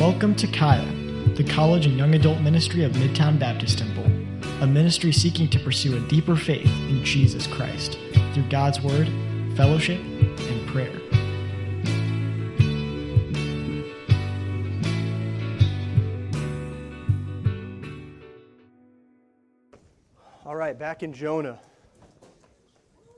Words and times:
Welcome 0.00 0.34
to 0.36 0.46
Kaya, 0.46 0.90
the 1.34 1.44
college 1.44 1.84
and 1.84 1.98
young 1.98 2.14
adult 2.14 2.40
ministry 2.40 2.84
of 2.84 2.92
Midtown 2.92 3.38
Baptist 3.38 3.80
Temple, 3.80 4.06
a 4.62 4.66
ministry 4.66 5.12
seeking 5.12 5.46
to 5.50 5.58
pursue 5.58 5.94
a 5.94 6.00
deeper 6.08 6.36
faith 6.36 6.64
in 6.88 7.04
Jesus 7.04 7.46
Christ 7.46 7.98
through 8.32 8.48
God's 8.48 8.80
Word, 8.80 9.10
fellowship, 9.58 10.00
and 10.00 10.66
prayer. 10.68 10.90
All 20.46 20.56
right, 20.56 20.78
back 20.78 21.02
in 21.02 21.12
Jonah. 21.12 21.58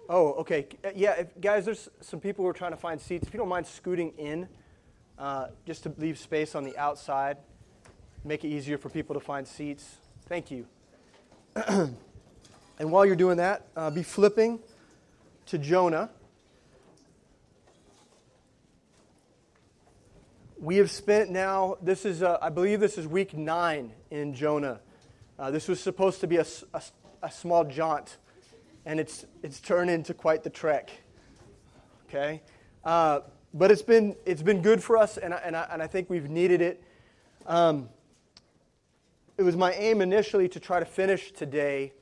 Oh, 0.09 0.33
okay. 0.33 0.67
Yeah, 0.97 1.13
if, 1.13 1.41
guys, 1.41 1.65
there's 1.65 1.89
some 2.01 2.19
people 2.19 2.45
who 2.45 2.49
are 2.49 2.53
trying 2.53 2.73
to 2.73 2.77
find 2.77 3.01
seats. 3.01 3.29
If 3.29 3.33
you 3.33 3.39
don't 3.39 3.49
mind 3.49 3.69
scooting 3.69 4.13
in, 4.19 4.49
uh, 5.19 5.49
just 5.67 5.85
to 5.85 5.95
leave 5.99 6.19
space 6.19 6.55
on 6.55 6.65
the 6.65 6.77
outside, 6.77 7.37
make 8.25 8.45
it 8.45 8.49
easier 8.49 8.79
for 8.79 8.89
people 8.89 9.15
to 9.15 9.21
find 9.21 9.47
seats. 9.47 9.97
Thank 10.27 10.51
you. 10.51 10.67
and 11.67 11.97
while 12.79 13.05
you're 13.05 13.17
doing 13.17 13.37
that, 13.37 13.67
uh, 13.77 13.91
be 13.91 14.03
flipping 14.03 14.61
to 15.47 15.59
Jonah. 15.59 16.11
We 20.59 20.77
have 20.77 20.91
spent 20.91 21.31
now, 21.31 21.77
this 21.83 22.05
is, 22.05 22.23
uh, 22.23 22.39
I 22.41 22.49
believe 22.49 22.81
this 22.81 22.97
is 22.97 23.07
week 23.07 23.35
nine 23.35 23.93
in 24.11 24.33
Jonah. 24.33 24.81
Uh, 25.39 25.51
this 25.51 25.67
was 25.67 25.81
supposed 25.81 26.21
to 26.21 26.27
be 26.27 26.37
a, 26.37 26.47
a, 26.73 26.83
a 27.25 27.31
small 27.31 27.65
jaunt, 27.65 28.19
and 28.87 29.01
it's, 29.01 29.27
it's 29.43 29.61
turned 29.61 29.91
into 29.91 30.15
quite 30.15 30.45
the 30.45 30.51
trek. 30.51 30.91
Okay? 32.09 32.43
But 33.55 33.71
it's 33.71 33.83
been, 33.83 34.17
it's 34.25 34.43
been 34.43 34.63
good 34.63 34.83
for 34.83 34.97
us, 34.97 35.19
and 35.19 35.35
I, 35.35 35.39
and 35.45 35.57
I, 35.57 35.69
and 35.73 35.83
I 35.83 35.87
think 35.87 36.09
we've 36.09 36.31
needed 36.31 36.63
it. 36.63 36.83
Um, 37.47 37.89
it 39.37 39.43
was 39.43 39.57
my 39.57 39.73
aim 39.73 40.01
initially 40.01 40.49
to 40.51 40.61
try 40.61 40.79
to 40.81 40.87
finish 40.87 41.33
today, 41.33 41.93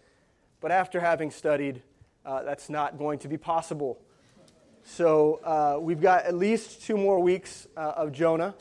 but 0.60 0.70
after 0.70 1.00
having 1.00 1.30
studied, 1.30 1.82
uh, 2.24 2.42
that's 2.42 2.68
not 2.70 2.98
going 2.98 3.18
to 3.20 3.28
be 3.28 3.36
possible. 3.36 4.00
So 4.84 5.40
uh, 5.44 5.78
we've 5.80 6.00
got 6.00 6.24
at 6.24 6.34
least 6.34 6.82
two 6.82 6.96
more 6.96 7.20
weeks 7.20 7.66
uh, 7.76 7.92
of 7.96 8.12
Jonah. 8.12 8.54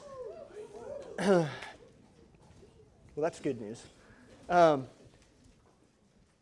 well, 1.19 1.47
that's 3.17 3.39
good 3.39 3.59
news. 3.59 3.83
Um, 4.49 4.87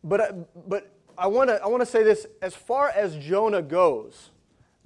but, 0.03 0.69
but 0.69 0.91
I 1.17 1.27
want 1.27 1.49
to 1.49 1.61
I 1.61 1.67
wanna 1.67 1.85
say 1.85 2.03
this 2.03 2.27
as 2.41 2.53
far 2.53 2.89
as 2.89 3.17
Jonah 3.17 3.61
goes, 3.61 4.29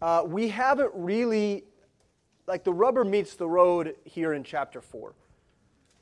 uh, 0.02 0.23
we 0.25 0.47
haven't 0.47 0.91
really, 0.94 1.66
like 2.47 2.63
the 2.63 2.73
rubber 2.73 3.03
meets 3.03 3.35
the 3.35 3.47
road 3.47 3.95
here 4.03 4.33
in 4.33 4.43
chapter 4.43 4.81
4. 4.81 5.13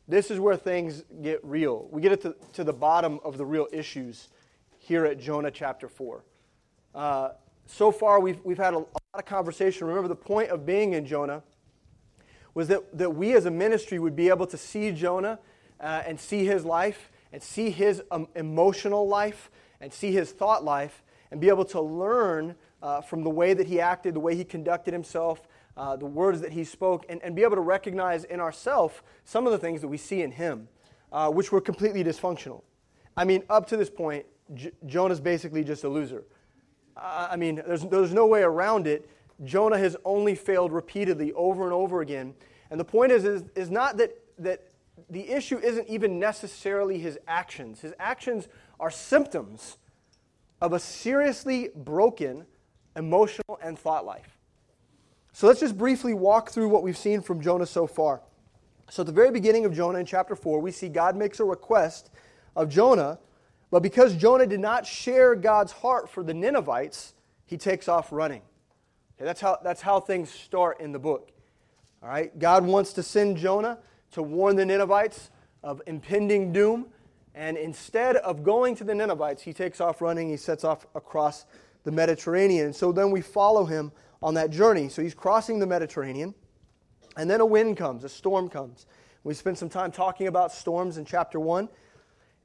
This 0.08 0.32
is 0.32 0.40
where 0.40 0.58
things 0.58 1.04
get 1.22 1.44
real. 1.44 1.88
We 1.92 2.02
get 2.02 2.22
to, 2.22 2.36
to 2.54 2.64
the 2.64 2.74
bottom 2.74 3.20
of 3.24 3.38
the 3.38 3.46
real 3.46 3.68
issues 3.72 4.30
here 4.78 5.06
at 5.06 5.20
Jonah 5.20 5.52
chapter 5.52 5.88
4. 5.88 6.24
Uh, 6.96 7.30
so 7.68 7.92
far, 7.92 8.20
we've, 8.20 8.44
we've 8.44 8.58
had 8.58 8.74
a, 8.74 8.78
a 8.78 8.80
lot 8.80 8.90
of 9.14 9.26
conversation. 9.26 9.86
Remember, 9.86 10.08
the 10.08 10.16
point 10.16 10.50
of 10.50 10.66
being 10.66 10.94
in 10.94 11.06
Jonah 11.06 11.44
was 12.56 12.68
that, 12.70 12.98
that 12.98 13.12
we 13.12 13.34
as 13.34 13.46
a 13.46 13.52
ministry 13.52 14.00
would 14.00 14.16
be 14.16 14.30
able 14.30 14.48
to 14.48 14.58
see 14.58 14.92
Jonah 14.92 15.40
uh, 15.80 16.02
and 16.06 16.20
see 16.20 16.46
his 16.46 16.66
life 16.66 17.12
and 17.32 17.44
see 17.44 17.70
his 17.70 18.02
um, 18.10 18.28
emotional 18.36 19.08
life 19.08 19.52
and 19.80 19.94
see 19.94 20.12
his 20.12 20.32
thought 20.32 20.64
life 20.64 21.04
and 21.32 21.40
be 21.40 21.50
able 21.50 21.66
to 21.66 21.80
learn 21.80 22.56
uh, 22.82 23.02
from 23.02 23.24
the 23.24 23.30
way 23.30 23.54
that 23.54 23.68
he 23.68 23.80
acted, 23.80 24.14
the 24.14 24.20
way 24.20 24.36
he 24.36 24.44
conducted 24.44 24.94
himself, 24.94 25.48
uh, 25.78 25.96
the 25.96 26.06
words 26.06 26.42
that 26.42 26.52
he 26.52 26.64
spoke, 26.64 27.06
and, 27.10 27.22
and 27.24 27.36
be 27.36 27.44
able 27.44 27.56
to 27.56 27.62
recognize 27.62 28.24
in 28.26 28.40
ourselves 28.40 28.96
some 29.26 29.46
of 29.46 29.52
the 29.52 29.58
things 29.58 29.82
that 29.82 29.88
we 29.88 29.98
see 29.98 30.22
in 30.22 30.32
him, 30.32 30.68
uh, 31.12 31.30
which 31.30 31.52
were 31.52 31.62
completely 31.62 32.04
dysfunctional. 32.04 32.62
I 33.16 33.26
mean, 33.26 33.44
up 33.50 33.68
to 33.68 33.78
this 33.78 33.90
point, 33.90 34.26
J- 34.54 34.72
Jonah's 34.86 35.20
basically 35.20 35.64
just 35.64 35.84
a 35.84 35.90
loser. 35.90 36.24
I 37.02 37.38
mean, 37.38 37.62
there's, 37.66 37.84
there's 37.86 38.14
no 38.14 38.28
way 38.28 38.42
around 38.42 38.86
it. 38.86 39.10
Jonah 39.46 39.78
has 39.78 39.96
only 40.04 40.36
failed 40.36 40.74
repeatedly 40.74 41.32
over 41.34 41.64
and 41.64 41.72
over 41.72 42.02
again. 42.02 42.34
And 42.72 42.80
the 42.80 42.86
point 42.86 43.12
is, 43.12 43.24
is, 43.24 43.44
is 43.56 43.70
not 43.72 43.96
that, 43.98 44.18
that 44.38 44.64
the 45.10 45.30
issue 45.30 45.60
isn't 45.60 45.88
even 45.88 46.20
necessarily 46.20 47.00
his 47.00 47.18
actions. 47.28 47.80
His 47.80 47.94
actions 48.00 48.50
are 48.80 48.92
symptoms 48.92 49.78
of 50.62 50.74
a 50.74 50.80
seriously 50.80 51.70
broken 51.74 52.46
emotional 52.96 53.60
and 53.62 53.78
thought 53.78 54.06
life. 54.06 54.38
So 55.34 55.48
let's 55.48 55.60
just 55.60 55.78
briefly 55.78 56.14
walk 56.14 56.50
through 56.50 56.70
what 56.70 56.84
we've 56.84 56.98
seen 56.98 57.22
from 57.22 57.42
Jonah 57.42 57.66
so 57.66 57.88
far. 57.88 58.22
So 58.90 59.04
at 59.04 59.08
the 59.08 59.14
very 59.14 59.32
beginning 59.32 59.66
of 59.66 59.74
Jonah 59.76 60.00
in 60.00 60.06
chapter 60.06 60.36
4, 60.36 60.60
we 60.60 60.72
see 60.72 60.90
God 60.90 61.16
makes 61.16 61.40
a 61.40 61.46
request 61.46 62.10
of 62.56 62.70
Jonah 62.70 63.20
but 63.72 63.84
because 63.84 64.16
Jonah 64.16 64.48
did 64.48 64.60
not 64.60 64.86
share 64.86 65.36
God's 65.36 65.72
heart 65.72 66.10
for 66.10 66.24
the 66.24 66.34
Ninevites, 66.34 67.14
he 67.46 67.58
takes 67.58 67.88
off 67.88 68.12
running. 68.12 68.42
Okay, 69.18 69.26
that's, 69.26 69.42
how, 69.42 69.60
that's 69.64 69.82
how 69.82 70.00
things 70.00 70.30
start 70.30 70.80
in 70.80 70.92
the 70.92 71.00
book. 71.00 71.32
All 72.02 72.10
right? 72.10 72.38
God 72.40 72.66
wants 72.66 72.94
to 72.94 73.04
send 73.04 73.38
Jonah 73.38 73.78
to 74.12 74.24
warn 74.24 74.56
the 74.56 74.66
Ninevites 74.66 75.30
of 75.64 75.82
impending 75.86 76.52
doom. 76.52 76.88
And 77.36 77.58
instead 77.58 78.16
of 78.18 78.44
going 78.44 78.76
to 78.78 78.84
the 78.84 78.96
Ninevites, 78.96 79.44
he 79.44 79.54
takes 79.54 79.80
off 79.80 80.02
running. 80.02 80.30
He 80.30 80.38
sets 80.38 80.64
off 80.64 80.88
across 80.96 81.46
the 81.84 81.92
Mediterranean. 81.92 82.74
So 82.74 82.92
then 82.92 83.12
we 83.12 83.22
follow 83.22 83.66
him 83.66 83.92
on 84.22 84.34
that 84.36 84.50
journey. 84.50 84.90
So 84.90 85.02
he's 85.02 85.14
crossing 85.14 85.60
the 85.60 85.68
Mediterranean. 85.68 86.34
And 87.18 87.30
then 87.30 87.42
a 87.42 87.46
wind 87.46 87.78
comes, 87.78 88.04
a 88.04 88.10
storm 88.10 88.50
comes. 88.50 88.86
We 89.24 89.34
spent 89.34 89.58
some 89.58 89.70
time 89.70 89.92
talking 89.92 90.28
about 90.28 90.52
storms 90.52 90.98
in 90.98 91.06
chapter 91.06 91.40
1. 91.40 91.70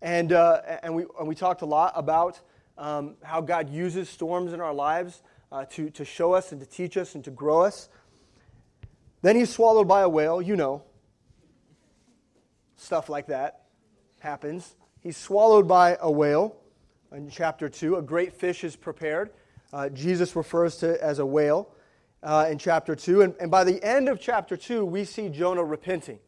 And, 0.03 0.33
uh, 0.33 0.61
and, 0.83 0.95
we, 0.95 1.05
and 1.19 1.29
we 1.29 1.35
talked 1.35 1.63
a 1.63 1.67
lot 1.67 1.93
about 1.95 2.41
um, 2.77 3.17
how 3.23 3.41
God 3.41 3.71
uses 3.71 4.09
storms 4.09 4.53
in 4.53 4.61
our 4.61 4.75
lives 4.75 5.23
uh, 5.53 5.65
to, 5.67 5.91
to 5.91 6.05
show 6.05 6.35
us 6.35 6.53
and 6.53 6.61
to 6.61 6.67
teach 6.67 6.97
us 6.97 7.15
and 7.15 7.25
to 7.25 7.31
grow 7.31 7.63
us. 7.63 7.89
Then 9.23 9.37
he's 9.37 9.51
swallowed 9.51 9.89
by 9.89 10.03
a 10.03 10.09
whale, 10.09 10.43
you 10.43 10.57
know. 10.57 10.83
Stuff 12.77 13.09
like 13.09 13.29
that 13.29 13.63
happens. 14.19 14.75
He's 15.01 15.17
swallowed 15.17 15.69
by 15.69 15.97
a 16.01 16.11
whale 16.11 16.57
in 17.15 17.31
chapter 17.31 17.69
2. 17.69 17.97
A 17.97 18.03
great 18.03 18.33
fish 18.33 18.65
is 18.65 18.77
prepared. 18.77 19.31
Uh, 19.73 19.89
Jesus 19.89 20.35
refers 20.35 20.77
to 20.79 20.91
it 20.91 21.01
as 21.01 21.21
a 21.21 21.27
whale 21.27 21.71
uh, 22.23 22.47
in 22.51 22.59
chapter 22.59 22.97
2. 22.97 23.23
And, 23.23 23.35
and 23.41 23.51
by 23.51 23.65
the 23.65 23.83
end 23.85 24.09
of 24.09 24.21
chapter 24.21 24.57
2, 24.57 24.85
we 24.85 25.05
see 25.05 25.29
Jonah 25.29 25.65
repenting, 25.65 26.19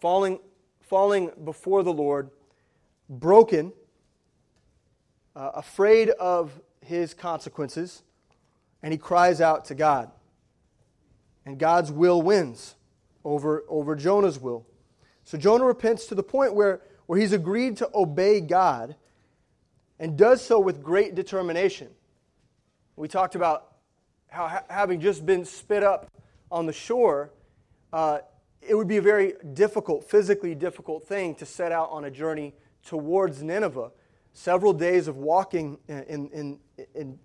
falling, 0.00 0.38
falling 0.80 1.30
before 1.44 1.82
the 1.82 1.92
Lord 1.92 2.30
broken, 3.08 3.72
uh, 5.36 5.50
afraid 5.54 6.10
of 6.10 6.58
his 6.80 7.14
consequences, 7.14 8.02
and 8.82 8.92
he 8.92 8.98
cries 8.98 9.40
out 9.40 9.66
to 9.66 9.74
God. 9.74 10.10
And 11.44 11.58
God's 11.58 11.92
will 11.92 12.22
wins 12.22 12.76
over, 13.24 13.64
over 13.68 13.94
Jonah's 13.94 14.38
will. 14.38 14.66
So 15.24 15.36
Jonah 15.36 15.64
repents 15.64 16.06
to 16.06 16.14
the 16.14 16.22
point 16.22 16.54
where, 16.54 16.80
where 17.06 17.18
he's 17.18 17.32
agreed 17.32 17.76
to 17.78 17.90
obey 17.94 18.40
God 18.40 18.96
and 20.02 20.18
does 20.18 20.44
so 20.44 20.58
with 20.58 20.82
great 20.82 21.14
determination. 21.14 21.88
We 22.96 23.06
talked 23.06 23.36
about 23.36 23.76
how, 24.28 24.48
ha- 24.48 24.64
having 24.68 25.00
just 25.00 25.24
been 25.24 25.44
spit 25.44 25.84
up 25.84 26.10
on 26.50 26.66
the 26.66 26.72
shore, 26.72 27.30
uh, 27.92 28.18
it 28.60 28.74
would 28.74 28.88
be 28.88 28.96
a 28.96 29.02
very 29.02 29.34
difficult, 29.54 30.10
physically 30.10 30.56
difficult 30.56 31.06
thing 31.06 31.36
to 31.36 31.46
set 31.46 31.70
out 31.70 31.90
on 31.92 32.04
a 32.04 32.10
journey 32.10 32.52
towards 32.84 33.44
Nineveh, 33.44 33.92
several 34.32 34.72
days 34.72 35.06
of 35.06 35.18
walking 35.18 35.78
in, 35.86 36.28
in, 36.30 36.58
in 36.96 37.18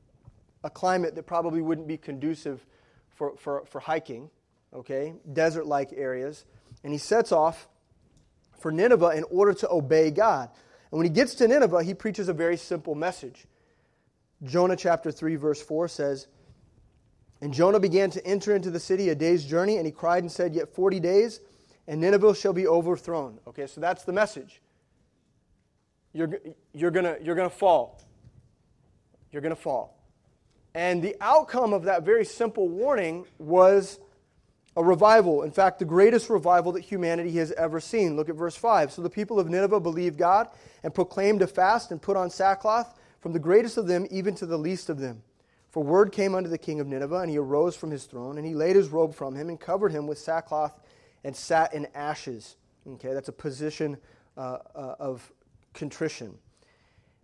a 0.64 0.70
climate 0.70 1.16
that 1.16 1.24
probably 1.24 1.62
wouldn't 1.62 1.88
be 1.88 1.98
conducive 1.98 2.64
for, 3.10 3.36
for, 3.38 3.66
for 3.66 3.80
hiking, 3.80 4.30
okay, 4.72 5.16
desert 5.34 5.66
like 5.66 5.94
areas. 5.94 6.46
And 6.84 6.94
he 6.94 7.00
sets 7.00 7.32
off 7.32 7.68
for 8.60 8.72
Nineveh 8.72 9.10
in 9.16 9.24
order 9.32 9.56
to 9.56 9.70
obey 9.72 10.12
God. 10.12 10.52
And 10.92 10.98
when 10.98 11.06
he 11.06 11.12
gets 11.12 11.36
to 11.36 11.48
Nineveh, 11.48 11.84
he 11.84 11.94
preaches 11.94 12.30
a 12.30 12.34
very 12.34 12.58
simple 12.58 12.96
message. 12.96 13.46
Jonah 14.44 14.76
chapter 14.76 15.12
3, 15.12 15.36
verse 15.36 15.62
4 15.62 15.88
says, 15.88 16.28
And 17.42 17.54
Jonah 17.54 17.80
began 17.80 18.10
to 18.12 18.26
enter 18.26 18.56
into 18.56 18.72
the 18.72 18.80
city 18.80 19.10
a 19.10 19.16
day's 19.16 19.46
journey, 19.46 19.78
and 19.78 19.86
he 19.86 19.92
cried 19.92 20.24
and 20.24 20.32
said, 20.32 20.54
Yet 20.54 20.74
40 20.74 21.00
days, 21.00 21.40
and 21.88 22.00
Nineveh 22.02 22.36
shall 22.36 22.54
be 22.54 22.68
overthrown. 22.68 23.40
Okay, 23.48 23.68
so 23.68 23.82
that's 23.82 24.04
the 24.04 24.14
message 24.14 24.62
you're, 26.18 26.30
you're 26.74 26.92
going 26.92 27.24
you're 27.24 27.36
to 27.36 27.50
fall. 27.50 28.02
You're 29.32 29.42
going 29.42 29.56
to 29.56 29.62
fall. 29.62 30.02
And 30.74 31.02
the 31.02 31.16
outcome 31.22 31.74
of 31.74 31.84
that 31.84 32.04
very 32.04 32.26
simple 32.26 32.68
warning 32.68 33.26
was 33.38 34.00
a 34.78 34.84
revival. 34.84 35.42
In 35.42 35.50
fact, 35.50 35.80
the 35.80 35.86
greatest 35.86 36.30
revival 36.30 36.72
that 36.74 36.84
humanity 36.84 37.32
has 37.38 37.52
ever 37.54 37.80
seen. 37.80 38.16
Look 38.16 38.30
at 38.30 38.36
verse 38.36 38.56
5. 38.56 38.92
So 38.92 39.02
the 39.02 39.10
people 39.10 39.40
of 39.40 39.50
Nineveh 39.50 39.80
believed 39.80 40.20
God 40.20 40.50
and 40.84 40.94
proclaimed 40.94 41.42
a 41.42 41.48
fast 41.48 41.92
and 41.92 42.00
put 42.00 42.16
on 42.16 42.30
sackcloth, 42.30 42.94
from 43.20 43.34
the 43.34 43.40
greatest 43.40 43.78
of 43.78 43.88
them 43.88 44.06
even 44.12 44.36
to 44.36 44.46
the 44.46 44.58
least 44.58 44.90
of 44.90 45.00
them. 45.00 45.24
For 45.72 45.84
word 45.84 46.12
came 46.12 46.36
unto 46.36 46.48
the 46.48 46.60
king 46.60 46.80
of 46.80 46.86
Nineveh, 46.86 47.18
and 47.18 47.30
he 47.30 47.40
arose 47.40 47.76
from 47.76 47.90
his 47.90 48.06
throne, 48.06 48.38
and 48.38 48.46
he 48.46 48.54
laid 48.54 48.76
his 48.76 48.90
robe 48.90 49.16
from 49.16 49.36
him, 49.36 49.50
and 49.50 49.60
covered 49.60 49.92
him 49.92 50.06
with 50.06 50.20
sackcloth 50.20 50.80
and 51.24 51.36
sat 51.36 51.74
in 51.74 51.88
ashes. 51.96 52.56
Okay, 52.88 53.14
that's 53.14 53.30
a 53.30 53.34
position 53.34 53.98
uh, 54.38 54.60
uh, 54.76 54.96
of 55.00 55.34
contrition. 55.74 56.38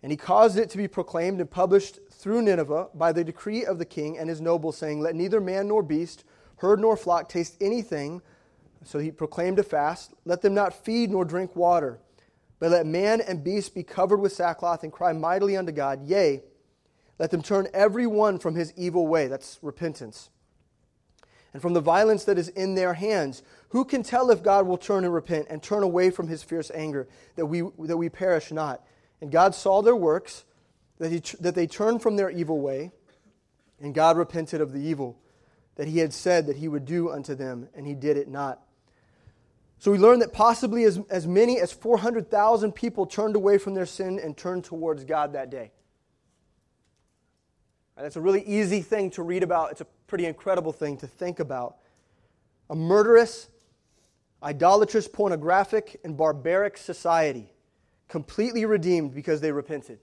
And 0.01 0.11
he 0.11 0.17
caused 0.17 0.57
it 0.57 0.71
to 0.71 0.77
be 0.77 0.87
proclaimed 0.87 1.39
and 1.39 1.49
published 1.49 1.99
through 2.11 2.41
Nineveh 2.41 2.89
by 2.95 3.11
the 3.11 3.23
decree 3.23 3.63
of 3.63 3.77
the 3.77 3.85
king 3.85 4.17
and 4.17 4.27
his 4.27 4.41
nobles, 4.41 4.75
saying, 4.75 4.99
Let 4.99 5.15
neither 5.15 5.39
man 5.39 5.67
nor 5.67 5.83
beast, 5.83 6.25
herd 6.63 6.79
nor 6.79 6.95
flock 6.95 7.27
taste 7.27 7.57
anything. 7.59 8.21
So 8.85 8.97
he 8.97 9.11
proclaimed 9.11 9.59
a 9.59 9.63
fast. 9.63 10.13
Let 10.23 10.41
them 10.41 10.53
not 10.53 10.73
feed 10.73 11.11
nor 11.11 11.25
drink 11.25 11.57
water, 11.57 11.99
but 12.57 12.71
let 12.71 12.85
man 12.85 13.19
and 13.19 13.43
beast 13.43 13.75
be 13.75 13.83
covered 13.83 14.21
with 14.21 14.31
sackcloth 14.31 14.81
and 14.83 14.91
cry 14.91 15.11
mightily 15.11 15.57
unto 15.57 15.73
God. 15.73 16.07
Yea, 16.07 16.41
let 17.19 17.31
them 17.31 17.41
turn 17.41 17.67
every 17.73 18.07
one 18.07 18.39
from 18.39 18.55
his 18.55 18.73
evil 18.77 19.07
way. 19.07 19.27
That's 19.27 19.59
repentance. 19.61 20.29
And 21.51 21.61
from 21.61 21.73
the 21.73 21.81
violence 21.81 22.23
that 22.23 22.37
is 22.37 22.47
in 22.47 22.75
their 22.75 22.93
hands. 22.93 23.43
Who 23.69 23.83
can 23.83 24.01
tell 24.01 24.31
if 24.31 24.41
God 24.41 24.65
will 24.65 24.77
turn 24.77 25.03
and 25.03 25.13
repent 25.13 25.47
and 25.49 25.61
turn 25.61 25.83
away 25.83 26.11
from 26.11 26.29
his 26.29 26.43
fierce 26.43 26.71
anger, 26.73 27.09
that 27.35 27.45
we, 27.45 27.61
that 27.79 27.97
we 27.97 28.07
perish 28.07 28.51
not? 28.51 28.81
And 29.21 29.31
God 29.31 29.53
saw 29.53 29.81
their 29.81 29.95
works, 29.95 30.45
that, 30.97 31.11
he, 31.11 31.21
that 31.41 31.55
they 31.55 31.67
turned 31.67 32.01
from 32.01 32.15
their 32.15 32.29
evil 32.29 32.61
way, 32.61 32.91
and 33.81 33.93
God 33.93 34.17
repented 34.17 34.61
of 34.61 34.71
the 34.71 34.79
evil 34.79 35.19
that 35.75 35.87
he 35.87 35.99
had 35.99 36.13
said 36.13 36.47
that 36.47 36.57
he 36.57 36.67
would 36.67 36.85
do 36.85 37.09
unto 37.09 37.35
them, 37.35 37.69
and 37.75 37.87
he 37.87 37.93
did 37.93 38.17
it 38.17 38.27
not. 38.27 38.61
So 39.79 39.91
we 39.91 39.97
learn 39.97 40.19
that 40.19 40.31
possibly 40.31 40.85
as, 40.85 40.99
as 41.09 41.27
many 41.27 41.59
as 41.59 41.71
400,000 41.73 42.71
people 42.71 43.05
turned 43.05 43.35
away 43.35 43.57
from 43.57 43.73
their 43.73 43.85
sin 43.85 44.17
and 44.17 44.37
turned 44.37 44.63
towards 44.63 45.03
God 45.03 45.33
that 45.33 45.49
day. 45.49 45.71
And 47.97 48.05
That's 48.05 48.15
a 48.15 48.21
really 48.21 48.43
easy 48.43 48.81
thing 48.81 49.09
to 49.11 49.23
read 49.23 49.43
about. 49.43 49.71
It's 49.71 49.81
a 49.81 49.87
pretty 50.07 50.25
incredible 50.25 50.71
thing 50.71 50.97
to 50.97 51.07
think 51.07 51.39
about. 51.39 51.77
A 52.69 52.75
murderous, 52.75 53.49
idolatrous, 54.41 55.07
pornographic, 55.07 55.99
and 56.03 56.15
barbaric 56.15 56.77
society 56.77 57.51
completely 58.07 58.65
redeemed 58.65 59.13
because 59.13 59.41
they 59.41 59.51
repented. 59.51 59.99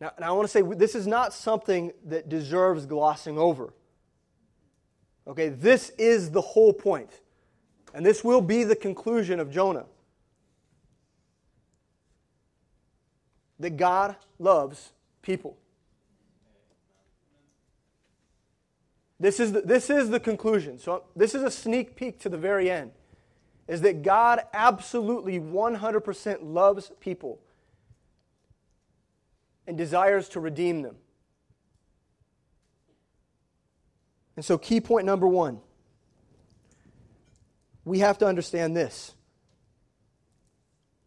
Now, 0.00 0.12
and 0.16 0.24
I 0.24 0.30
want 0.32 0.44
to 0.46 0.52
say 0.52 0.62
this 0.62 0.94
is 0.94 1.06
not 1.06 1.32
something 1.32 1.92
that 2.04 2.28
deserves 2.28 2.86
glossing 2.86 3.38
over. 3.38 3.72
Okay, 5.26 5.48
this 5.48 5.90
is 5.98 6.30
the 6.30 6.40
whole 6.40 6.72
point. 6.72 7.20
And 7.94 8.04
this 8.04 8.22
will 8.22 8.42
be 8.42 8.62
the 8.64 8.76
conclusion 8.76 9.40
of 9.40 9.50
Jonah. 9.50 9.86
That 13.58 13.76
God 13.78 14.16
loves 14.38 14.92
people. 15.22 15.56
This 19.18 19.40
is 19.40 19.52
the, 19.52 19.62
this 19.62 19.88
is 19.88 20.10
the 20.10 20.20
conclusion. 20.20 20.78
So, 20.78 21.04
this 21.16 21.34
is 21.34 21.42
a 21.42 21.50
sneak 21.50 21.96
peek 21.96 22.20
to 22.20 22.28
the 22.28 22.36
very 22.36 22.70
end 22.70 22.92
is 23.66 23.80
that 23.80 24.02
God 24.02 24.42
absolutely 24.52 25.40
100% 25.40 26.38
loves 26.42 26.92
people 27.00 27.40
and 29.66 29.76
desires 29.76 30.28
to 30.30 30.40
redeem 30.40 30.82
them. 30.82 30.96
And 34.36 34.44
so, 34.44 34.58
key 34.58 34.80
point 34.80 35.06
number 35.06 35.26
one 35.26 35.60
we 37.86 38.00
have 38.00 38.18
to 38.18 38.26
understand 38.26 38.76
this 38.76 39.14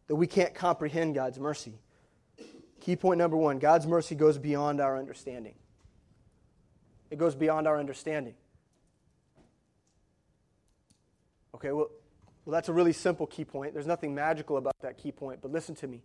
that 0.07 0.15
we 0.15 0.25
can't 0.25 0.55
comprehend 0.55 1.13
God's 1.13 1.37
mercy. 1.37 1.77
Key 2.79 2.95
point 2.95 3.19
number 3.19 3.37
one 3.37 3.59
God's 3.59 3.85
mercy 3.85 4.15
goes 4.15 4.39
beyond 4.39 4.81
our 4.81 4.97
understanding. 4.97 5.53
It 7.11 7.17
goes 7.19 7.35
beyond 7.35 7.67
our 7.67 7.77
understanding. 7.77 8.33
Okay, 11.53 11.71
well, 11.71 11.89
well, 12.45 12.53
that's 12.53 12.69
a 12.69 12.73
really 12.73 12.93
simple 12.93 13.27
key 13.27 13.43
point. 13.43 13.73
There's 13.73 13.87
nothing 13.87 14.15
magical 14.15 14.57
about 14.57 14.73
that 14.81 14.97
key 14.97 15.11
point, 15.11 15.41
but 15.41 15.51
listen 15.51 15.75
to 15.75 15.87
me. 15.87 16.01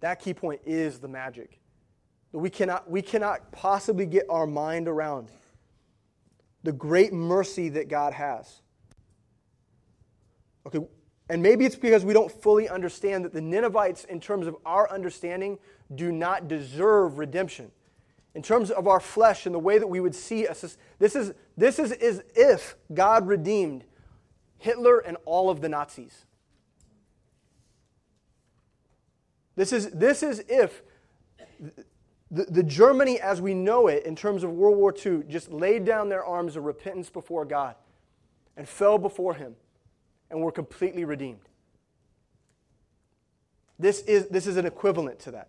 That 0.00 0.20
key 0.20 0.34
point 0.34 0.60
is 0.64 0.98
the 0.98 1.08
magic. 1.08 1.60
that 2.32 2.38
We 2.38 2.50
cannot, 2.50 2.90
we 2.90 3.02
cannot 3.02 3.52
possibly 3.52 4.06
get 4.06 4.26
our 4.28 4.46
mind 4.46 4.88
around 4.88 5.30
the 6.62 6.72
great 6.72 7.12
mercy 7.12 7.68
that 7.70 7.88
God 7.88 8.14
has. 8.14 8.60
Okay, 10.66 10.80
and 11.28 11.42
maybe 11.42 11.64
it's 11.64 11.76
because 11.76 12.04
we 12.04 12.12
don't 12.12 12.30
fully 12.30 12.68
understand 12.68 13.24
that 13.24 13.32
the 13.32 13.40
Ninevites, 13.40 14.04
in 14.04 14.20
terms 14.20 14.46
of 14.46 14.56
our 14.66 14.90
understanding, 14.90 15.58
do 15.94 16.12
not 16.12 16.48
deserve 16.48 17.18
redemption. 17.18 17.70
In 18.34 18.42
terms 18.42 18.70
of 18.70 18.88
our 18.88 19.00
flesh 19.00 19.46
and 19.46 19.54
the 19.54 19.60
way 19.60 19.78
that 19.78 19.86
we 19.86 20.00
would 20.00 20.14
see 20.14 20.46
us, 20.46 20.76
this 20.98 21.14
is, 21.14 21.32
this 21.56 21.78
is 21.78 21.92
as 21.92 22.22
if 22.34 22.76
God 22.92 23.26
redeemed 23.26 23.84
Hitler 24.58 24.98
and 24.98 25.16
all 25.24 25.50
of 25.50 25.60
the 25.60 25.68
Nazis. 25.68 26.26
This 29.56 29.72
is, 29.72 29.90
this 29.90 30.22
is 30.22 30.44
if 30.48 30.82
the, 32.30 32.44
the 32.44 32.62
Germany 32.62 33.20
as 33.20 33.40
we 33.40 33.54
know 33.54 33.86
it 33.86 34.04
in 34.04 34.16
terms 34.16 34.42
of 34.42 34.50
World 34.50 34.76
War 34.76 34.94
II 34.94 35.22
just 35.28 35.52
laid 35.52 35.84
down 35.84 36.08
their 36.08 36.24
arms 36.24 36.56
of 36.56 36.64
repentance 36.64 37.08
before 37.08 37.44
God 37.44 37.76
and 38.56 38.68
fell 38.68 38.98
before 38.98 39.34
Him 39.34 39.54
and 40.30 40.40
were 40.40 40.52
completely 40.52 41.04
redeemed. 41.04 41.48
This 43.78 44.02
is, 44.02 44.28
this 44.28 44.46
is 44.46 44.56
an 44.56 44.66
equivalent 44.66 45.18
to 45.20 45.32
that. 45.32 45.48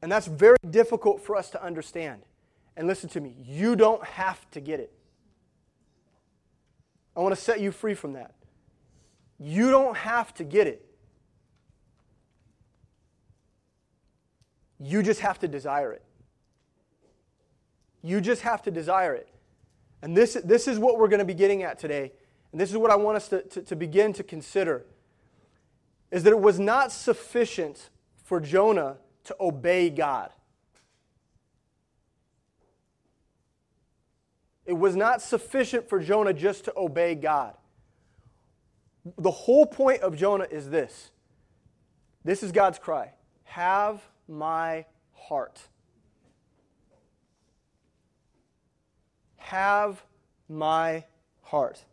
And 0.00 0.10
that's 0.10 0.26
very 0.26 0.56
difficult 0.68 1.20
for 1.20 1.36
us 1.36 1.50
to 1.50 1.62
understand. 1.62 2.22
And 2.76 2.88
listen 2.88 3.08
to 3.10 3.20
me, 3.20 3.36
you 3.44 3.76
don't 3.76 4.04
have 4.04 4.50
to 4.50 4.60
get 4.60 4.80
it. 4.80 4.92
I 7.16 7.20
want 7.20 7.34
to 7.34 7.40
set 7.40 7.60
you 7.60 7.70
free 7.70 7.94
from 7.94 8.14
that. 8.14 8.34
You 9.38 9.70
don't 9.70 9.96
have 9.96 10.32
to 10.34 10.44
get 10.44 10.66
it. 10.66 10.91
You 14.82 15.02
just 15.02 15.20
have 15.20 15.38
to 15.40 15.48
desire 15.48 15.92
it. 15.92 16.02
You 18.02 18.20
just 18.20 18.42
have 18.42 18.62
to 18.62 18.70
desire 18.70 19.14
it. 19.14 19.28
And 20.02 20.16
this, 20.16 20.36
this 20.44 20.66
is 20.66 20.78
what 20.80 20.98
we're 20.98 21.08
going 21.08 21.20
to 21.20 21.24
be 21.24 21.34
getting 21.34 21.62
at 21.62 21.78
today. 21.78 22.12
And 22.50 22.60
this 22.60 22.70
is 22.70 22.76
what 22.76 22.90
I 22.90 22.96
want 22.96 23.16
us 23.16 23.28
to, 23.28 23.42
to, 23.42 23.62
to 23.62 23.76
begin 23.76 24.12
to 24.14 24.24
consider 24.24 24.84
is 26.10 26.24
that 26.24 26.30
it 26.30 26.40
was 26.40 26.58
not 26.58 26.90
sufficient 26.90 27.90
for 28.24 28.40
Jonah 28.40 28.98
to 29.24 29.36
obey 29.40 29.88
God. 29.88 30.30
It 34.66 34.74
was 34.74 34.96
not 34.96 35.22
sufficient 35.22 35.88
for 35.88 36.00
Jonah 36.00 36.32
just 36.32 36.64
to 36.64 36.72
obey 36.76 37.14
God. 37.14 37.54
The 39.16 39.30
whole 39.30 39.66
point 39.66 40.02
of 40.02 40.16
Jonah 40.16 40.46
is 40.50 40.70
this 40.70 41.10
this 42.24 42.42
is 42.42 42.52
God's 42.52 42.78
cry 42.78 43.12
Have 43.44 44.00
my 44.32 44.86
heart. 45.12 45.60
Have 49.36 50.02
my 50.48 51.04
heart. 51.42 51.84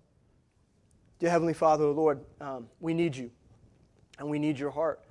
Dear 1.19 1.29
Heavenly 1.29 1.53
Father, 1.53 1.85
Lord, 1.85 2.21
um, 2.39 2.67
we 2.79 2.93
need 2.93 3.15
you 3.15 3.29
and 4.17 4.29
we 4.29 4.39
need 4.39 4.57
your 4.57 4.71
heart. 4.71 5.01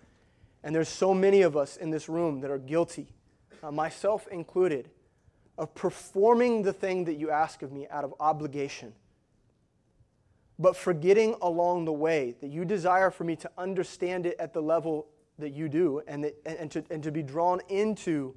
And 0.64 0.74
there's 0.74 0.88
so 0.88 1.12
many 1.12 1.42
of 1.42 1.56
us 1.56 1.76
in 1.76 1.90
this 1.90 2.08
room 2.08 2.40
that 2.40 2.50
are 2.50 2.58
guilty, 2.58 3.08
uh, 3.62 3.70
myself 3.70 4.26
included, 4.28 4.90
of 5.58 5.74
performing 5.74 6.62
the 6.62 6.72
thing 6.72 7.04
that 7.04 7.14
you 7.14 7.30
ask 7.30 7.62
of 7.62 7.72
me 7.72 7.86
out 7.90 8.04
of 8.04 8.14
obligation, 8.20 8.94
but 10.58 10.76
forgetting 10.76 11.36
along 11.42 11.84
the 11.84 11.92
way 11.92 12.36
that 12.40 12.48
you 12.48 12.64
desire 12.64 13.10
for 13.10 13.24
me 13.24 13.36
to 13.36 13.50
understand 13.58 14.24
it 14.24 14.36
at 14.38 14.52
the 14.52 14.62
level 14.62 15.06
that 15.38 15.50
you 15.50 15.68
do 15.68 16.02
and, 16.06 16.24
that, 16.24 16.36
and, 16.44 16.70
to, 16.72 16.84
and 16.90 17.02
to 17.02 17.12
be 17.12 17.22
drawn 17.22 17.60
into 17.68 18.34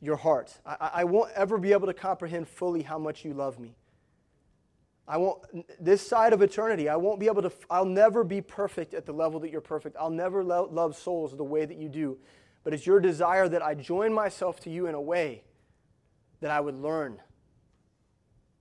your 0.00 0.16
heart. 0.16 0.58
I, 0.64 0.90
I 0.94 1.04
won't 1.04 1.32
ever 1.32 1.58
be 1.58 1.72
able 1.72 1.86
to 1.86 1.94
comprehend 1.94 2.48
fully 2.48 2.82
how 2.82 2.98
much 2.98 3.24
you 3.24 3.34
love 3.34 3.58
me. 3.58 3.76
I 5.06 5.18
won't, 5.18 5.42
this 5.78 6.06
side 6.06 6.32
of 6.32 6.40
eternity, 6.40 6.88
I 6.88 6.96
won't 6.96 7.20
be 7.20 7.26
able 7.26 7.42
to, 7.42 7.52
I'll 7.68 7.84
never 7.84 8.24
be 8.24 8.40
perfect 8.40 8.94
at 8.94 9.04
the 9.04 9.12
level 9.12 9.38
that 9.40 9.50
you're 9.50 9.60
perfect. 9.60 9.96
I'll 9.98 10.10
never 10.10 10.42
lo- 10.42 10.68
love 10.70 10.96
souls 10.96 11.36
the 11.36 11.44
way 11.44 11.66
that 11.66 11.76
you 11.76 11.88
do. 11.88 12.16
But 12.62 12.72
it's 12.72 12.86
your 12.86 13.00
desire 13.00 13.48
that 13.48 13.62
I 13.62 13.74
join 13.74 14.14
myself 14.14 14.60
to 14.60 14.70
you 14.70 14.86
in 14.86 14.94
a 14.94 15.00
way 15.00 15.42
that 16.40 16.50
I 16.50 16.60
would 16.60 16.76
learn 16.76 17.20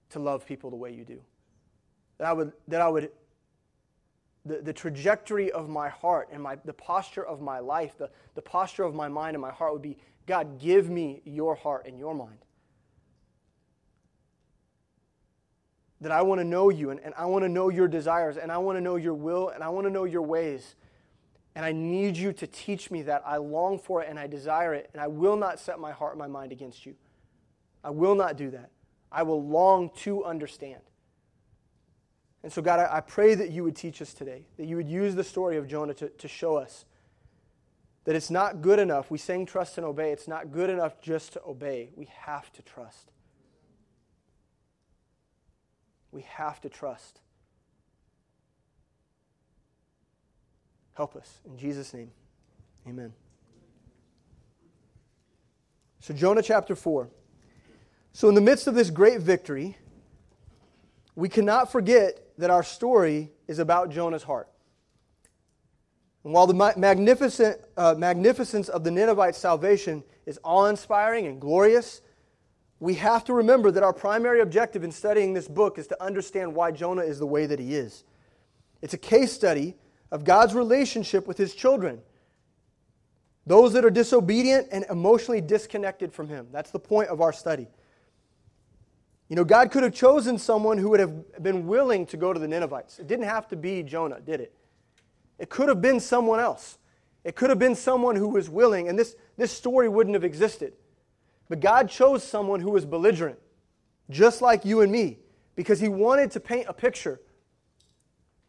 to 0.10 0.20
love 0.20 0.46
people 0.46 0.70
the 0.70 0.76
way 0.76 0.92
you 0.92 1.06
do. 1.06 1.22
That 2.18 2.28
I 2.28 2.34
would, 2.34 2.52
that 2.68 2.82
I 2.82 2.90
would 2.90 3.12
the, 4.46 4.58
the 4.58 4.74
trajectory 4.74 5.52
of 5.52 5.70
my 5.70 5.90
heart 5.90 6.30
and 6.32 6.42
my, 6.42 6.58
the 6.66 6.74
posture 6.74 7.26
of 7.26 7.42
my 7.42 7.60
life, 7.60 7.98
the, 7.98 8.10
the 8.36 8.42
posture 8.42 8.84
of 8.84 8.94
my 8.94 9.08
mind 9.08 9.36
and 9.36 9.42
my 9.42 9.52
heart 9.52 9.74
would 9.74 9.82
be 9.82 9.98
God, 10.26 10.60
give 10.60 10.90
me 10.90 11.22
your 11.26 11.56
heart 11.56 11.86
and 11.86 12.00
your 12.00 12.14
mind. 12.14 12.38
That 16.02 16.12
I 16.12 16.22
want 16.22 16.40
to 16.40 16.46
know 16.46 16.70
you 16.70 16.90
and, 16.90 17.00
and 17.00 17.14
I 17.18 17.26
want 17.26 17.44
to 17.44 17.50
know 17.50 17.70
your 17.70 17.88
desires 17.88 18.38
and 18.38 18.52
I 18.52 18.58
want 18.58 18.78
to 18.78 18.82
know 18.82 18.96
your 18.96 19.14
will 19.14 19.50
and 19.50 19.64
I 19.64 19.70
want 19.70 19.88
to 19.88 19.92
know 19.92 20.04
your 20.04 20.22
ways. 20.22 20.76
And 21.56 21.64
I 21.64 21.72
need 21.72 22.18
you 22.18 22.34
to 22.34 22.48
teach 22.48 22.90
me 22.90 23.04
that. 23.04 23.22
I 23.26 23.38
long 23.38 23.78
for 23.78 24.02
it 24.02 24.10
and 24.10 24.18
I 24.18 24.26
desire 24.26 24.74
it, 24.74 24.90
and 24.92 25.00
I 25.00 25.06
will 25.06 25.36
not 25.38 25.60
set 25.60 25.80
my 25.80 25.92
heart 25.92 26.14
and 26.14 26.20
my 26.20 26.28
mind 26.28 26.52
against 26.52 26.84
you. 26.84 26.96
I 27.84 27.92
will 27.92 28.16
not 28.16 28.38
do 28.38 28.50
that. 28.50 28.72
I 29.12 29.22
will 29.22 29.48
long 29.48 29.92
to 29.98 30.26
understand. 30.26 30.82
And 32.44 32.52
so, 32.52 32.62
God, 32.62 32.80
I, 32.80 32.98
I 32.98 33.02
pray 33.02 33.36
that 33.36 33.52
you 33.52 33.64
would 33.64 33.76
teach 33.76 34.02
us 34.02 34.14
today, 34.14 34.46
that 34.58 34.66
you 34.66 34.76
would 34.76 34.90
use 34.90 35.16
the 35.16 35.24
story 35.24 35.58
of 35.58 35.68
Jonah 35.68 35.94
to, 35.96 36.10
to 36.10 36.28
show 36.28 36.58
us 36.58 36.86
that 38.04 38.16
it's 38.16 38.30
not 38.30 38.62
good 38.62 38.80
enough. 38.80 39.10
We 39.10 39.18
sing 39.18 39.46
trust 39.46 39.78
and 39.78 39.86
obey. 39.86 40.12
It's 40.12 40.28
not 40.28 40.52
good 40.52 40.70
enough 40.70 41.00
just 41.02 41.34
to 41.34 41.42
obey. 41.46 41.90
We 41.96 42.10
have 42.26 42.52
to 42.54 42.62
trust. 42.62 43.12
We 46.12 46.24
have 46.24 46.60
to 46.62 46.70
trust. 46.70 47.22
Help 50.94 51.16
us. 51.16 51.40
In 51.46 51.58
Jesus' 51.58 51.94
name, 51.94 52.12
amen. 52.88 53.14
So, 56.02 56.14
Jonah 56.14 56.44
chapter 56.44 56.76
4. 56.76 57.10
So, 58.12 58.30
in 58.30 58.36
the 58.36 58.42
midst 58.42 58.68
of 58.68 58.76
this 58.76 58.92
great 58.92 59.22
victory, 59.22 59.78
we 61.16 61.30
cannot 61.30 61.72
forget 61.72 62.23
that 62.38 62.50
our 62.50 62.64
story 62.64 63.32
is 63.48 63.60
about 63.60 63.90
Jonah's 63.90 64.24
heart. 64.24 64.50
And 66.24 66.34
while 66.34 66.48
the 66.48 66.74
magnificent, 66.78 67.60
uh, 67.76 67.96
magnificence 67.98 68.70
of 68.70 68.84
the 68.84 68.92
Ninevites' 68.92 69.38
salvation 69.38 70.04
is 70.26 70.40
awe 70.44 70.66
inspiring 70.66 71.28
and 71.28 71.40
glorious, 71.40 72.02
we 72.80 72.96
have 72.96 73.24
to 73.26 73.34
remember 73.34 73.72
that 73.72 73.84
our 73.84 73.94
primary 73.94 74.42
objective 74.42 74.84
in 74.84 74.92
studying 74.92 75.34
this 75.34 75.48
book 75.48 75.78
is 75.78 75.88
to 75.88 76.04
understand 76.04 76.54
why 76.54 76.72
Jonah 76.72 77.04
is 77.04 77.20
the 77.20 77.26
way 77.26 77.46
that 77.46 77.60
he 77.60 77.76
is. 77.76 78.04
It's 78.82 78.94
a 78.94 78.98
case 78.98 79.32
study 79.32 79.76
of 80.12 80.24
God's 80.24 80.54
relationship 80.54 81.28
with 81.28 81.38
his 81.38 81.56
children, 81.56 82.02
those 83.46 83.74
that 83.74 83.84
are 83.84 83.90
disobedient 83.90 84.68
and 84.72 84.86
emotionally 84.90 85.42
disconnected 85.42 86.14
from 86.14 86.30
him. 86.30 86.48
That's 86.52 86.72
the 86.72 86.80
point 86.80 87.10
of 87.10 87.20
our 87.20 87.34
study. 87.34 87.68
You 89.34 89.38
know, 89.38 89.46
God 89.46 89.72
could 89.72 89.82
have 89.82 89.96
chosen 89.96 90.38
someone 90.38 90.78
who 90.78 90.90
would 90.90 91.00
have 91.00 91.42
been 91.42 91.66
willing 91.66 92.06
to 92.06 92.18
go 92.18 92.34
to 92.34 92.40
the 92.40 92.48
Ninevites. 92.48 93.00
It 93.00 93.08
didn't 93.08 93.26
have 93.26 93.48
to 93.48 93.56
be 93.56 93.82
Jonah, 93.82 94.20
did 94.22 94.40
it? 94.40 94.54
It 95.40 95.50
could 95.50 95.70
have 95.70 95.82
been 95.82 96.00
someone 96.00 96.40
else. 96.40 96.78
It 97.24 97.36
could 97.36 97.50
have 97.50 97.58
been 97.58 97.74
someone 97.74 98.16
who 98.16 98.28
was 98.28 98.48
willing, 98.48 98.90
and 98.90 99.00
this, 99.00 99.16
this 99.36 99.52
story 99.52 99.90
wouldn't 99.90 100.14
have 100.14 100.24
existed. 100.24 100.74
But 101.50 101.62
God 101.62 101.90
chose 101.90 102.24
someone 102.24 102.60
who 102.60 102.70
was 102.70 102.86
belligerent, 102.86 103.40
just 104.12 104.44
like 104.44 104.66
you 104.66 104.82
and 104.82 104.92
me, 104.92 105.18
because 105.56 105.80
He 105.80 105.90
wanted 105.90 106.30
to 106.30 106.40
paint 106.40 106.68
a 106.70 106.74
picture. 106.74 107.20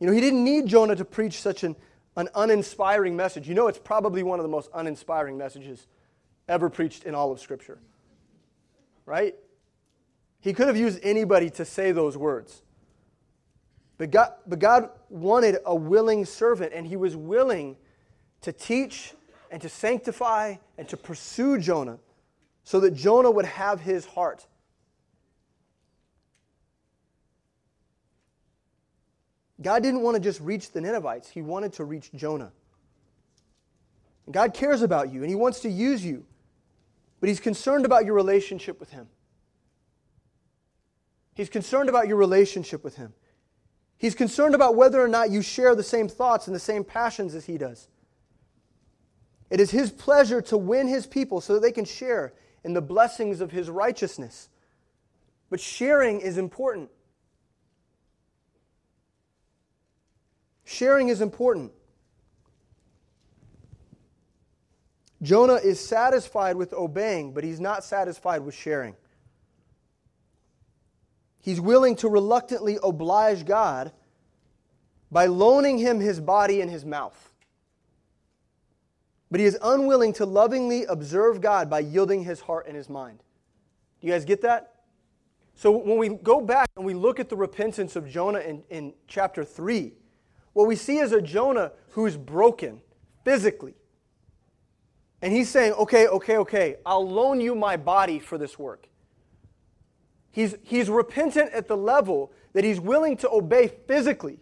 You 0.00 0.07
know, 0.07 0.12
He 0.12 0.21
didn't 0.21 0.45
need 0.45 0.67
Jonah 0.67 0.97
to 0.97 1.05
preach 1.07 1.41
such 1.41 1.64
an, 1.64 1.76
an 2.14 2.29
uninspiring 2.35 3.17
message. 3.17 3.49
You 3.49 3.55
know, 3.55 3.69
it's 3.69 3.79
probably 3.79 4.23
one 4.23 4.38
of 4.38 4.43
the 4.43 4.50
most 4.50 4.69
uninspiring 4.75 5.38
messages 5.38 5.87
ever 6.47 6.69
preached 6.69 7.05
in 7.05 7.14
all 7.14 7.33
of 7.33 7.41
Scripture. 7.41 7.79
Right? 9.07 9.35
He 10.45 10.53
could 10.53 10.67
have 10.67 10.77
used 10.77 11.01
anybody 11.03 11.49
to 11.49 11.65
say 11.65 11.91
those 11.91 12.19
words. 12.19 12.61
But 13.97 14.11
God, 14.11 14.35
but 14.47 14.59
God 14.59 14.91
wanted 15.09 15.57
a 15.65 15.75
willing 15.75 16.27
servant, 16.27 16.75
and 16.75 16.87
he 16.87 16.97
was 16.97 17.17
willing 17.17 17.79
to 18.43 18.53
teach 18.53 19.15
and 19.51 19.63
to 19.63 19.71
sanctify 19.71 20.57
and 20.77 20.87
to 20.91 20.99
pursue 20.99 21.57
Jonah 21.57 21.99
so 22.63 22.79
that 22.81 22.91
Jonah 22.91 23.31
would 23.31 23.47
have 23.47 23.81
his 23.81 24.05
heart. 24.05 24.47
God 29.63 29.83
didn't 29.83 30.03
want 30.03 30.15
to 30.15 30.21
just 30.21 30.43
reach 30.43 30.73
the 30.73 30.81
Ninevites, 30.83 31.31
he 31.31 31.41
wanted 31.41 31.73
to 31.75 31.85
reach 31.85 32.11
Jonah. 32.15 32.53
God 34.31 34.53
cares 34.53 34.83
about 34.83 35.11
you 35.11 35.23
and 35.23 35.31
he 35.31 35.37
wants 35.37 35.61
to 35.61 35.71
use 35.71 36.05
you, 36.05 36.27
but 37.21 37.31
he's 37.31 37.41
concerned 37.41 37.87
about 37.87 38.05
your 38.05 38.15
relationship 38.15 38.79
with 38.79 38.91
him. 38.91 39.09
He's 41.35 41.49
concerned 41.49 41.88
about 41.88 42.09
your 42.09 42.17
relationship 42.17 42.85
with 42.85 42.97
him. 42.97 43.12
He's 43.97 44.14
concerned 44.14 44.55
about 44.55 44.76
whether 44.76 45.00
or 45.00 45.09
not 45.09 45.31
you 45.31 45.43
share 45.43 45.75
the 45.75 45.83
same 45.83 46.09
thoughts 46.09 46.47
and 46.47 46.55
the 46.55 46.61
same 46.61 46.85
passions 46.85 47.35
as 47.35 47.47
he 47.47 47.59
does. 47.59 47.88
It 49.50 49.61
is 49.61 49.71
his 49.71 49.91
pleasure 49.91 50.41
to 50.43 50.57
win 50.57 50.88
his 50.88 51.07
people 51.07 51.41
so 51.41 51.55
that 51.55 51.61
they 51.61 51.73
can 51.73 51.85
share 51.85 52.33
in 52.64 52.73
the 52.73 52.81
blessings 52.81 53.41
of 53.41 53.50
his 53.50 53.69
righteousness. 53.69 54.49
But 55.50 55.61
sharing 55.61 56.21
is 56.21 56.38
important. 56.38 56.91
Sharing 60.64 61.09
is 61.09 61.21
important. 61.21 61.73
Jonah 65.23 65.55
is 65.55 65.81
satisfied 65.81 66.57
with 66.57 66.73
obeying, 66.73 67.33
but 67.33 67.45
he's 67.45 67.61
not 67.61 67.85
satisfied 67.85 68.41
with 68.41 68.55
sharing. 68.55 68.95
He's 71.45 71.61
willing 71.61 71.95
to 71.97 72.09
reluctantly 72.09 72.79
oblige 72.83 73.45
God 73.45 73.93
by 75.13 75.27
loaning 75.27 75.77
him 75.77 76.01
his 76.01 76.19
body 76.19 76.63
and 76.63 76.71
his 76.71 76.87
mouth. 76.87 77.35
But 79.31 79.41
he 79.41 79.47
is 79.47 79.59
unwilling 79.61 80.15
to 80.15 80.25
lovingly 80.25 80.87
observe 80.87 81.43
God 81.43 81.69
by 81.69 81.81
yielding 81.81 82.25
his 82.25 82.41
heart 82.41 82.67
and 82.67 82.75
his 82.75 82.89
mind. 82.89 83.19
Do 84.01 84.07
you 84.07 84.15
guys 84.15 84.25
get 84.25 84.41
that? 84.41 84.85
So 85.55 85.71
when 85.71 85.99
we 85.99 86.09
go 86.09 86.41
back 86.41 86.67
and 86.77 86.87
we 86.87 86.95
look 86.95 87.21
at 87.21 87.29
the 87.29 87.37
repentance 87.37 87.95
of 87.95 88.09
Jonah 88.09 88.39
in, 88.39 88.63
in 88.71 88.95
chapter 89.07 89.45
3, 89.45 89.93
what 90.55 90.67
we 90.67 90.77
see 90.77 90.97
is 90.97 91.13
a 91.13 91.21
Jonah 91.21 91.73
who's 91.91 92.17
broken 92.17 92.81
physically. 93.23 93.75
And 95.21 95.31
he's 95.31 95.51
saying, 95.51 95.75
okay, 95.75 96.07
okay, 96.07 96.39
okay, 96.39 96.77
I'll 96.87 97.07
loan 97.07 97.43
you 97.43 97.55
my 97.55 97.77
body 97.77 98.19
for 98.19 98.39
this 98.39 98.59
work. 98.59 98.89
He's, 100.35 100.57
he's 100.64 100.91
repentant 100.91 101.53
at 101.53 101.69
the 101.69 101.76
level 101.76 102.33
that 102.55 102.64
he's 102.64 102.81
willing 102.81 103.17
to 103.19 103.31
obey 103.31 103.69
physically. 103.69 104.41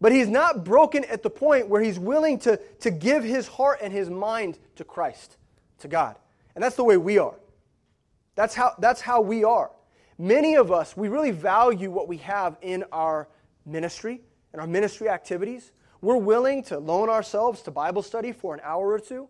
But 0.00 0.10
he's 0.10 0.26
not 0.26 0.64
broken 0.64 1.04
at 1.04 1.22
the 1.22 1.30
point 1.30 1.68
where 1.68 1.80
he's 1.80 1.96
willing 1.96 2.40
to, 2.40 2.56
to 2.80 2.90
give 2.90 3.22
his 3.22 3.46
heart 3.46 3.78
and 3.80 3.92
his 3.92 4.10
mind 4.10 4.58
to 4.74 4.82
Christ, 4.82 5.36
to 5.78 5.86
God. 5.86 6.16
And 6.56 6.64
that's 6.64 6.74
the 6.74 6.82
way 6.82 6.96
we 6.96 7.18
are. 7.18 7.38
That's 8.34 8.52
how, 8.52 8.74
that's 8.80 9.00
how 9.00 9.20
we 9.20 9.44
are. 9.44 9.70
Many 10.18 10.56
of 10.56 10.72
us, 10.72 10.96
we 10.96 11.06
really 11.06 11.30
value 11.30 11.92
what 11.92 12.08
we 12.08 12.16
have 12.16 12.56
in 12.62 12.82
our 12.90 13.28
ministry 13.64 14.22
and 14.52 14.60
our 14.60 14.66
ministry 14.66 15.08
activities. 15.08 15.70
We're 16.00 16.16
willing 16.16 16.64
to 16.64 16.80
loan 16.80 17.08
ourselves 17.08 17.62
to 17.62 17.70
Bible 17.70 18.02
study 18.02 18.32
for 18.32 18.54
an 18.54 18.60
hour 18.64 18.90
or 18.90 18.98
two. 18.98 19.28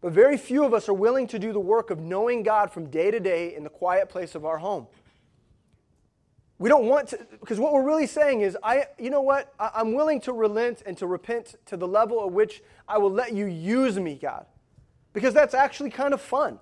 But 0.00 0.12
very 0.12 0.36
few 0.36 0.64
of 0.64 0.72
us 0.72 0.88
are 0.88 0.94
willing 0.94 1.26
to 1.28 1.38
do 1.38 1.52
the 1.52 1.60
work 1.60 1.90
of 1.90 2.00
knowing 2.00 2.42
God 2.42 2.70
from 2.70 2.88
day 2.88 3.10
to 3.10 3.20
day 3.20 3.54
in 3.54 3.64
the 3.64 3.70
quiet 3.70 4.08
place 4.08 4.34
of 4.34 4.44
our 4.44 4.58
home. 4.58 4.86
We 6.58 6.68
don't 6.68 6.86
want 6.86 7.08
to, 7.08 7.26
because 7.40 7.58
what 7.58 7.72
we're 7.72 7.84
really 7.84 8.06
saying 8.06 8.42
is, 8.42 8.56
I, 8.62 8.86
you 8.98 9.08
know 9.08 9.22
what? 9.22 9.52
I, 9.58 9.80
am 9.80 9.94
willing 9.94 10.20
to 10.22 10.32
relent 10.32 10.82
and 10.84 10.96
to 10.98 11.06
repent 11.06 11.54
to 11.66 11.76
the 11.76 11.88
level 11.88 12.22
at 12.22 12.32
which 12.32 12.62
I 12.86 12.98
will 12.98 13.10
let 13.10 13.32
you 13.32 13.46
use 13.46 13.98
me, 13.98 14.14
God. 14.20 14.44
Because 15.12 15.32
that's 15.32 15.54
actually 15.54 15.90
kind 15.90 16.12
of 16.12 16.20
fun. 16.20 16.60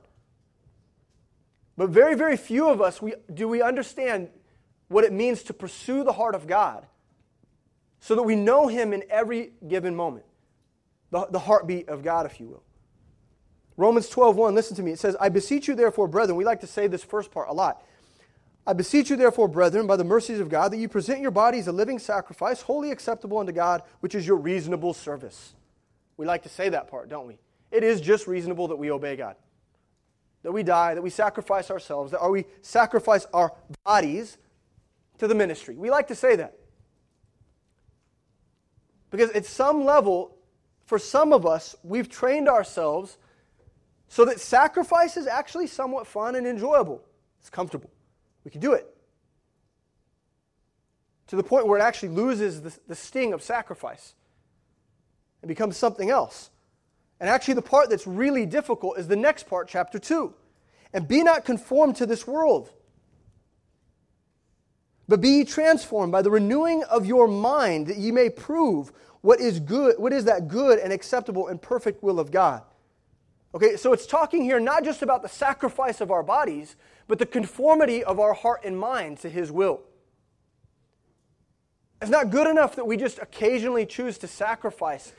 But 1.76 1.90
very, 1.90 2.14
very 2.14 2.36
few 2.36 2.68
of 2.68 2.80
us 2.80 3.02
we, 3.02 3.14
do 3.32 3.48
we 3.48 3.60
understand 3.60 4.28
what 4.88 5.04
it 5.04 5.12
means 5.12 5.42
to 5.44 5.52
pursue 5.52 6.02
the 6.02 6.12
heart 6.12 6.34
of 6.34 6.46
God 6.46 6.86
so 8.00 8.14
that 8.14 8.22
we 8.22 8.36
know 8.36 8.68
Him 8.68 8.92
in 8.92 9.04
every 9.10 9.52
given 9.66 9.94
moment. 9.94 10.24
The, 11.10 11.26
the 11.30 11.38
heartbeat 11.38 11.88
of 11.88 12.02
God, 12.02 12.26
if 12.26 12.40
you 12.40 12.46
will. 12.46 12.62
Romans 13.78 14.10
12:1, 14.10 14.54
listen 14.54 14.74
to 14.76 14.82
me. 14.82 14.90
It 14.90 14.98
says, 14.98 15.16
I 15.20 15.28
beseech 15.28 15.68
you, 15.68 15.76
therefore, 15.76 16.08
brethren. 16.08 16.36
We 16.36 16.44
like 16.44 16.60
to 16.60 16.66
say 16.66 16.88
this 16.88 17.04
first 17.04 17.30
part 17.30 17.48
a 17.48 17.52
lot. 17.52 17.80
I 18.66 18.72
beseech 18.72 19.08
you, 19.08 19.16
therefore, 19.16 19.46
brethren, 19.46 19.86
by 19.86 19.96
the 19.96 20.04
mercies 20.04 20.40
of 20.40 20.48
God, 20.48 20.72
that 20.72 20.78
you 20.78 20.88
present 20.88 21.20
your 21.20 21.30
bodies 21.30 21.68
a 21.68 21.72
living 21.72 22.00
sacrifice, 22.00 22.60
holy 22.60 22.90
acceptable 22.90 23.38
unto 23.38 23.52
God, 23.52 23.82
which 24.00 24.16
is 24.16 24.26
your 24.26 24.36
reasonable 24.36 24.92
service. 24.92 25.54
We 26.16 26.26
like 26.26 26.42
to 26.42 26.48
say 26.48 26.68
that 26.70 26.88
part, 26.88 27.08
don't 27.08 27.28
we? 27.28 27.38
It 27.70 27.84
is 27.84 28.00
just 28.00 28.26
reasonable 28.26 28.66
that 28.68 28.76
we 28.76 28.90
obey 28.90 29.14
God. 29.14 29.36
That 30.42 30.50
we 30.50 30.64
die, 30.64 30.94
that 30.94 31.02
we 31.02 31.10
sacrifice 31.10 31.70
ourselves, 31.70 32.10
that 32.10 32.28
we 32.28 32.46
sacrifice 32.62 33.26
our 33.32 33.52
bodies 33.84 34.38
to 35.18 35.28
the 35.28 35.36
ministry. 35.36 35.76
We 35.76 35.88
like 35.88 36.08
to 36.08 36.16
say 36.16 36.34
that. 36.34 36.58
Because 39.10 39.30
at 39.30 39.46
some 39.46 39.84
level, 39.84 40.36
for 40.84 40.98
some 40.98 41.32
of 41.32 41.46
us, 41.46 41.76
we've 41.84 42.08
trained 42.08 42.48
ourselves 42.48 43.18
so 44.08 44.24
that 44.24 44.40
sacrifice 44.40 45.16
is 45.16 45.26
actually 45.26 45.66
somewhat 45.66 46.06
fun 46.06 46.34
and 46.34 46.46
enjoyable. 46.46 47.02
It's 47.40 47.50
comfortable. 47.50 47.90
We 48.44 48.50
can 48.50 48.60
do 48.60 48.72
it. 48.72 48.94
To 51.28 51.36
the 51.36 51.42
point 51.42 51.66
where 51.66 51.78
it 51.78 51.82
actually 51.82 52.08
loses 52.10 52.62
the, 52.62 52.78
the 52.88 52.94
sting 52.94 53.32
of 53.34 53.42
sacrifice 53.42 54.14
and 55.42 55.48
becomes 55.48 55.76
something 55.76 56.08
else. 56.08 56.50
And 57.20 57.28
actually, 57.28 57.54
the 57.54 57.62
part 57.62 57.90
that's 57.90 58.06
really 58.06 58.46
difficult 58.46 58.98
is 58.98 59.08
the 59.08 59.16
next 59.16 59.48
part, 59.48 59.68
chapter 59.68 59.98
2. 59.98 60.32
And 60.94 61.06
be 61.06 61.22
not 61.22 61.44
conformed 61.44 61.96
to 61.96 62.06
this 62.06 62.26
world, 62.26 62.72
but 65.06 65.20
be 65.20 65.28
ye 65.28 65.44
transformed 65.44 66.12
by 66.12 66.22
the 66.22 66.30
renewing 66.30 66.84
of 66.84 67.04
your 67.04 67.28
mind, 67.28 67.88
that 67.88 67.96
ye 67.96 68.10
may 68.10 68.30
prove 68.30 68.92
what 69.20 69.40
is 69.40 69.60
good, 69.60 69.98
what 69.98 70.12
is 70.12 70.24
that 70.24 70.48
good 70.48 70.78
and 70.78 70.92
acceptable 70.92 71.48
and 71.48 71.60
perfect 71.60 72.02
will 72.02 72.20
of 72.20 72.30
God. 72.30 72.62
Okay, 73.54 73.76
so 73.76 73.92
it's 73.92 74.06
talking 74.06 74.42
here 74.42 74.60
not 74.60 74.84
just 74.84 75.02
about 75.02 75.22
the 75.22 75.28
sacrifice 75.28 76.00
of 76.00 76.10
our 76.10 76.22
bodies, 76.22 76.76
but 77.06 77.18
the 77.18 77.26
conformity 77.26 78.04
of 78.04 78.20
our 78.20 78.34
heart 78.34 78.60
and 78.64 78.78
mind 78.78 79.18
to 79.20 79.30
His 79.30 79.50
will. 79.50 79.80
It's 82.00 82.10
not 82.10 82.30
good 82.30 82.46
enough 82.46 82.76
that 82.76 82.86
we 82.86 82.96
just 82.96 83.18
occasionally 83.18 83.86
choose 83.86 84.18
to 84.18 84.28
sacrifice 84.28 85.12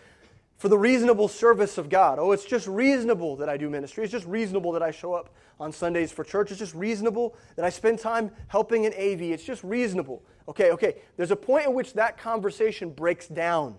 for 0.57 0.69
the 0.69 0.77
reasonable 0.77 1.27
service 1.27 1.77
of 1.77 1.89
God. 1.89 2.19
Oh, 2.19 2.31
it's 2.31 2.45
just 2.45 2.67
reasonable 2.67 3.37
that 3.37 3.49
I 3.49 3.57
do 3.57 3.69
ministry. 3.69 4.03
It's 4.03 4.11
just 4.11 4.27
reasonable 4.27 4.73
that 4.73 4.83
I 4.83 4.91
show 4.91 5.13
up 5.13 5.33
on 5.59 5.71
Sundays 5.71 6.11
for 6.11 6.23
church. 6.23 6.51
It's 6.51 6.59
just 6.59 6.75
reasonable 6.75 7.35
that 7.55 7.65
I 7.65 7.69
spend 7.69 7.99
time 7.99 8.31
helping 8.47 8.83
in 8.83 8.93
AV. 8.93 9.21
It's 9.23 9.43
just 9.43 9.63
reasonable. 9.63 10.21
Okay, 10.47 10.71
okay. 10.71 10.95
There's 11.17 11.31
a 11.31 11.35
point 11.35 11.65
at 11.65 11.73
which 11.73 11.93
that 11.93 12.17
conversation 12.17 12.91
breaks 12.91 13.27
down. 13.27 13.75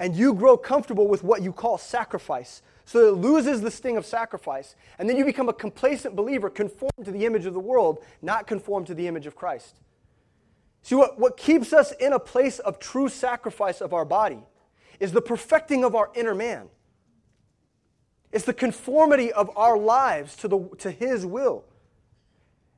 And 0.00 0.14
you 0.14 0.32
grow 0.32 0.56
comfortable 0.56 1.08
with 1.08 1.24
what 1.24 1.42
you 1.42 1.52
call 1.52 1.76
sacrifice. 1.76 2.62
So 2.88 3.06
it 3.10 3.18
loses 3.18 3.60
the 3.60 3.70
sting 3.70 3.98
of 3.98 4.06
sacrifice. 4.06 4.74
And 4.98 5.06
then 5.06 5.18
you 5.18 5.24
become 5.26 5.50
a 5.50 5.52
complacent 5.52 6.16
believer, 6.16 6.48
conformed 6.48 7.04
to 7.04 7.10
the 7.10 7.26
image 7.26 7.44
of 7.44 7.52
the 7.52 7.60
world, 7.60 8.02
not 8.22 8.46
conformed 8.46 8.86
to 8.86 8.94
the 8.94 9.06
image 9.06 9.26
of 9.26 9.36
Christ. 9.36 9.76
See, 10.80 10.94
what, 10.94 11.20
what 11.20 11.36
keeps 11.36 11.74
us 11.74 11.92
in 12.00 12.14
a 12.14 12.18
place 12.18 12.60
of 12.60 12.78
true 12.78 13.10
sacrifice 13.10 13.82
of 13.82 13.92
our 13.92 14.06
body 14.06 14.38
is 15.00 15.12
the 15.12 15.20
perfecting 15.20 15.84
of 15.84 15.94
our 15.94 16.10
inner 16.14 16.34
man. 16.34 16.70
It's 18.32 18.46
the 18.46 18.54
conformity 18.54 19.34
of 19.34 19.54
our 19.54 19.76
lives 19.76 20.34
to, 20.36 20.48
the, 20.48 20.70
to 20.78 20.90
His 20.90 21.26
will. 21.26 21.66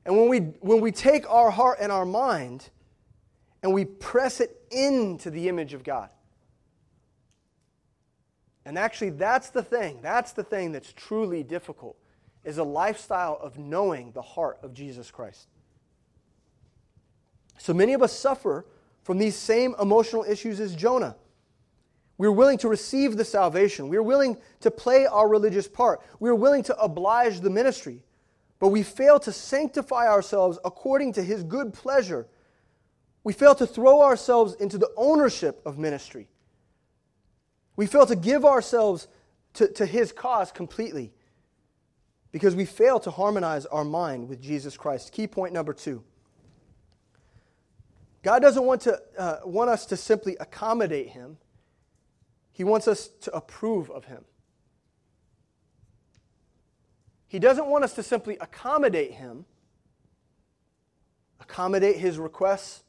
And 0.05 0.17
when 0.17 0.29
we, 0.29 0.39
when 0.59 0.81
we 0.81 0.91
take 0.91 1.31
our 1.31 1.53
heart 1.53 1.79
and 1.81 1.93
our 1.93 2.05
mind 2.05 2.71
and 3.63 3.73
we 3.73 3.85
press 3.85 4.41
it 4.41 4.61
into 4.73 5.31
the 5.31 5.49
image 5.49 5.73
of 5.73 5.85
God, 5.85 6.11
and 8.71 8.79
actually, 8.79 9.11
that's 9.11 9.51
the 9.51 9.65
thing, 9.65 9.99
that's 10.01 10.31
the 10.31 10.45
thing 10.45 10.71
that's 10.71 10.93
truly 10.93 11.43
difficult, 11.43 11.97
is 12.45 12.59
a 12.59 12.63
lifestyle 12.63 13.37
of 13.43 13.59
knowing 13.59 14.13
the 14.13 14.23
heart 14.23 14.61
of 14.63 14.75
Jesus 14.75 15.11
Christ. 15.11 15.49
So 17.59 17.75
many 17.75 17.95
of 17.95 18.01
us 18.01 18.17
suffer 18.17 18.65
from 19.03 19.19
these 19.19 19.35
same 19.35 19.75
emotional 19.83 20.23
issues 20.23 20.61
as 20.61 20.77
Jonah. 20.77 21.17
We're 22.17 22.31
willing 22.31 22.59
to 22.59 22.69
receive 22.69 23.17
the 23.17 23.25
salvation. 23.25 23.89
We're 23.89 24.05
willing 24.05 24.37
to 24.61 24.71
play 24.71 25.05
our 25.05 25.29
religious 25.29 25.67
part. 25.67 26.01
We're 26.21 26.37
willing 26.37 26.63
to 26.63 26.77
oblige 26.81 27.41
the 27.41 27.51
ministry. 27.51 28.05
But 28.61 28.69
we 28.69 28.85
fail 28.85 29.19
to 29.19 29.33
sanctify 29.33 30.07
ourselves 30.07 30.61
according 30.65 31.15
to 31.15 31.25
his 31.25 31.43
good 31.43 31.73
pleasure. 31.73 32.29
We 33.25 33.33
fail 33.33 33.57
to 33.57 33.67
throw 33.67 34.01
ourselves 34.03 34.55
into 34.55 34.79
the 34.79 34.93
ownership 34.97 35.61
of 35.67 35.77
ministry. 35.77 36.29
We 37.77 37.87
fail 37.87 38.07
to 38.07 38.17
give 38.17 38.45
ourselves 38.45 39.09
to, 39.55 39.69
to 39.73 39.87
his 39.87 40.13
cause 40.13 40.53
completely 40.53 41.13
because 42.33 42.55
we 42.55 42.65
fail 42.65 43.01
to 43.01 43.11
harmonize 43.11 43.67
our 43.67 43.85
mind 43.85 44.29
with 44.29 44.41
Jesus 44.41 44.77
Christ. 44.77 45.13
Key 45.13 45.27
point 45.27 45.53
number 45.53 45.73
two 45.73 46.03
God 48.23 48.43
doesn't 48.43 48.65
want, 48.65 48.83
to, 48.83 49.01
uh, 49.19 49.39
want 49.45 49.71
us 49.71 49.87
to 49.87 49.97
simply 49.97 50.37
accommodate 50.39 51.09
him, 51.09 51.39
he 52.53 52.65
wants 52.65 52.87
us 52.87 53.09
to 53.23 53.35
approve 53.35 53.91
of 53.91 54.05
him. 54.05 54.25
He 57.27 57.39
doesn't 57.39 57.67
want 57.67 57.85
us 57.85 57.95
to 57.95 58.03
simply 58.03 58.37
accommodate 58.41 59.13
him, 59.13 59.47
accommodate 61.39 61.97
his 61.97 62.19
requests, 62.19 62.83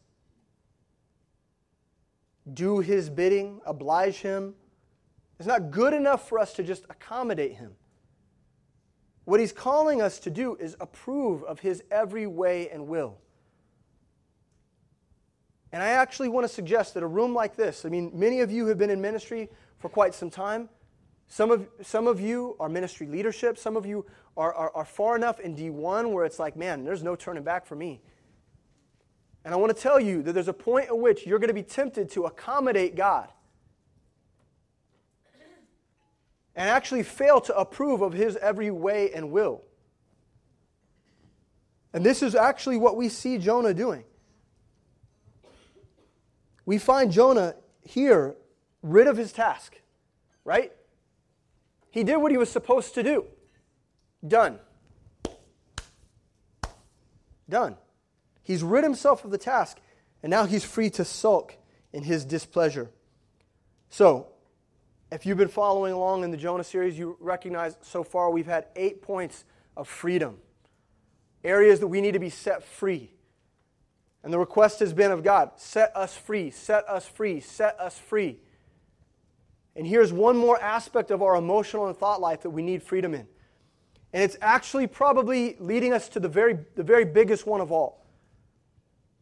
do 2.51 2.79
his 2.79 3.09
bidding, 3.09 3.61
oblige 3.65 4.17
him. 4.17 4.55
It's 5.41 5.47
not 5.47 5.71
good 5.71 5.95
enough 5.95 6.29
for 6.29 6.37
us 6.37 6.53
to 6.53 6.63
just 6.63 6.83
accommodate 6.87 7.53
him. 7.53 7.71
What 9.25 9.39
he's 9.39 9.51
calling 9.51 9.99
us 9.99 10.19
to 10.19 10.29
do 10.29 10.55
is 10.57 10.77
approve 10.79 11.41
of 11.45 11.61
his 11.61 11.83
every 11.89 12.27
way 12.27 12.69
and 12.69 12.87
will. 12.87 13.17
And 15.71 15.81
I 15.81 15.87
actually 15.87 16.29
want 16.29 16.43
to 16.43 16.47
suggest 16.47 16.93
that 16.93 17.01
a 17.01 17.07
room 17.07 17.33
like 17.33 17.55
this, 17.55 17.85
I 17.85 17.89
mean, 17.89 18.11
many 18.13 18.41
of 18.41 18.51
you 18.51 18.67
have 18.67 18.77
been 18.77 18.91
in 18.91 19.01
ministry 19.01 19.49
for 19.79 19.89
quite 19.89 20.13
some 20.13 20.29
time. 20.29 20.69
Some 21.27 21.49
of, 21.49 21.67
some 21.81 22.05
of 22.05 22.21
you 22.21 22.55
are 22.59 22.69
ministry 22.69 23.07
leadership. 23.07 23.57
Some 23.57 23.75
of 23.75 23.83
you 23.83 24.05
are, 24.37 24.53
are, 24.53 24.71
are 24.75 24.85
far 24.85 25.15
enough 25.15 25.39
in 25.39 25.55
D1 25.55 26.11
where 26.11 26.23
it's 26.23 26.37
like, 26.37 26.55
man, 26.55 26.83
there's 26.83 27.01
no 27.01 27.15
turning 27.15 27.41
back 27.41 27.65
for 27.65 27.75
me. 27.75 27.99
And 29.43 29.55
I 29.55 29.57
want 29.57 29.75
to 29.75 29.81
tell 29.81 29.99
you 29.99 30.21
that 30.21 30.33
there's 30.33 30.49
a 30.49 30.53
point 30.53 30.89
at 30.89 30.99
which 30.99 31.25
you're 31.25 31.39
going 31.39 31.47
to 31.47 31.55
be 31.55 31.63
tempted 31.63 32.11
to 32.11 32.25
accommodate 32.25 32.95
God 32.95 33.29
and 36.55 36.69
actually 36.69 37.03
fail 37.03 37.41
to 37.41 37.57
approve 37.57 38.01
of 38.01 38.13
His 38.13 38.35
every 38.37 38.71
way 38.71 39.11
and 39.13 39.31
will. 39.31 39.63
And 41.93 42.05
this 42.05 42.23
is 42.23 42.35
actually 42.35 42.77
what 42.77 42.95
we 42.95 43.09
see 43.09 43.37
Jonah 43.37 43.73
doing 43.73 44.05
we 46.65 46.77
find 46.77 47.11
Jonah 47.11 47.55
here 47.83 48.35
rid 48.81 49.07
of 49.07 49.17
his 49.17 49.31
task, 49.31 49.81
right? 50.45 50.71
He 51.89 52.03
did 52.03 52.17
what 52.17 52.31
he 52.31 52.37
was 52.37 52.49
supposed 52.49 52.93
to 52.95 53.03
do. 53.03 53.25
Done. 54.25 54.59
Done. 57.49 57.75
He's 58.43 58.63
rid 58.63 58.83
himself 58.83 59.25
of 59.25 59.31
the 59.31 59.37
task, 59.37 59.79
and 60.23 60.29
now 60.29 60.45
he's 60.45 60.63
free 60.63 60.89
to 60.91 61.03
sulk 61.03 61.57
in 61.91 62.03
his 62.03 62.23
displeasure. 62.23 62.89
So, 63.89 64.29
if 65.11 65.25
you've 65.25 65.37
been 65.37 65.49
following 65.49 65.93
along 65.93 66.23
in 66.23 66.31
the 66.31 66.37
Jonah 66.37 66.63
series, 66.63 66.97
you 66.97 67.17
recognize 67.19 67.75
so 67.81 68.03
far 68.03 68.31
we've 68.31 68.45
had 68.45 68.67
eight 68.75 69.01
points 69.01 69.43
of 69.75 69.87
freedom, 69.87 70.37
areas 71.43 71.79
that 71.81 71.87
we 71.87 71.99
need 71.99 72.13
to 72.13 72.19
be 72.19 72.29
set 72.29 72.63
free. 72.63 73.11
And 74.23 74.31
the 74.31 74.39
request 74.39 74.79
has 74.79 74.93
been 74.93 75.11
of 75.11 75.23
God 75.23 75.51
set 75.57 75.95
us 75.95 76.15
free, 76.15 76.49
set 76.49 76.87
us 76.87 77.07
free, 77.07 77.39
set 77.39 77.79
us 77.79 77.97
free. 77.97 78.39
And 79.75 79.85
here's 79.85 80.13
one 80.13 80.37
more 80.37 80.61
aspect 80.61 81.11
of 81.11 81.21
our 81.21 81.35
emotional 81.35 81.87
and 81.87 81.97
thought 81.97 82.21
life 82.21 82.41
that 82.41 82.49
we 82.49 82.61
need 82.61 82.83
freedom 82.83 83.13
in. 83.13 83.27
And 84.13 84.23
it's 84.23 84.37
actually 84.41 84.87
probably 84.87 85.55
leading 85.59 85.93
us 85.93 86.09
to 86.09 86.19
the 86.19 86.27
very, 86.27 86.57
the 86.75 86.83
very 86.83 87.05
biggest 87.05 87.45
one 87.45 87.61
of 87.61 87.71
all 87.71 88.05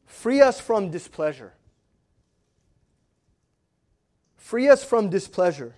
free 0.06 0.42
us 0.42 0.60
from 0.60 0.90
displeasure. 0.90 1.54
Free 4.36 4.68
us 4.68 4.84
from 4.84 5.10
displeasure. 5.10 5.76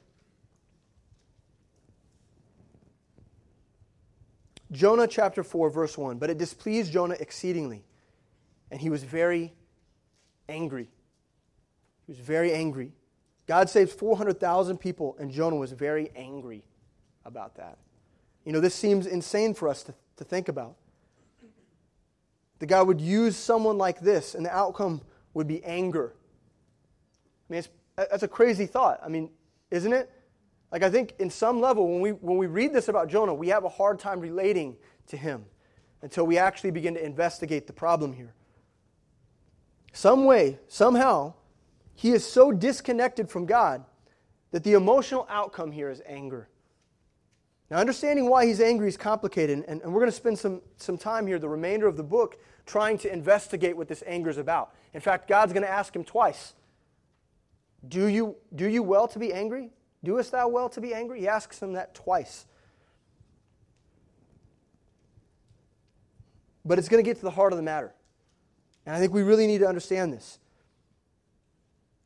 Jonah 4.72 5.08
chapter 5.08 5.44
4, 5.44 5.70
verse 5.70 5.98
1. 5.98 6.18
But 6.18 6.30
it 6.30 6.38
displeased 6.38 6.92
Jonah 6.94 7.18
exceedingly 7.20 7.84
and 8.72 8.80
he 8.80 8.90
was 8.90 9.04
very 9.04 9.54
angry. 10.50 10.88
He 12.08 12.14
was 12.14 12.20
very 12.20 12.54
angry. 12.54 12.94
God 13.46 13.70
saves 13.70 13.92
400,000 13.94 14.78
people, 14.78 15.18
and 15.20 15.30
Jonah 15.30 15.58
was 15.58 15.74
very 15.74 16.10
angry 16.16 16.64
about 17.26 17.56
that. 17.56 17.78
You 18.46 18.54
know, 18.54 18.62
this 18.62 18.74
seems 18.74 19.06
insane 19.06 19.54
for 19.54 19.68
us 19.68 19.84
to, 19.84 19.94
to 20.16 20.24
think 20.24 20.48
about. 20.48 20.76
That 22.60 22.68
God 22.68 22.88
would 22.88 23.02
use 23.02 23.36
someone 23.36 23.78
like 23.78 24.00
this, 24.00 24.36
and 24.36 24.46
the 24.46 24.56
outcome 24.56 25.02
would 25.34 25.48
be 25.48 25.64
anger. 25.64 26.14
I 27.50 27.54
mean, 27.54 27.64
that's 27.98 28.24
a 28.24 28.28
crazy 28.28 28.66
thought. 28.66 29.02
I 29.04 29.10
mean, 29.10 29.30
isn't 29.70 29.92
it? 29.92 30.10
Like, 30.72 30.84
I 30.84 30.90
think 30.90 31.16
in 31.20 31.30
some 31.30 31.60
level, 31.60 31.88
when 31.88 32.00
we, 32.00 32.12
when 32.12 32.38
we 32.38 32.48
read 32.48 32.74
this 32.74 32.88
about 32.88 33.10
Jonah, 33.10 33.34
we 33.34 33.50
have 33.50 33.66
a 33.66 33.70
hard 33.70 34.00
time 34.00 34.20
relating 34.20 34.78
to 35.08 35.18
him 35.18 35.46
until 36.02 36.26
we 36.26 36.38
actually 36.38 36.72
begin 36.72 36.94
to 36.94 37.06
investigate 37.06 37.68
the 37.68 37.74
problem 37.74 38.14
here 38.14 38.34
some 39.94 40.26
way, 40.26 40.60
somehow, 40.68 41.34
he 41.94 42.12
is 42.12 42.26
so 42.26 42.52
disconnected 42.52 43.30
from 43.30 43.46
God 43.46 43.84
that 44.52 44.64
the 44.64 44.74
emotional 44.74 45.28
outcome 45.30 45.72
here 45.72 45.90
is 45.90 46.02
anger. 46.06 46.48
Now, 47.70 47.78
understanding 47.78 48.30
why 48.30 48.46
he's 48.46 48.60
angry 48.60 48.88
is 48.88 48.98
complicated, 48.98 49.64
and, 49.68 49.82
and 49.82 49.94
we're 49.94 50.00
going 50.00 50.12
to 50.12 50.16
spend 50.16 50.38
some, 50.38 50.62
some 50.78 50.98
time 50.98 51.26
here, 51.26 51.40
the 51.40 51.48
remainder 51.48 51.88
of 51.88 51.96
the 51.96 52.04
book, 52.04 52.38
trying 52.66 52.98
to 53.00 53.12
investigate 53.12 53.76
what 53.76 53.88
this 53.88 54.04
anger 54.06 54.30
is 54.30 54.38
about. 54.38 54.74
In 54.94 55.02
fact, 55.02 55.28
God's 55.28 55.54
going 55.54 55.64
to 55.64 55.70
ask 55.70 55.96
him 55.96 56.04
twice 56.04 56.54
Do 57.88 58.08
you, 58.08 58.36
do 58.56 58.68
you 58.68 58.84
well 58.84 59.08
to 59.10 59.20
be 59.20 59.34
angry? 59.34 59.70
Doest 60.04 60.32
thou 60.32 60.48
well 60.48 60.70
to 60.70 60.82
be 60.82 60.94
angry? 60.94 61.20
He 61.22 61.28
asks 61.28 61.62
him 61.62 61.74
that 61.74 61.94
twice. 61.94 62.46
But 66.66 66.80
it's 66.80 66.90
going 66.90 67.04
to 67.04 67.08
get 67.08 67.18
to 67.18 67.24
the 67.24 67.32
heart 67.32 67.54
of 67.54 67.58
the 67.58 67.64
matter. 67.64 67.94
And 68.86 68.96
I 68.96 69.00
think 69.00 69.14
we 69.14 69.24
really 69.24 69.48
need 69.48 69.60
to 69.60 69.68
understand 69.68 70.14
this. 70.14 70.40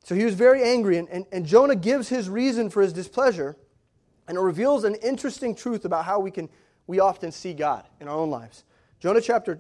So 0.04 0.14
he 0.14 0.24
was 0.24 0.36
very 0.36 0.64
angry, 0.64 0.98
and, 0.98 1.10
and, 1.10 1.26
and 1.32 1.46
Jonah 1.46 1.76
gives 1.76 2.10
his 2.10 2.30
reason 2.30 2.70
for 2.70 2.82
his 2.82 2.94
displeasure, 2.94 3.58
and 4.28 4.38
it 4.38 4.42
reveals 4.42 4.84
an 4.84 4.96
interesting 4.96 5.56
truth 5.56 5.84
about 5.84 6.06
how 6.06 6.20
we 6.20 6.32
can 6.32 6.50
we 6.88 7.00
often 7.00 7.32
see 7.32 7.54
God 7.54 7.88
in 8.00 8.08
our 8.08 8.16
own 8.16 8.30
lives. 8.30 8.64
Jonah 9.00 9.22
chapter 9.22 9.60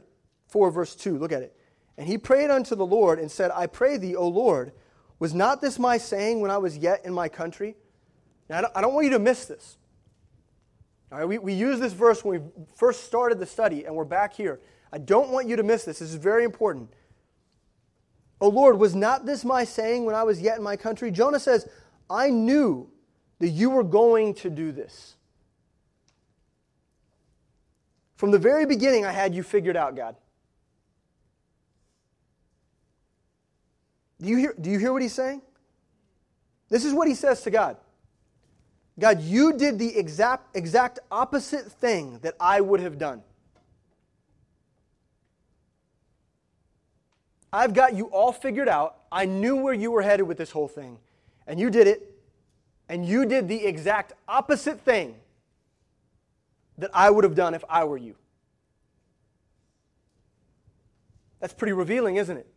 4, 0.49 0.71
verse 0.71 0.95
2, 0.95 1.17
look 1.17 1.31
at 1.31 1.41
it. 1.41 1.55
And 1.97 2.07
he 2.07 2.17
prayed 2.17 2.51
unto 2.51 2.75
the 2.75 2.85
Lord 2.85 3.19
and 3.19 3.31
said, 3.31 3.51
I 3.51 3.67
pray 3.67 3.97
thee, 3.97 4.15
O 4.15 4.27
Lord, 4.27 4.73
was 5.17 5.33
not 5.33 5.61
this 5.61 5.79
my 5.79 5.97
saying 5.97 6.41
when 6.41 6.51
I 6.51 6.57
was 6.57 6.77
yet 6.77 7.05
in 7.05 7.13
my 7.13 7.29
country? 7.29 7.75
Now, 8.49 8.61
I 8.75 8.81
don't, 8.81 8.93
want 8.93 9.05
you 9.05 9.11
to 9.11 9.19
miss 9.19 9.45
this. 9.45 9.77
All 11.11 11.17
right, 11.17 11.27
we, 11.27 11.37
we 11.37 11.53
used 11.53 11.81
this 11.81 11.93
verse 11.93 12.23
when 12.23 12.41
we 12.41 12.63
first 12.75 13.05
started 13.05 13.39
the 13.39 13.45
study, 13.45 13.85
and 13.85 13.95
we're 13.95 14.05
back 14.05 14.33
here. 14.33 14.59
I 14.91 14.97
don't 14.99 15.29
want 15.29 15.47
you 15.47 15.55
to 15.55 15.63
miss 15.63 15.83
this. 15.83 15.99
This 15.99 16.09
is 16.09 16.15
very 16.15 16.43
important. 16.43 16.89
O 18.39 18.49
Lord, 18.49 18.77
was 18.77 18.95
not 18.95 19.25
this 19.25 19.43
my 19.43 19.63
saying 19.63 20.05
when 20.05 20.13
I 20.13 20.23
was 20.23 20.41
yet 20.41 20.57
in 20.57 20.63
my 20.63 20.75
country? 20.75 21.09
Jonah 21.09 21.39
says, 21.39 21.67
I 22.09 22.29
knew 22.29 22.89
that 23.39 23.49
you 23.49 23.69
were 23.69 23.83
going 23.83 24.33
to 24.35 24.49
do 24.49 24.71
this. 24.71 25.15
From 28.15 28.31
the 28.31 28.39
very 28.39 28.65
beginning, 28.65 29.05
I 29.05 29.11
had 29.11 29.33
you 29.33 29.43
figured 29.43 29.75
out, 29.75 29.95
God. 29.95 30.15
Do 34.21 34.29
you 34.29 34.37
hear, 34.37 34.55
do 34.59 34.69
you 34.69 34.79
hear 34.79 34.93
what 34.93 35.01
he's 35.01 35.13
saying? 35.13 35.41
This 36.69 36.85
is 36.85 36.93
what 36.93 37.07
he 37.07 37.15
says 37.15 37.41
to 37.41 37.51
God 37.51 37.77
God, 38.97 39.21
you 39.21 39.53
did 39.53 39.77
the 39.77 39.97
exact, 39.97 40.55
exact 40.55 40.99
opposite 41.11 41.71
thing 41.71 42.19
that 42.21 42.35
I 42.39 42.61
would 42.61 42.79
have 42.79 42.97
done. 42.97 43.21
I've 47.51 47.73
got 47.73 47.93
you 47.93 48.05
all 48.07 48.31
figured 48.31 48.67
out. 48.67 48.97
I 49.11 49.25
knew 49.25 49.55
where 49.55 49.73
you 49.73 49.91
were 49.91 50.01
headed 50.01 50.27
with 50.27 50.37
this 50.37 50.51
whole 50.51 50.67
thing. 50.67 50.97
And 51.47 51.59
you 51.59 51.69
did 51.69 51.87
it. 51.87 52.11
And 52.89 53.05
you 53.05 53.25
did 53.25 53.47
the 53.47 53.65
exact 53.65 54.13
opposite 54.27 54.81
thing 54.81 55.15
that 56.77 56.89
I 56.93 57.09
would 57.09 57.23
have 57.23 57.35
done 57.35 57.53
if 57.53 57.63
I 57.69 57.83
were 57.85 57.97
you. 57.97 58.15
That's 61.39 61.53
pretty 61.53 61.73
revealing, 61.73 62.15
isn't 62.17 62.37
it? 62.37 62.47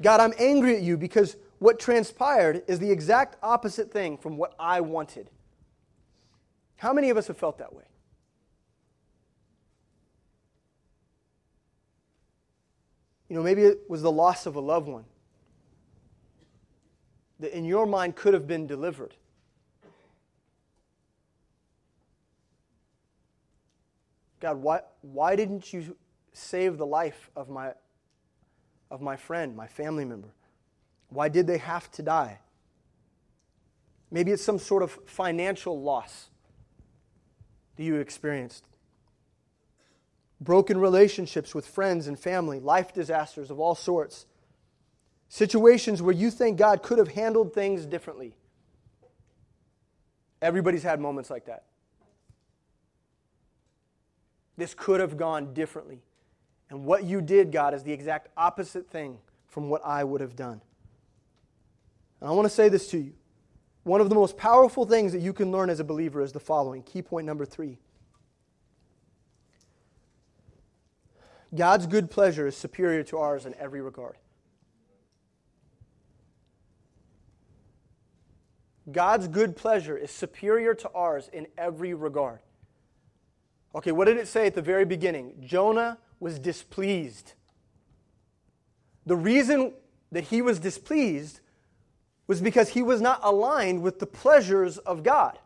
God, 0.00 0.20
I'm 0.20 0.32
angry 0.38 0.76
at 0.76 0.82
you 0.82 0.96
because 0.96 1.36
what 1.58 1.78
transpired 1.80 2.62
is 2.66 2.78
the 2.78 2.90
exact 2.90 3.36
opposite 3.42 3.92
thing 3.92 4.16
from 4.16 4.36
what 4.36 4.54
I 4.58 4.80
wanted. 4.80 5.30
How 6.76 6.92
many 6.92 7.10
of 7.10 7.16
us 7.16 7.26
have 7.26 7.36
felt 7.36 7.58
that 7.58 7.74
way? 7.74 7.84
You 13.28 13.36
know, 13.36 13.42
maybe 13.42 13.62
it 13.62 13.80
was 13.88 14.02
the 14.02 14.12
loss 14.12 14.46
of 14.46 14.56
a 14.56 14.60
loved 14.60 14.88
one 14.88 15.04
that 17.40 17.56
in 17.56 17.64
your 17.64 17.86
mind 17.86 18.16
could 18.16 18.34
have 18.34 18.46
been 18.46 18.66
delivered. 18.66 19.14
God, 24.40 24.58
why, 24.58 24.80
why 25.02 25.36
didn't 25.36 25.72
you 25.72 25.96
save 26.32 26.78
the 26.78 26.86
life 26.86 27.30
of 27.34 27.48
my, 27.48 27.72
of 28.90 29.00
my 29.00 29.16
friend, 29.16 29.56
my 29.56 29.66
family 29.66 30.04
member? 30.04 30.28
Why 31.08 31.28
did 31.28 31.46
they 31.46 31.58
have 31.58 31.90
to 31.92 32.02
die? 32.02 32.40
Maybe 34.10 34.32
it's 34.32 34.42
some 34.42 34.58
sort 34.58 34.82
of 34.82 34.92
financial 35.06 35.80
loss 35.80 36.28
that 37.76 37.82
you 37.82 37.96
experienced. 37.96 38.64
Broken 40.40 40.78
relationships 40.78 41.54
with 41.54 41.66
friends 41.66 42.06
and 42.06 42.18
family, 42.18 42.60
life 42.60 42.92
disasters 42.92 43.50
of 43.50 43.58
all 43.58 43.74
sorts. 43.74 44.26
Situations 45.28 46.00
where 46.00 46.14
you 46.14 46.30
think 46.30 46.58
God 46.58 46.82
could 46.82 46.98
have 46.98 47.08
handled 47.08 47.52
things 47.52 47.84
differently. 47.84 48.34
Everybody's 50.40 50.84
had 50.84 51.00
moments 51.00 51.30
like 51.30 51.46
that. 51.46 51.64
This 54.56 54.74
could 54.74 55.00
have 55.00 55.16
gone 55.16 55.52
differently. 55.54 56.00
And 56.70 56.84
what 56.84 57.04
you 57.04 57.20
did, 57.20 57.52
God, 57.52 57.74
is 57.74 57.82
the 57.82 57.92
exact 57.92 58.28
opposite 58.36 58.88
thing 58.90 59.18
from 59.48 59.68
what 59.68 59.84
I 59.84 60.04
would 60.04 60.20
have 60.20 60.36
done. 60.36 60.60
And 62.20 62.28
I 62.28 62.32
want 62.32 62.46
to 62.46 62.54
say 62.54 62.68
this 62.68 62.88
to 62.90 62.98
you. 62.98 63.12
One 63.84 64.00
of 64.00 64.08
the 64.08 64.14
most 64.14 64.36
powerful 64.36 64.84
things 64.84 65.12
that 65.12 65.20
you 65.20 65.32
can 65.32 65.50
learn 65.50 65.70
as 65.70 65.80
a 65.80 65.84
believer 65.84 66.20
is 66.20 66.32
the 66.32 66.40
following 66.40 66.82
key 66.82 67.02
point 67.02 67.26
number 67.26 67.44
three 67.44 67.78
God's 71.54 71.86
good 71.86 72.10
pleasure 72.10 72.46
is 72.46 72.56
superior 72.56 73.02
to 73.04 73.18
ours 73.18 73.46
in 73.46 73.54
every 73.54 73.80
regard. 73.80 74.16
God's 78.90 79.28
good 79.28 79.56
pleasure 79.56 79.96
is 79.96 80.10
superior 80.10 80.74
to 80.74 80.90
ours 80.94 81.28
in 81.32 81.46
every 81.56 81.94
regard. 81.94 82.40
Okay, 83.74 83.92
what 83.92 84.06
did 84.06 84.16
it 84.16 84.28
say 84.28 84.46
at 84.46 84.54
the 84.54 84.62
very 84.62 84.84
beginning? 84.84 85.34
Jonah 85.44 85.98
was 86.20 86.38
displeased. 86.38 87.34
The 89.06 89.16
reason 89.16 89.74
that 90.10 90.24
he 90.24 90.42
was 90.42 90.58
displeased 90.58 91.40
was 92.28 92.40
because 92.40 92.68
he 92.68 92.82
was 92.82 93.00
not 93.00 93.18
aligned 93.24 93.82
with 93.82 93.98
the 93.98 94.06
pleasures 94.06 94.78
of 94.78 95.02
God. 95.02 95.38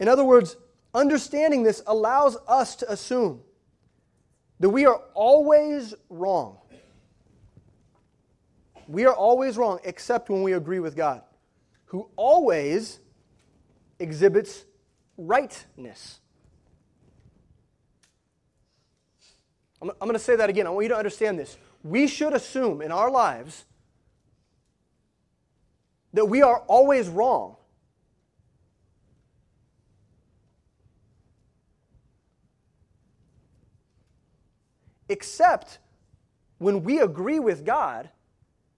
In 0.00 0.08
other 0.08 0.24
words, 0.24 0.56
understanding 0.94 1.62
this 1.62 1.82
allows 1.86 2.36
us 2.48 2.74
to 2.76 2.90
assume 2.90 3.42
that 4.58 4.70
we 4.70 4.86
are 4.86 5.00
always 5.14 5.94
wrong. 6.08 6.58
We 8.88 9.04
are 9.04 9.14
always 9.14 9.56
wrong 9.56 9.78
except 9.84 10.28
when 10.28 10.42
we 10.42 10.54
agree 10.54 10.80
with 10.80 10.96
God, 10.96 11.22
who 11.84 12.08
always 12.16 12.98
exhibits 13.98 14.64
rightness. 15.16 16.18
I'm, 19.80 19.90
going 20.00 20.12
to 20.12 20.18
say 20.18 20.36
that 20.36 20.48
again. 20.48 20.66
I 20.66 20.70
want 20.70 20.84
you 20.84 20.88
to 20.90 20.96
understand 20.96 21.38
this. 21.38 21.58
We 21.82 22.06
should 22.06 22.32
assume 22.32 22.82
in 22.82 22.92
our 22.92 23.10
lives 23.10 23.64
that 26.12 26.26
we 26.26 26.42
are 26.42 26.58
always 26.66 27.08
wrong. 27.08 27.56
Except 35.08 35.78
when 36.58 36.84
we 36.84 37.00
agree 37.00 37.38
with 37.38 37.64
God, 37.64 38.08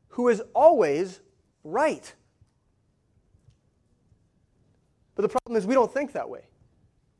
who 0.08 0.28
is 0.28 0.42
always 0.54 1.20
right. 1.64 2.14
But 5.14 5.22
the 5.22 5.28
problem 5.28 5.56
is, 5.56 5.66
we 5.66 5.74
don't 5.74 5.92
think 5.92 6.12
that 6.12 6.28
way. 6.28 6.46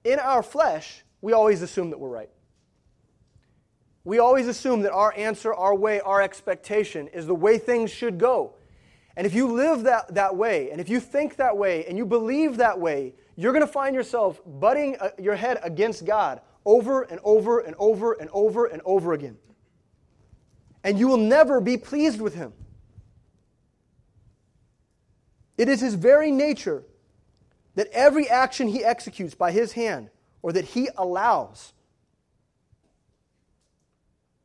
In 0.05 0.19
our 0.19 0.43
flesh, 0.43 1.05
we 1.21 1.33
always 1.33 1.63
assume 1.63 1.91
that 1.91 1.99
we're 1.99 2.09
right. 2.09 2.31
We 4.05 4.19
always 4.19 4.49
assume 4.49 4.83
that 4.83 4.93
our 4.93 5.15
answer, 5.17 5.55
our 5.55 5.75
way, 5.75 6.01
our 6.01 6.21
expectation 6.21 7.09
is 7.09 7.27
the 7.27 7.35
way 7.35 7.57
things 7.59 7.91
should 7.91 8.19
go. 8.19 8.55
And 9.17 9.27
if 9.27 9.35
you 9.35 9.47
live 9.47 9.85
that, 9.85 10.15
that 10.15 10.37
way, 10.37 10.71
and 10.71 10.81
if 10.81 10.89
you 10.89 10.99
think 10.99 11.37
that 11.37 11.57
way, 11.57 11.85
and 11.87 11.97
you 11.97 12.05
believe 12.05 12.57
that 12.57 12.79
way, 12.81 13.15
you're 13.37 13.53
going 13.53 13.67
to 13.67 13.73
find 13.73 13.95
yourself 13.95 14.41
butting 14.45 14.97
uh, 15.01 15.11
your 15.19 15.37
head 15.37 15.59
against 15.63 16.05
God 16.05 16.41
over 16.65 17.03
and 17.03 17.21
over 17.23 17.61
and 17.61 17.77
over 17.79 18.15
and 18.15 18.29
over 18.33 18.67
and 18.67 18.83
over 18.85 19.13
again. 19.13 19.37
And 20.83 20.99
you 20.99 21.09
will 21.09 21.17
never 21.17 21.61
be 21.61 21.77
pleased 21.77 22.21
with 22.21 22.35
Him. 22.35 22.53
It 25.57 25.69
is 25.69 25.81
His 25.81 25.95
very 25.95 26.31
nature 26.31 26.85
that 27.77 27.89
every 27.93 28.29
action 28.29 28.69
He 28.69 28.85
executes 28.85 29.35
by 29.35 29.53
His 29.53 29.73
hand 29.73 30.11
or 30.43 30.53
that 30.53 30.65
He 30.65 30.89
allows 30.97 31.73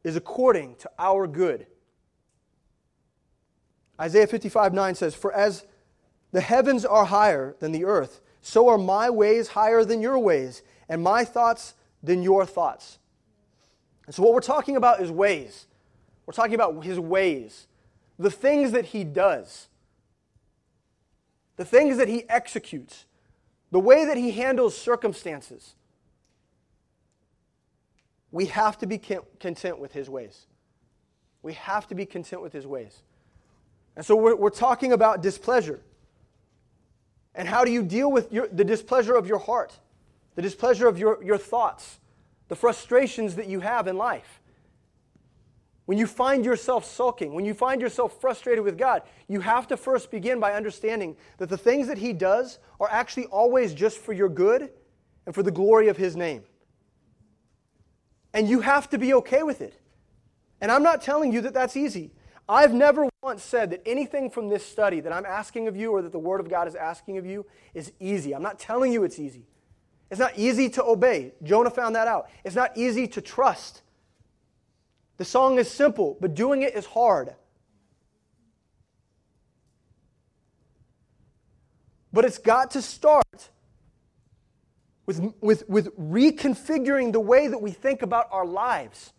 is 0.04 0.16
according 0.16 0.76
to 0.76 0.90
our 0.98 1.28
good 1.28 1.66
Isaiah 4.00 4.28
55 4.28 4.74
9 4.74 4.96
says, 4.96 5.16
For 5.16 5.34
as 5.34 5.66
the 6.32 6.42
heavens 6.42 6.86
are 6.86 7.06
higher 7.06 7.56
than 7.60 7.72
the 7.72 7.86
earth, 7.86 8.22
so 8.42 8.68
are 8.70 8.78
my 8.78 9.10
ways 9.10 9.50
higher 9.50 9.84
than 9.84 10.02
your 10.02 10.18
ways, 10.18 10.62
and 10.88 11.04
my 11.04 11.26
thoughts 11.26 11.76
than 12.02 12.24
your 12.24 12.46
thoughts. 12.46 13.00
And 14.06 14.16
so, 14.16 14.24
what 14.24 14.34
we're 14.34 14.40
talking 14.42 14.76
about 14.76 15.02
is 15.02 15.12
ways. 15.12 15.68
We're 16.26 16.34
talking 16.34 16.56
about 16.56 16.84
his 16.84 17.00
ways, 17.00 17.68
the 18.18 18.32
things 18.32 18.72
that 18.72 18.86
he 18.86 19.04
does, 19.04 19.68
the 21.58 21.66
things 21.66 21.98
that 21.98 22.08
he 22.08 22.28
executes, 22.30 23.06
the 23.72 23.80
way 23.80 24.06
that 24.06 24.18
he 24.18 24.32
handles 24.32 24.78
circumstances. 24.78 25.76
We 28.32 28.46
have 28.46 28.78
to 28.78 28.86
be 28.86 29.00
content 29.00 29.80
with 29.80 29.92
his 29.92 30.10
ways. 30.10 30.46
We 31.42 31.54
have 31.54 31.88
to 31.88 31.96
be 31.96 32.06
content 32.06 32.44
with 32.44 32.54
his 32.54 32.68
ways. 32.68 33.02
And 34.00 34.06
so 34.06 34.16
we're, 34.16 34.34
we're 34.34 34.50
talking 34.50 34.94
about 34.94 35.22
displeasure. 35.22 35.82
And 37.36 37.50
how 37.50 37.66
do 37.66 37.72
you 37.72 37.84
deal 37.84 38.10
with 38.10 38.32
your, 38.32 38.48
the 38.48 38.64
displeasure 38.64 39.14
of 39.14 39.28
your 39.28 39.40
heart, 39.40 39.78
the 40.36 40.42
displeasure 40.42 40.88
of 40.88 40.98
your, 40.98 41.22
your 41.22 41.38
thoughts, 41.38 42.00
the 42.48 42.56
frustrations 42.56 43.36
that 43.36 43.48
you 43.48 43.60
have 43.60 43.90
in 43.90 43.98
life? 43.98 44.40
When 45.86 45.98
you 45.98 46.08
find 46.08 46.46
yourself 46.46 46.86
sulking, 46.86 47.34
when 47.34 47.44
you 47.44 47.54
find 47.54 47.82
yourself 47.82 48.22
frustrated 48.22 48.64
with 48.64 48.78
God, 48.78 49.02
you 49.28 49.42
have 49.42 49.68
to 49.68 49.76
first 49.76 50.12
begin 50.12 50.40
by 50.40 50.54
understanding 50.54 51.18
that 51.38 51.50
the 51.50 51.58
things 51.58 51.90
that 51.90 51.98
He 51.98 52.14
does 52.14 52.60
are 52.80 52.88
actually 52.90 53.26
always 53.26 53.74
just 53.74 53.98
for 53.98 54.14
your 54.14 54.30
good 54.30 54.70
and 55.26 55.36
for 55.36 55.44
the 55.44 55.52
glory 55.52 55.90
of 55.90 55.98
His 55.98 56.16
name. 56.16 56.44
And 58.34 58.48
you 58.48 58.62
have 58.62 58.90
to 58.92 58.98
be 58.98 59.14
okay 59.16 59.44
with 59.44 59.60
it. 59.60 59.78
And 60.62 60.72
I'm 60.72 60.84
not 60.84 61.02
telling 61.02 61.34
you 61.34 61.42
that 61.42 61.54
that's 61.54 61.76
easy. 61.76 62.14
I've 62.50 62.74
never 62.74 63.08
once 63.22 63.44
said 63.44 63.70
that 63.70 63.84
anything 63.86 64.32
from 64.32 64.50
this 64.50 64.66
study 64.66 65.02
that 65.02 65.14
I'm 65.14 65.26
asking 65.26 65.68
of 65.68 65.78
you 65.78 65.92
or 65.92 66.02
that 66.02 66.12
the 66.12 66.18
Word 66.20 66.40
of 66.40 66.50
God 66.50 66.68
is 66.68 66.74
asking 66.74 67.20
of 67.20 67.26
you 67.26 67.46
is 67.76 67.92
easy. 68.00 68.34
I'm 68.34 68.42
not 68.42 68.58
telling 68.58 68.92
you 68.92 69.04
it's 69.04 69.20
easy. 69.20 69.46
It's 70.10 70.20
not 70.20 70.36
easy 70.36 70.68
to 70.70 70.84
obey. 70.84 71.34
Jonah 71.44 71.70
found 71.70 71.96
that 71.96 72.08
out. 72.08 72.28
It's 72.44 72.56
not 72.56 72.76
easy 72.76 73.08
to 73.10 73.22
trust. 73.22 73.84
The 75.18 75.26
song 75.26 75.60
is 75.60 75.70
simple, 75.70 76.18
but 76.20 76.34
doing 76.34 76.64
it 76.64 76.74
is 76.74 76.88
hard. 76.88 77.36
But 82.12 82.26
it's 82.26 82.40
got 82.40 82.72
to 82.72 82.82
start 82.82 83.50
with, 85.06 85.22
with, 85.40 85.70
with 85.70 85.96
reconfiguring 86.00 87.12
the 87.12 87.20
way 87.20 87.48
that 87.48 87.62
we 87.62 87.70
think 87.70 88.02
about 88.02 88.28
our 88.32 88.46
lives. 88.46 89.14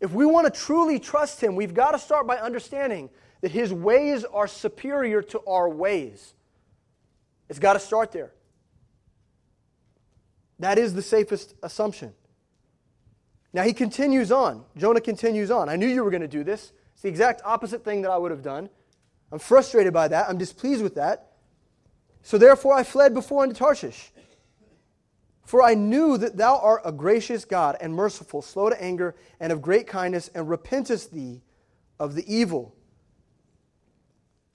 If 0.00 0.12
we 0.12 0.24
want 0.26 0.52
to 0.52 0.60
truly 0.60 0.98
trust 0.98 1.40
Him, 1.42 1.56
we've 1.56 1.74
got 1.74 1.92
to 1.92 1.98
start 1.98 2.26
by 2.26 2.36
understanding 2.36 3.10
that 3.42 3.50
His 3.50 3.72
ways 3.72 4.24
are 4.24 4.46
superior 4.46 5.22
to 5.22 5.40
our 5.46 5.68
ways. 5.68 6.34
It's 7.48 7.58
got 7.58 7.74
to 7.74 7.80
start 7.80 8.12
there. 8.12 8.32
That 10.60 10.78
is 10.78 10.94
the 10.94 11.02
safest 11.02 11.54
assumption. 11.62 12.12
Now 13.52 13.62
he 13.64 13.72
continues 13.72 14.30
on. 14.30 14.64
Jonah 14.76 15.00
continues 15.00 15.50
on. 15.50 15.68
I 15.68 15.76
knew 15.76 15.88
you 15.88 16.04
were 16.04 16.10
going 16.10 16.20
to 16.20 16.28
do 16.28 16.44
this. 16.44 16.72
It's 16.92 17.02
the 17.02 17.08
exact 17.08 17.42
opposite 17.44 17.84
thing 17.84 18.02
that 18.02 18.10
I 18.10 18.18
would 18.18 18.30
have 18.30 18.42
done. 18.42 18.68
I'm 19.32 19.38
frustrated 19.38 19.92
by 19.92 20.08
that. 20.08 20.28
I'm 20.28 20.38
displeased 20.38 20.82
with 20.82 20.94
that. 20.96 21.32
So 22.22 22.38
therefore 22.38 22.74
I 22.74 22.84
fled 22.84 23.14
before 23.14 23.42
unto 23.42 23.54
Tarshish. 23.54 24.12
For 25.50 25.64
I 25.64 25.74
knew 25.74 26.16
that 26.16 26.36
thou 26.36 26.58
art 26.58 26.82
a 26.84 26.92
gracious 26.92 27.44
God 27.44 27.76
and 27.80 27.92
merciful, 27.92 28.40
slow 28.40 28.70
to 28.70 28.80
anger, 28.80 29.16
and 29.40 29.52
of 29.52 29.60
great 29.60 29.88
kindness, 29.88 30.30
and 30.32 30.48
repentest 30.48 31.10
thee 31.10 31.42
of 31.98 32.14
the 32.14 32.22
evil. 32.32 32.72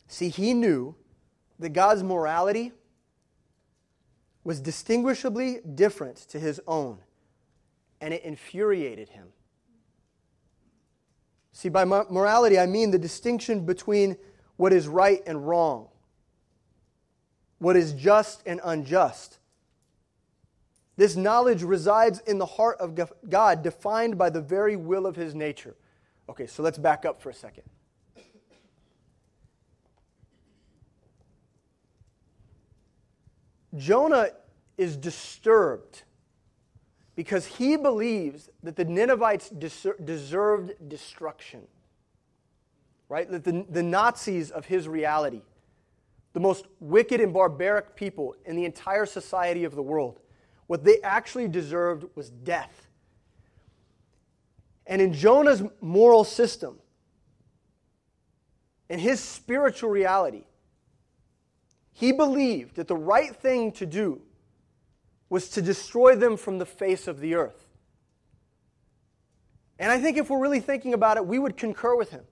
See, 0.07 0.29
he 0.29 0.53
knew 0.53 0.95
that 1.59 1.73
God's 1.73 2.01
morality 2.01 2.71
was 4.45 4.61
distinguishably 4.61 5.59
different 5.75 6.15
to 6.29 6.39
his 6.39 6.61
own, 6.65 6.99
and 7.99 8.13
it 8.13 8.23
infuriated 8.23 9.09
him. 9.09 9.27
See, 11.51 11.67
by 11.67 11.83
morality, 11.83 12.57
I 12.57 12.67
mean 12.67 12.91
the 12.91 12.97
distinction 12.97 13.65
between 13.65 14.15
what 14.55 14.71
is 14.71 14.87
right 14.87 15.21
and 15.27 15.45
wrong, 15.45 15.89
what 17.59 17.75
is 17.75 17.91
just 17.91 18.43
and 18.45 18.61
unjust 18.63 19.39
this 20.97 21.15
knowledge 21.15 21.61
resides 21.63 22.19
in 22.21 22.37
the 22.37 22.45
heart 22.45 22.77
of 22.79 22.97
God, 23.29 23.63
defined 23.63 24.17
by 24.17 24.29
the 24.29 24.41
very 24.41 24.75
will 24.75 25.05
of 25.05 25.15
his 25.15 25.35
nature. 25.35 25.75
Okay, 26.29 26.47
so 26.47 26.63
let's 26.63 26.77
back 26.77 27.05
up 27.05 27.21
for 27.21 27.29
a 27.29 27.33
second. 27.33 27.63
Jonah 33.75 34.29
is 34.77 34.95
disturbed 34.95 36.03
because 37.15 37.45
he 37.45 37.75
believes 37.75 38.49
that 38.63 38.75
the 38.75 38.85
Ninevites 38.85 39.49
deserved 39.49 40.89
destruction. 40.89 41.61
Right? 43.07 43.29
That 43.29 43.43
the, 43.43 43.65
the 43.69 43.83
Nazis 43.83 44.49
of 44.49 44.65
his 44.65 44.87
reality, 44.87 45.41
the 46.33 46.39
most 46.39 46.65
wicked 46.79 47.21
and 47.21 47.33
barbaric 47.33 47.95
people 47.95 48.35
in 48.45 48.55
the 48.55 48.65
entire 48.65 49.05
society 49.05 49.63
of 49.63 49.75
the 49.75 49.83
world, 49.83 50.19
what 50.67 50.83
they 50.83 50.99
actually 51.01 51.47
deserved 51.47 52.05
was 52.15 52.29
death. 52.29 52.87
And 54.87 55.01
in 55.01 55.13
Jonah's 55.13 55.63
moral 55.81 56.23
system, 56.23 56.77
in 58.89 58.99
his 58.99 59.19
spiritual 59.19 59.89
reality, 59.89 60.45
he 61.91 62.11
believed 62.11 62.75
that 62.75 62.87
the 62.87 62.95
right 62.95 63.35
thing 63.35 63.71
to 63.73 63.85
do 63.85 64.21
was 65.29 65.49
to 65.49 65.61
destroy 65.61 66.15
them 66.15 66.37
from 66.37 66.59
the 66.59 66.65
face 66.65 67.07
of 67.07 67.19
the 67.19 67.35
earth. 67.35 67.65
And 69.79 69.91
I 69.91 69.99
think 69.99 70.17
if 70.17 70.29
we're 70.29 70.39
really 70.39 70.59
thinking 70.59 70.93
about 70.93 71.17
it, 71.17 71.25
we 71.25 71.39
would 71.39 71.57
concur 71.57 71.95
with 71.95 72.11
him. 72.11 72.23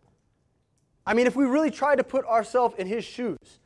I 1.05 1.13
mean, 1.13 1.27
if 1.27 1.35
we 1.35 1.45
really 1.45 1.71
tried 1.71 1.97
to 1.97 2.03
put 2.03 2.25
ourselves 2.25 2.75
in 2.77 2.87
his 2.87 3.03
shoes, 3.03 3.59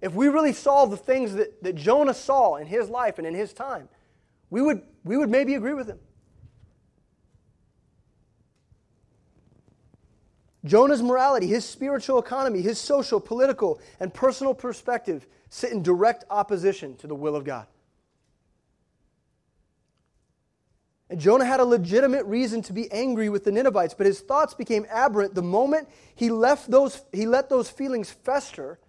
if 0.00 0.12
we 0.12 0.28
really 0.28 0.52
saw 0.52 0.84
the 0.84 0.96
things 0.96 1.34
that, 1.34 1.62
that 1.62 1.74
Jonah 1.74 2.14
saw 2.14 2.56
in 2.56 2.66
his 2.66 2.88
life 2.88 3.18
and 3.18 3.26
in 3.26 3.34
his 3.34 3.52
time, 3.52 3.88
we 4.50 4.60
would, 4.60 4.82
we 5.04 5.16
would 5.16 5.30
maybe 5.30 5.54
agree 5.54 5.74
with 5.74 5.88
him. 5.88 5.98
Jonah's 10.64 11.02
morality, 11.02 11.46
his 11.46 11.64
spiritual 11.64 12.18
economy, 12.18 12.60
his 12.60 12.78
social, 12.78 13.20
political, 13.20 13.80
and 14.00 14.12
personal 14.12 14.52
perspective 14.52 15.26
sit 15.48 15.70
in 15.70 15.82
direct 15.82 16.24
opposition 16.28 16.96
to 16.96 17.06
the 17.06 17.14
will 17.14 17.36
of 17.36 17.44
God. 17.44 17.66
And 21.08 21.20
Jonah 21.20 21.44
had 21.44 21.60
a 21.60 21.64
legitimate 21.64 22.26
reason 22.26 22.62
to 22.62 22.72
be 22.72 22.90
angry 22.90 23.28
with 23.28 23.44
the 23.44 23.52
Ninevites, 23.52 23.94
but 23.94 24.06
his 24.06 24.20
thoughts 24.20 24.54
became 24.54 24.84
aberrant 24.90 25.34
the 25.34 25.42
moment 25.42 25.88
he, 26.16 26.30
left 26.30 26.68
those, 26.68 27.04
he 27.12 27.26
let 27.26 27.48
those 27.48 27.70
feelings 27.70 28.10
fester 28.10 28.80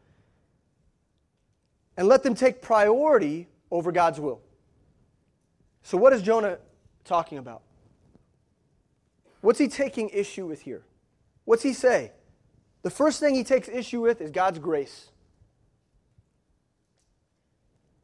and 1.98 2.08
let 2.08 2.24
them 2.24 2.36
take 2.36 2.62
priority 2.62 3.48
over 3.72 3.92
God's 3.92 4.20
will. 4.20 4.40
So, 5.82 5.98
what 5.98 6.14
is 6.14 6.22
Jonah 6.22 6.60
talking 7.04 7.40
about? 7.40 7.64
What's 9.42 9.60
he 9.60 9.68
taking 9.68 10.10
issue 10.10 10.46
with 10.46 10.62
here? 10.62 10.84
What's 11.46 11.64
he 11.64 11.74
say? 11.74 12.12
The 12.84 12.90
first 12.90 13.20
thing 13.20 13.36
he 13.36 13.44
takes 13.44 13.68
issue 13.68 14.02
with 14.02 14.22
is 14.22 14.32
God's 14.32 14.60
grace. 14.60 15.10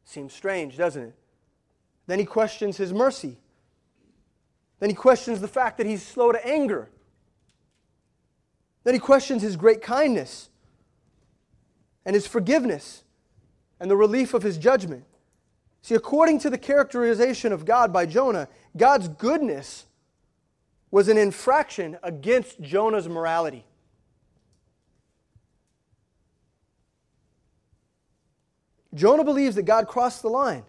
Seems 0.04 0.32
strange, 0.32 0.76
doesn't 0.76 1.02
it? 1.02 1.14
Then 2.06 2.18
he 2.18 2.24
questions 2.24 2.76
his 2.76 2.92
mercy. 2.92 3.38
Then 4.80 4.90
he 4.90 4.96
questions 4.96 5.40
the 5.40 5.48
fact 5.48 5.78
that 5.78 5.86
he's 5.86 6.02
slow 6.02 6.32
to 6.32 6.46
anger. 6.46 6.90
Then 8.82 8.94
he 8.94 9.00
questions 9.00 9.42
his 9.42 9.56
great 9.56 9.80
kindness 9.80 10.50
and 12.04 12.14
his 12.14 12.26
forgiveness 12.26 13.03
and 13.84 13.90
the 13.90 13.96
relief 13.98 14.32
of 14.32 14.42
his 14.42 14.56
judgment. 14.56 15.04
See, 15.82 15.94
according 15.94 16.38
to 16.38 16.48
the 16.48 16.56
characterization 16.56 17.52
of 17.52 17.66
God 17.66 17.92
by 17.92 18.06
Jonah, 18.06 18.48
God's 18.74 19.08
goodness 19.08 19.84
was 20.90 21.08
an 21.08 21.18
infraction 21.18 21.98
against 22.02 22.62
Jonah's 22.62 23.06
morality. 23.10 23.66
Jonah 28.94 29.22
believes 29.22 29.54
that 29.56 29.64
God 29.64 29.86
crossed 29.86 30.22
the 30.22 30.30
line. 30.30 30.64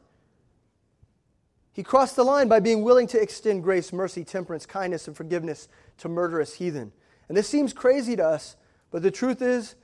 He 1.71 1.83
crossed 1.83 2.17
the 2.17 2.25
line 2.25 2.49
by 2.49 2.59
being 2.59 2.83
willing 2.83 3.07
to 3.07 3.21
extend 3.21 3.63
grace, 3.63 3.93
mercy, 3.93 4.25
temperance, 4.25 4.65
kindness, 4.65 5.07
and 5.07 5.15
forgiveness 5.15 5.69
to 5.99 6.09
murderous 6.09 6.55
heathen. 6.55 6.91
And 7.29 7.37
this 7.37 7.47
seems 7.47 7.71
crazy 7.71 8.17
to 8.17 8.27
us, 8.27 8.57
but 8.91 9.03
the 9.03 9.09
truth 9.09 9.41
is, 9.41 9.75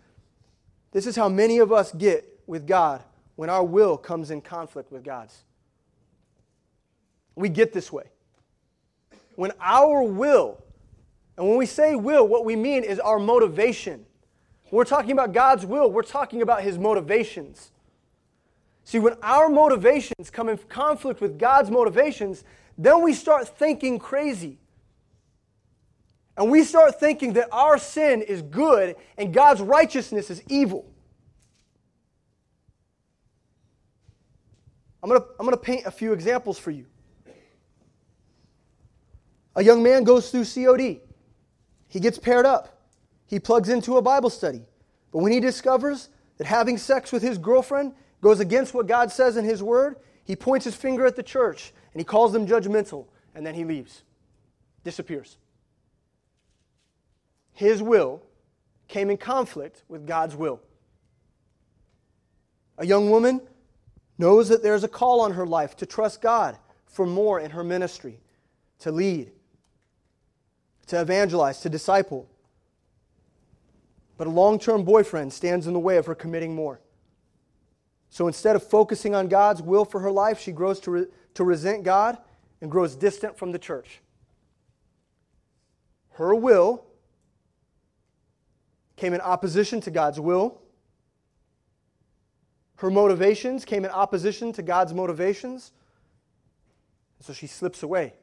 this 0.91 1.07
is 1.07 1.15
how 1.15 1.29
many 1.29 1.59
of 1.59 1.71
us 1.71 1.93
get 1.93 2.41
with 2.45 2.67
God 2.67 3.05
when 3.41 3.49
our 3.49 3.63
will 3.63 3.97
comes 3.97 4.29
in 4.29 4.39
conflict 4.39 4.91
with 4.91 5.03
God's. 5.03 5.35
We 7.33 7.49
get 7.49 7.73
this 7.73 7.91
way. 7.91 8.03
When 9.33 9.51
our 9.59 10.03
will, 10.03 10.63
and 11.35 11.47
when 11.47 11.57
we 11.57 11.65
say 11.65 11.95
will, 11.95 12.27
what 12.27 12.45
we 12.45 12.55
mean 12.55 12.83
is 12.83 12.99
our 12.99 13.17
motivation. 13.17 14.05
When 14.65 14.77
we're 14.77 14.85
talking 14.85 15.13
about 15.13 15.33
God's 15.33 15.65
will, 15.65 15.89
we're 15.89 16.03
talking 16.03 16.43
about 16.43 16.61
His 16.61 16.77
motivations. 16.77 17.71
See, 18.83 18.99
when 18.99 19.15
our 19.23 19.49
motivations 19.49 20.29
come 20.29 20.47
in 20.47 20.59
conflict 20.69 21.19
with 21.19 21.39
God's 21.39 21.71
motivations, 21.71 22.43
then 22.77 23.01
we 23.01 23.11
start 23.11 23.47
thinking 23.47 23.97
crazy. 23.97 24.59
And 26.37 26.51
we 26.51 26.63
start 26.63 26.99
thinking 26.99 27.33
that 27.33 27.49
our 27.51 27.79
sin 27.79 28.21
is 28.21 28.43
good 28.43 28.97
and 29.17 29.33
God's 29.33 29.61
righteousness 29.61 30.29
is 30.29 30.43
evil. 30.47 30.90
I'm 35.01 35.09
going 35.09 35.21
to 35.21 35.27
I'm 35.39 35.45
going 35.45 35.57
to 35.57 35.63
paint 35.63 35.85
a 35.85 35.91
few 35.91 36.13
examples 36.13 36.57
for 36.59 36.71
you. 36.71 36.85
A 39.55 39.63
young 39.63 39.83
man 39.83 40.03
goes 40.03 40.31
through 40.31 40.45
COD. 40.45 41.01
He 41.87 41.99
gets 41.99 42.17
paired 42.17 42.45
up. 42.45 42.79
He 43.25 43.39
plugs 43.39 43.69
into 43.69 43.97
a 43.97 44.01
Bible 44.01 44.29
study. 44.29 44.63
But 45.11 45.19
when 45.19 45.31
he 45.31 45.39
discovers 45.39 46.09
that 46.37 46.47
having 46.47 46.77
sex 46.77 47.11
with 47.11 47.21
his 47.21 47.37
girlfriend 47.37 47.93
goes 48.21 48.39
against 48.39 48.73
what 48.73 48.87
God 48.87 49.11
says 49.11 49.35
in 49.35 49.43
His 49.43 49.61
Word, 49.61 49.97
he 50.23 50.35
points 50.35 50.65
his 50.65 50.75
finger 50.75 51.05
at 51.05 51.15
the 51.15 51.23
church 51.23 51.73
and 51.93 51.99
he 51.99 52.05
calls 52.05 52.31
them 52.31 52.47
judgmental, 52.47 53.07
and 53.35 53.45
then 53.45 53.53
he 53.53 53.65
leaves, 53.65 54.03
disappears. 54.83 55.37
His 57.53 57.81
will 57.81 58.21
came 58.87 59.09
in 59.09 59.17
conflict 59.17 59.83
with 59.89 60.07
God's 60.07 60.35
will. 60.35 60.61
A 62.77 62.85
young 62.85 63.09
woman 63.09 63.41
knows 64.21 64.49
that 64.49 64.61
there's 64.61 64.83
a 64.83 64.87
call 64.87 65.19
on 65.19 65.33
her 65.33 65.47
life 65.47 65.75
to 65.75 65.85
trust 65.85 66.21
God 66.21 66.55
for 66.85 67.07
more 67.07 67.39
in 67.39 67.51
her 67.51 67.63
ministry, 67.63 68.19
to 68.79 68.91
lead, 68.91 69.31
to 70.87 71.01
evangelize, 71.01 71.59
to 71.61 71.69
disciple. 71.69 72.29
But 74.17 74.27
a 74.27 74.29
long 74.29 74.59
term 74.59 74.83
boyfriend 74.83 75.33
stands 75.33 75.65
in 75.65 75.73
the 75.73 75.79
way 75.79 75.97
of 75.97 76.05
her 76.05 76.13
committing 76.13 76.53
more. 76.53 76.79
So 78.11 78.27
instead 78.27 78.55
of 78.55 78.63
focusing 78.63 79.15
on 79.15 79.27
God's 79.27 79.61
will 79.61 79.85
for 79.85 79.99
her 80.01 80.11
life, 80.11 80.39
she 80.39 80.51
grows 80.51 80.79
to, 80.81 80.91
re- 80.91 81.05
to 81.33 81.43
resent 81.43 81.83
God 81.83 82.17
and 82.61 82.69
grows 82.69 82.95
distant 82.95 83.37
from 83.37 83.51
the 83.51 83.59
church. 83.59 84.01
Her 86.11 86.35
will 86.35 86.85
came 88.97 89.15
in 89.15 89.21
opposition 89.21 89.81
to 89.81 89.89
God's 89.89 90.19
will. 90.19 90.60
Her 92.81 92.89
motivations 92.89 93.63
came 93.63 93.85
in 93.85 93.91
opposition 93.91 94.53
to 94.53 94.63
God's 94.63 94.91
motivations. 94.91 95.71
So 97.19 97.31
she 97.31 97.45
slips 97.45 97.83
away. 97.83 98.15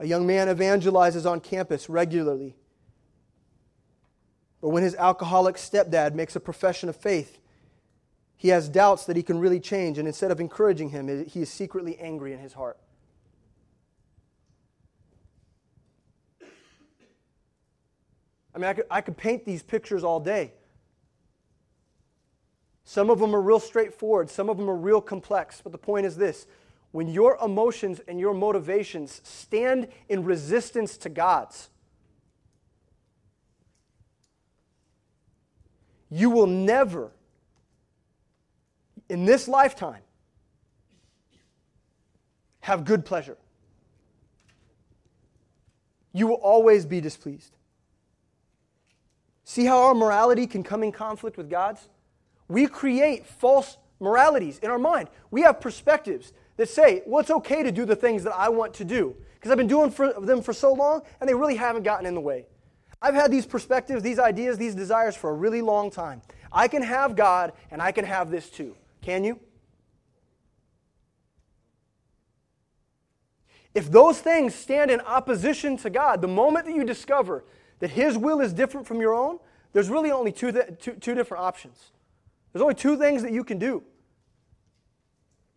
A 0.00 0.06
young 0.08 0.26
man 0.26 0.48
evangelizes 0.48 1.24
on 1.24 1.38
campus 1.38 1.88
regularly. 1.88 2.56
But 4.60 4.70
when 4.70 4.82
his 4.82 4.96
alcoholic 4.96 5.54
stepdad 5.54 6.14
makes 6.14 6.34
a 6.34 6.40
profession 6.40 6.88
of 6.88 6.96
faith, 6.96 7.38
he 8.34 8.48
has 8.48 8.68
doubts 8.68 9.06
that 9.06 9.16
he 9.16 9.22
can 9.22 9.38
really 9.38 9.60
change, 9.60 9.96
and 9.96 10.08
instead 10.08 10.32
of 10.32 10.40
encouraging 10.40 10.88
him, 10.88 11.24
he 11.26 11.42
is 11.42 11.50
secretly 11.50 11.96
angry 12.00 12.32
in 12.32 12.40
his 12.40 12.54
heart. 12.54 12.80
I 18.52 18.58
mean, 18.58 18.64
I 18.64 18.74
could, 18.74 18.86
I 18.90 19.00
could 19.00 19.16
paint 19.16 19.44
these 19.44 19.62
pictures 19.62 20.02
all 20.02 20.18
day. 20.18 20.54
Some 22.84 23.08
of 23.08 23.18
them 23.18 23.34
are 23.34 23.40
real 23.40 23.60
straightforward, 23.60 24.28
some 24.30 24.50
of 24.50 24.58
them 24.58 24.68
are 24.68 24.76
real 24.76 25.00
complex, 25.00 25.60
but 25.62 25.72
the 25.72 25.78
point 25.78 26.06
is 26.06 26.16
this 26.16 26.46
when 26.92 27.08
your 27.08 27.36
emotions 27.42 28.00
and 28.06 28.20
your 28.20 28.34
motivations 28.34 29.20
stand 29.24 29.88
in 30.08 30.22
resistance 30.22 30.96
to 30.98 31.08
God's, 31.08 31.70
you 36.08 36.30
will 36.30 36.46
never, 36.46 37.10
in 39.08 39.24
this 39.24 39.48
lifetime, 39.48 40.02
have 42.60 42.84
good 42.84 43.04
pleasure. 43.04 43.36
You 46.12 46.28
will 46.28 46.36
always 46.36 46.86
be 46.86 47.00
displeased. 47.00 47.56
See 49.42 49.64
how 49.64 49.82
our 49.82 49.94
morality 49.94 50.46
can 50.46 50.62
come 50.62 50.84
in 50.84 50.92
conflict 50.92 51.36
with 51.36 51.50
God's? 51.50 51.88
We 52.48 52.66
create 52.66 53.26
false 53.26 53.78
moralities 54.00 54.58
in 54.58 54.70
our 54.70 54.78
mind. 54.78 55.08
We 55.30 55.42
have 55.42 55.60
perspectives 55.60 56.32
that 56.56 56.68
say, 56.68 57.02
well, 57.06 57.20
it's 57.20 57.30
okay 57.30 57.62
to 57.62 57.72
do 57.72 57.84
the 57.84 57.96
things 57.96 58.24
that 58.24 58.34
I 58.34 58.48
want 58.48 58.74
to 58.74 58.84
do 58.84 59.16
because 59.34 59.50
I've 59.50 59.58
been 59.58 59.66
doing 59.66 59.90
for 59.90 60.12
them 60.12 60.42
for 60.42 60.52
so 60.52 60.72
long 60.72 61.02
and 61.20 61.28
they 61.28 61.34
really 61.34 61.56
haven't 61.56 61.82
gotten 61.82 62.06
in 62.06 62.14
the 62.14 62.20
way. 62.20 62.46
I've 63.02 63.14
had 63.14 63.30
these 63.30 63.44
perspectives, 63.44 64.02
these 64.02 64.18
ideas, 64.18 64.56
these 64.56 64.74
desires 64.74 65.16
for 65.16 65.30
a 65.30 65.34
really 65.34 65.60
long 65.60 65.90
time. 65.90 66.22
I 66.52 66.68
can 66.68 66.82
have 66.82 67.16
God 67.16 67.52
and 67.70 67.82
I 67.82 67.92
can 67.92 68.04
have 68.04 68.30
this 68.30 68.48
too. 68.48 68.76
Can 69.02 69.24
you? 69.24 69.38
If 73.74 73.90
those 73.90 74.20
things 74.20 74.54
stand 74.54 74.90
in 74.90 75.00
opposition 75.00 75.76
to 75.78 75.90
God, 75.90 76.20
the 76.22 76.28
moment 76.28 76.66
that 76.66 76.74
you 76.74 76.84
discover 76.84 77.44
that 77.80 77.90
His 77.90 78.16
will 78.16 78.40
is 78.40 78.52
different 78.52 78.86
from 78.86 79.00
your 79.00 79.12
own, 79.12 79.38
there's 79.72 79.90
really 79.90 80.12
only 80.12 80.30
two, 80.30 80.52
th- 80.52 80.78
two, 80.78 80.92
two 80.92 81.14
different 81.14 81.42
options. 81.42 81.90
There's 82.54 82.62
only 82.62 82.76
two 82.76 82.96
things 82.96 83.22
that 83.22 83.32
you 83.32 83.42
can 83.42 83.58
do. 83.58 83.82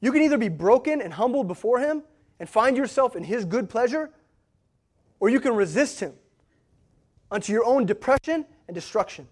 You 0.01 0.12
can 0.12 0.23
either 0.23 0.38
be 0.39 0.49
broken 0.49 0.99
and 0.99 1.13
humbled 1.13 1.47
before 1.47 1.79
Him 1.79 2.01
and 2.39 2.49
find 2.49 2.75
yourself 2.75 3.15
in 3.15 3.23
His 3.23 3.45
good 3.45 3.69
pleasure, 3.69 4.10
or 5.19 5.29
you 5.29 5.39
can 5.39 5.55
resist 5.55 5.99
Him 5.99 6.13
unto 7.29 7.53
your 7.53 7.63
own 7.63 7.86
depression 7.86 8.45
and 8.67 8.73
destruction. 8.73 9.27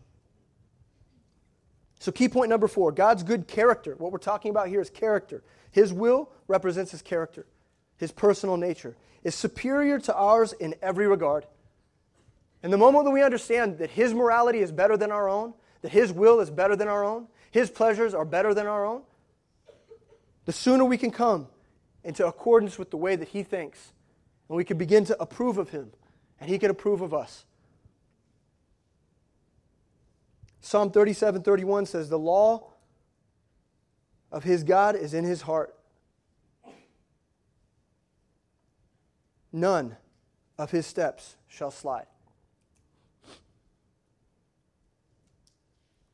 So, 2.00 2.12
key 2.12 2.30
point 2.30 2.50
number 2.50 2.68
four 2.68 2.92
God's 2.92 3.24
good 3.24 3.48
character. 3.48 3.96
What 3.98 4.12
we're 4.12 4.20
talking 4.20 4.52
about 4.52 4.68
here 4.68 4.80
is 4.80 4.92
character. 4.92 5.44
His 5.72 5.92
will 5.92 6.32
represents 6.48 6.92
His 6.92 7.02
character, 7.02 7.48
His 7.98 8.12
personal 8.12 8.58
nature, 8.58 8.96
is 9.24 9.34
superior 9.34 9.98
to 10.02 10.16
ours 10.16 10.54
in 10.54 10.76
every 10.84 11.08
regard. 11.08 11.48
And 12.62 12.72
the 12.72 12.78
moment 12.78 13.06
that 13.06 13.12
we 13.12 13.24
understand 13.24 13.80
that 13.80 13.90
His 13.90 14.14
morality 14.14 14.60
is 14.60 14.72
better 14.72 14.98
than 14.98 15.12
our 15.12 15.28
own, 15.28 15.56
that 15.82 15.92
His 15.92 16.14
will 16.14 16.40
is 16.40 16.52
better 16.52 16.76
than 16.76 16.88
our 16.88 17.04
own, 17.04 17.28
His 17.56 17.70
pleasures 17.70 18.14
are 18.14 18.26
better 18.26 18.54
than 18.54 18.68
our 18.68 18.86
own, 18.86 19.04
the 20.44 20.52
sooner 20.52 20.84
we 20.84 20.98
can 20.98 21.10
come 21.10 21.48
into 22.04 22.28
accordance 22.28 22.78
with 22.78 22.92
the 22.92 22.98
way 22.98 23.16
that 23.16 23.30
He 23.30 23.44
thinks, 23.44 23.94
and 24.50 24.58
we 24.58 24.66
can 24.66 24.78
begin 24.78 25.06
to 25.06 25.18
approve 25.22 25.58
of 25.58 25.70
Him, 25.70 25.92
and 26.42 26.50
He 26.50 26.60
can 26.60 26.70
approve 26.70 27.00
of 27.00 27.14
us. 27.14 27.46
Psalm 30.60 30.92
37 30.92 31.44
31 31.44 31.86
says, 31.86 32.10
The 32.10 32.20
law 32.20 32.74
of 34.34 34.44
his 34.44 34.66
God 34.66 34.98
is 34.98 35.14
in 35.14 35.24
his 35.24 35.44
heart. 35.44 35.74
None 39.54 39.96
of 40.58 40.72
his 40.72 40.86
steps 40.86 41.38
shall 41.48 41.72
slide. 41.72 42.08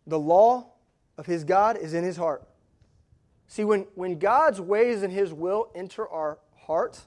The 0.06 0.20
law 0.20 0.71
of 1.18 1.26
his 1.26 1.44
God 1.44 1.78
is 1.78 1.94
in 1.94 2.04
his 2.04 2.18
heart. 2.18 2.48
See, 3.48 3.64
when, 3.64 3.86
when 3.96 4.18
God's 4.18 4.62
ways 4.62 5.04
and 5.04 5.12
his 5.12 5.34
will 5.34 5.72
enter 5.76 6.08
our 6.08 6.40
heart, 6.56 7.02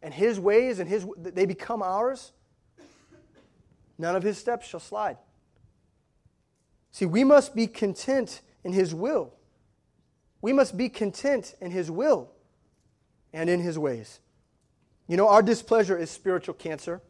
and 0.00 0.12
his 0.12 0.38
ways 0.38 0.78
and 0.78 0.88
his 0.88 1.06
they 1.16 1.46
become 1.46 1.82
ours, 1.82 2.32
none 3.98 4.14
of 4.14 4.22
his 4.22 4.38
steps 4.38 4.68
shall 4.68 4.80
slide. 4.80 5.16
See, 6.92 7.06
we 7.06 7.24
must 7.24 7.56
be 7.56 7.66
content 7.66 8.42
in 8.62 8.72
his 8.72 8.94
will. 8.94 9.32
We 10.40 10.52
must 10.52 10.76
be 10.76 10.88
content 10.88 11.54
in 11.60 11.70
his 11.70 11.90
will 11.90 12.30
and 13.32 13.50
in 13.50 13.60
his 13.60 13.78
ways. 13.78 14.20
You 15.08 15.16
know, 15.16 15.28
our 15.28 15.42
displeasure 15.42 15.98
is 15.98 16.10
spiritual 16.10 16.54
cancer. 16.54 17.00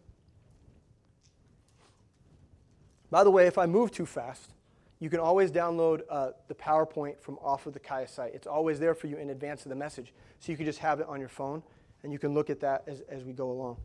By 3.14 3.22
the 3.22 3.30
way, 3.30 3.46
if 3.46 3.58
I 3.58 3.66
move 3.66 3.92
too 3.92 4.06
fast, 4.06 4.50
you 4.98 5.08
can 5.08 5.20
always 5.20 5.52
download 5.52 6.00
uh, 6.10 6.30
the 6.48 6.54
PowerPoint 6.56 7.20
from 7.20 7.38
off 7.38 7.64
of 7.64 7.72
the 7.72 7.78
Kaya 7.78 8.08
site. 8.08 8.34
It's 8.34 8.48
always 8.48 8.80
there 8.80 8.92
for 8.92 9.06
you 9.06 9.18
in 9.18 9.30
advance 9.30 9.64
of 9.64 9.68
the 9.68 9.76
message. 9.76 10.12
So 10.40 10.50
you 10.50 10.58
can 10.58 10.66
just 10.66 10.80
have 10.80 10.98
it 10.98 11.06
on 11.06 11.20
your 11.20 11.28
phone 11.28 11.62
and 12.02 12.12
you 12.12 12.18
can 12.18 12.34
look 12.34 12.50
at 12.50 12.58
that 12.58 12.82
as, 12.88 13.02
as 13.02 13.22
we 13.22 13.32
go 13.32 13.52
along. 13.52 13.76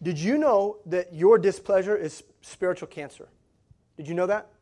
Did 0.00 0.16
you 0.16 0.38
know 0.38 0.76
that 0.86 1.12
your 1.12 1.38
displeasure 1.38 1.96
is 1.96 2.22
spiritual 2.40 2.86
cancer? 2.86 3.26
Did 3.96 4.06
you 4.06 4.14
know 4.14 4.28
that? 4.28 4.52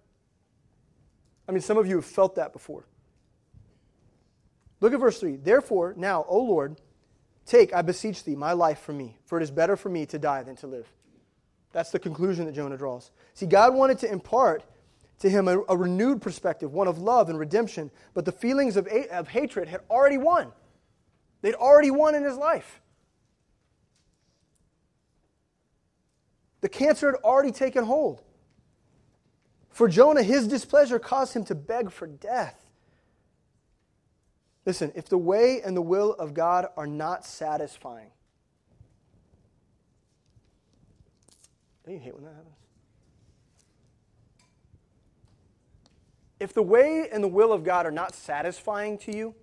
I 1.47 1.53
mean, 1.53 1.61
some 1.61 1.77
of 1.77 1.87
you 1.87 1.97
have 1.97 2.07
felt 2.07 2.37
that 2.37 2.55
before. 2.55 2.87
Look 4.81 4.95
at 4.95 5.01
verse 5.01 5.21
3. 5.21 5.37
Therefore, 5.37 5.93
now, 5.95 6.25
O 6.27 6.39
Lord, 6.39 6.81
take, 7.45 7.75
I 7.75 7.83
beseech 7.83 8.25
thee, 8.25 8.35
my 8.35 8.55
life 8.55 8.79
from 8.79 8.97
me, 8.97 9.19
for 9.27 9.39
it 9.39 9.43
is 9.43 9.51
better 9.51 9.77
for 9.77 9.91
me 9.91 10.07
to 10.07 10.19
die 10.19 10.43
than 10.43 10.57
to 10.57 10.67
live. 10.67 10.91
That's 11.77 11.91
the 11.91 11.99
conclusion 11.99 12.47
that 12.47 12.55
Jonah 12.55 12.79
draws. 12.79 13.11
See, 13.35 13.45
God 13.45 13.75
wanted 13.75 13.99
to 13.99 14.11
impart 14.11 14.65
to 15.19 15.29
him 15.29 15.47
a, 15.47 15.61
a 15.69 15.77
renewed 15.77 16.23
perspective, 16.23 16.73
one 16.73 16.89
of 16.89 16.97
love 16.97 17.29
and 17.29 17.39
redemption, 17.39 17.91
but 18.15 18.25
the 18.25 18.33
feelings 18.33 18.79
of, 18.79 18.89
of 19.11 19.29
hatred 19.29 19.69
had 19.69 19.83
already 19.91 20.17
won. 20.17 20.53
They'd 21.43 21.55
already 21.55 21.91
won 21.91 22.15
in 22.15 22.25
his 22.25 22.39
life. 22.39 22.81
The 26.63 26.71
cancer 26.71 27.11
had 27.11 27.21
already 27.23 27.53
taken 27.53 27.85
hold. 27.85 28.23
For 29.69 29.87
Jonah, 29.87 30.23
his 30.23 30.49
displeasure 30.49 30.99
caused 30.99 31.37
him 31.37 31.45
to 31.45 31.55
beg 31.55 31.91
for 31.91 32.07
death. 32.07 32.59
Listen, 34.65 34.93
if 34.95 35.11
the 35.11 35.19
way 35.19 35.61
and 35.61 35.77
the 35.77 35.83
will 35.83 36.15
of 36.15 36.33
God 36.33 36.69
are 36.75 36.87
not 36.87 37.27
satisfying, 37.27 38.13
don't 41.87 41.95
you 41.95 42.01
hate 42.01 42.15
when 42.15 42.25
that 42.25 42.35
happens? 42.35 42.55
If 46.39 46.53
the 46.53 46.63
way 46.63 47.09
and 47.11 47.25
the 47.25 47.29
will 47.29 47.53
of 47.53 47.65
God 47.65 47.87
are 47.87 47.91
not 47.91 48.15
satisfying 48.15 48.99
to 48.99 49.17
you, 49.17 49.35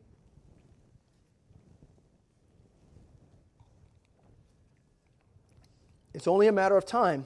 It's 6.14 6.28
only 6.28 6.48
a 6.48 6.52
matter 6.52 6.78
of 6.78 6.86
time 6.86 7.26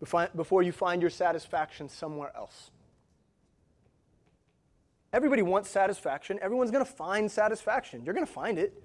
before 0.00 0.62
you 0.62 0.72
find 0.72 1.00
your 1.00 1.10
satisfaction 1.10 1.88
somewhere 1.88 2.32
else. 2.36 2.70
Everybody 5.12 5.42
wants 5.42 5.70
satisfaction. 5.70 6.38
Everyone's 6.42 6.70
going 6.70 6.84
to 6.84 6.90
find 6.90 7.30
satisfaction. 7.30 8.02
You're 8.04 8.14
going 8.14 8.26
to 8.26 8.32
find 8.32 8.58
it. 8.58 8.82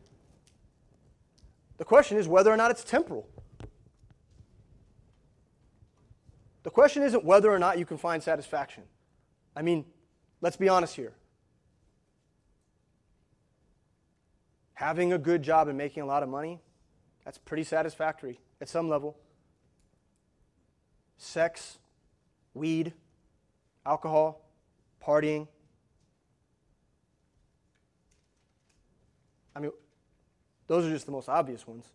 The 1.78 1.86
question 1.86 2.18
is 2.18 2.28
whether 2.28 2.52
or 2.52 2.58
not 2.58 2.72
it's 2.72 2.84
temporal. 2.84 3.28
The 6.64 6.70
question 6.70 7.04
isn't 7.04 7.24
whether 7.24 7.52
or 7.52 7.60
not 7.60 7.78
you 7.78 7.86
can 7.86 7.98
find 7.98 8.24
satisfaction. 8.24 8.84
I 9.56 9.62
mean, 9.62 9.86
let's 10.42 10.58
be 10.58 10.70
honest 10.70 10.96
here. 10.96 11.14
having 14.84 15.14
a 15.14 15.18
good 15.18 15.42
job 15.42 15.70
and 15.70 15.78
making 15.78 16.04
a 16.04 16.06
lot 16.06 16.24
of 16.24 16.30
money, 16.30 16.60
that's 17.24 17.38
pretty 17.38 17.64
satisfactory 17.64 18.40
at 18.60 18.68
some 18.68 18.90
level. 18.90 19.18
Sex, 21.18 21.78
weed, 22.54 22.92
alcohol, 23.86 24.42
partying. 25.02 25.48
I 29.56 29.62
mean, 29.62 29.72
those 30.68 30.86
are 30.86 30.90
just 30.90 31.06
the 31.06 31.14
most 31.14 31.30
obvious 31.30 31.66
ones. 31.66 31.86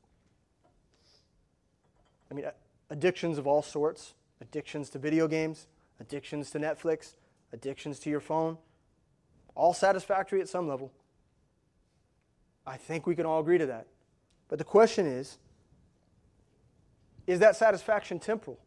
I 2.30 2.34
mean, 2.34 2.46
addictions 2.88 3.36
of 3.36 3.46
all 3.46 3.62
sorts 3.62 4.14
addictions 4.40 4.90
to 4.90 4.98
video 4.98 5.28
games, 5.28 5.66
addictions 6.00 6.50
to 6.50 6.58
Netflix, 6.58 7.14
addictions 7.52 7.98
to 8.00 8.10
your 8.10 8.20
phone, 8.20 8.58
all 9.54 9.74
satisfactory 9.74 10.40
at 10.40 10.48
some 10.48 10.68
level. 10.68 10.92
I 12.66 12.76
think 12.76 13.06
we 13.06 13.14
can 13.14 13.26
all 13.26 13.40
agree 13.40 13.58
to 13.58 13.66
that. 13.66 13.86
But 14.48 14.58
the 14.58 14.64
question 14.64 15.06
is 15.06 15.38
is 17.26 17.40
that 17.40 17.56
satisfaction 17.56 18.18
temporal? 18.18 18.58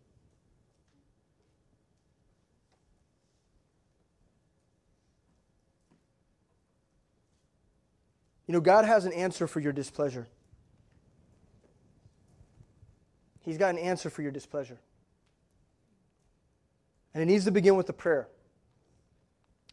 You 8.46 8.54
know, 8.54 8.60
God 8.60 8.86
has 8.86 9.06
an 9.06 9.14
answer 9.14 9.48
for 9.48 9.62
your 9.62 9.72
displeasure. 9.72 10.28
He's 13.40 13.58
got 13.58 13.70
an 13.70 13.80
answer 13.80 14.10
for 14.10 14.22
your 14.22 14.32
displeasure. 14.32 14.78
And 17.14 17.22
it 17.22 17.26
needs 17.26 17.46
to 17.46 17.52
begin 17.52 17.76
with 17.76 17.90
a 17.90 17.94
prayer. 17.94 18.28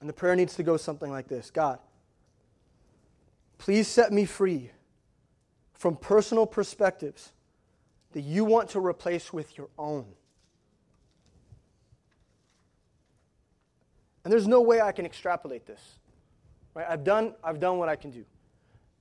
And 0.01 0.09
the 0.09 0.13
prayer 0.13 0.37
needs 0.37 0.55
to 0.57 0.63
go 0.63 0.77
something 0.77 1.11
like 1.11 1.29
this 1.29 1.51
God, 1.51 1.79
please 3.59 3.89
set 3.89 4.13
me 4.13 4.25
free 4.25 4.71
from 5.75 5.97
personal 5.97 6.47
perspectives 6.47 7.33
that 8.13 8.23
you 8.23 8.45
want 8.45 8.71
to 8.71 8.85
replace 8.85 9.33
with 9.33 9.57
your 9.57 9.69
own. 9.79 10.07
And 14.25 14.33
there's 14.33 14.49
no 14.49 14.61
way 14.61 14.81
I 14.81 14.93
can 14.93 15.07
extrapolate 15.07 15.67
this. 15.67 15.81
Right? 16.75 16.87
I've 16.89 17.05
done, 17.05 17.35
I've 17.43 17.61
done 17.61 17.79
what 17.79 17.89
I 17.89 17.97
can 17.97 18.11
do. 18.11 18.25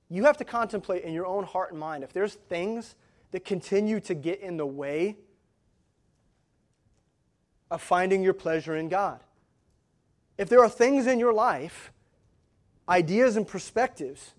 You 0.08 0.24
have 0.24 0.36
to 0.38 0.44
contemplate 0.44 1.02
in 1.04 1.12
your 1.12 1.26
own 1.26 1.44
heart 1.44 1.70
and 1.70 1.78
mind 1.78 2.02
if 2.02 2.12
there's 2.12 2.34
things 2.34 2.94
that 3.32 3.44
continue 3.44 4.00
to 4.00 4.14
get 4.14 4.40
in 4.40 4.56
the 4.56 4.66
way 4.66 5.16
of 7.70 7.82
finding 7.82 8.22
your 8.22 8.34
pleasure 8.34 8.76
in 8.76 8.88
God. 8.88 9.20
If 10.36 10.48
there 10.48 10.62
are 10.62 10.68
things 10.68 11.06
in 11.06 11.18
your 11.18 11.32
life, 11.32 11.92
ideas 12.88 13.36
and 13.36 13.46
perspectives, 13.46 14.32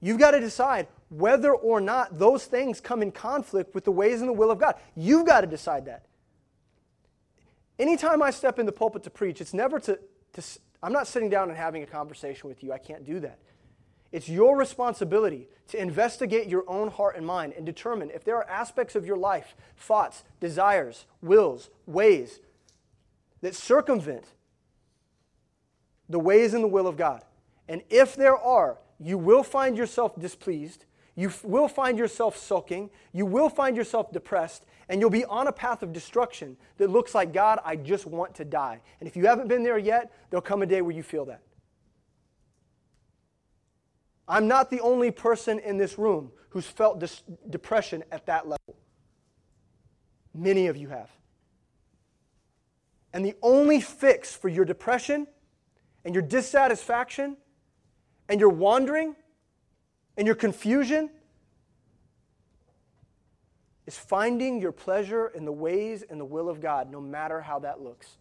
you've 0.00 0.18
got 0.18 0.32
to 0.32 0.40
decide 0.40 0.88
whether 1.08 1.52
or 1.52 1.80
not 1.80 2.18
those 2.18 2.44
things 2.44 2.80
come 2.80 3.02
in 3.02 3.12
conflict 3.12 3.74
with 3.74 3.84
the 3.84 3.92
ways 3.92 4.20
and 4.20 4.28
the 4.28 4.32
will 4.32 4.50
of 4.50 4.58
God. 4.58 4.74
You've 4.94 5.26
got 5.26 5.40
to 5.42 5.46
decide 5.46 5.86
that. 5.86 6.06
Anytime 7.78 8.22
I 8.22 8.30
step 8.30 8.58
in 8.58 8.66
the 8.66 8.72
pulpit 8.72 9.02
to 9.04 9.10
preach, 9.10 9.40
it's 9.40 9.54
never 9.54 9.80
to, 9.80 9.98
to 10.34 10.42
I'm 10.82 10.92
not 10.92 11.06
sitting 11.06 11.30
down 11.30 11.48
and 11.48 11.56
having 11.56 11.82
a 11.82 11.86
conversation 11.86 12.48
with 12.48 12.62
you. 12.62 12.72
I 12.72 12.78
can't 12.78 13.04
do 13.04 13.20
that. 13.20 13.38
It's 14.12 14.28
your 14.28 14.56
responsibility 14.56 15.48
to 15.68 15.80
investigate 15.80 16.48
your 16.48 16.64
own 16.66 16.88
heart 16.88 17.16
and 17.16 17.24
mind 17.24 17.52
and 17.56 17.64
determine 17.64 18.10
if 18.10 18.24
there 18.24 18.36
are 18.36 18.48
aspects 18.48 18.96
of 18.96 19.06
your 19.06 19.16
life, 19.16 19.54
thoughts, 19.76 20.24
desires, 20.40 21.06
wills, 21.22 21.70
ways 21.86 22.40
that 23.40 23.54
circumvent 23.54 24.24
the 26.08 26.18
ways 26.18 26.54
and 26.54 26.64
the 26.64 26.68
will 26.68 26.88
of 26.88 26.96
God. 26.96 27.22
And 27.68 27.82
if 27.88 28.16
there 28.16 28.36
are, 28.36 28.78
you 28.98 29.16
will 29.16 29.44
find 29.44 29.76
yourself 29.76 30.18
displeased. 30.18 30.84
You 31.14 31.32
will 31.44 31.68
find 31.68 31.96
yourself 31.96 32.36
sulking. 32.36 32.90
You 33.12 33.26
will 33.26 33.48
find 33.48 33.76
yourself 33.76 34.10
depressed. 34.10 34.66
And 34.88 35.00
you'll 35.00 35.08
be 35.08 35.24
on 35.24 35.46
a 35.46 35.52
path 35.52 35.84
of 35.84 35.92
destruction 35.92 36.56
that 36.78 36.90
looks 36.90 37.14
like, 37.14 37.32
God, 37.32 37.60
I 37.64 37.76
just 37.76 38.06
want 38.06 38.34
to 38.34 38.44
die. 38.44 38.80
And 38.98 39.08
if 39.08 39.16
you 39.16 39.26
haven't 39.26 39.46
been 39.46 39.62
there 39.62 39.78
yet, 39.78 40.12
there'll 40.30 40.42
come 40.42 40.62
a 40.62 40.66
day 40.66 40.82
where 40.82 40.94
you 40.94 41.04
feel 41.04 41.24
that. 41.26 41.42
I'm 44.30 44.46
not 44.46 44.70
the 44.70 44.80
only 44.80 45.10
person 45.10 45.58
in 45.58 45.76
this 45.76 45.98
room 45.98 46.30
who's 46.50 46.66
felt 46.66 47.00
dis- 47.00 47.22
depression 47.50 48.04
at 48.12 48.26
that 48.26 48.46
level. 48.46 48.76
Many 50.32 50.68
of 50.68 50.76
you 50.76 50.88
have. 50.88 51.10
And 53.12 53.24
the 53.24 53.34
only 53.42 53.80
fix 53.80 54.32
for 54.36 54.48
your 54.48 54.64
depression 54.64 55.26
and 56.04 56.14
your 56.14 56.22
dissatisfaction 56.22 57.36
and 58.28 58.38
your 58.38 58.50
wandering 58.50 59.16
and 60.16 60.26
your 60.26 60.36
confusion 60.36 61.10
is 63.84 63.98
finding 63.98 64.60
your 64.60 64.70
pleasure 64.70 65.26
in 65.34 65.44
the 65.44 65.52
ways 65.52 66.04
and 66.08 66.20
the 66.20 66.24
will 66.24 66.48
of 66.48 66.60
God, 66.60 66.88
no 66.88 67.00
matter 67.00 67.40
how 67.40 67.58
that 67.58 67.80
looks, 67.80 68.16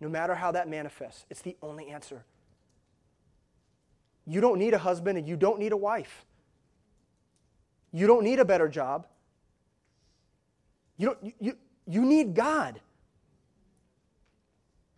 no 0.00 0.08
matter 0.08 0.34
how 0.34 0.52
that 0.52 0.70
manifests. 0.70 1.26
It's 1.28 1.42
the 1.42 1.58
only 1.60 1.88
answer. 1.88 2.24
You 4.30 4.40
don't 4.40 4.60
need 4.60 4.74
a 4.74 4.78
husband 4.78 5.18
and 5.18 5.26
you 5.26 5.36
don't 5.36 5.58
need 5.58 5.72
a 5.72 5.76
wife. 5.76 6.24
You 7.92 8.06
don't 8.06 8.22
need 8.22 8.38
a 8.38 8.44
better 8.44 8.68
job. 8.68 9.08
You, 10.96 11.06
don't, 11.08 11.34
you, 11.40 11.56
you 11.88 12.04
need 12.04 12.34
God. 12.34 12.80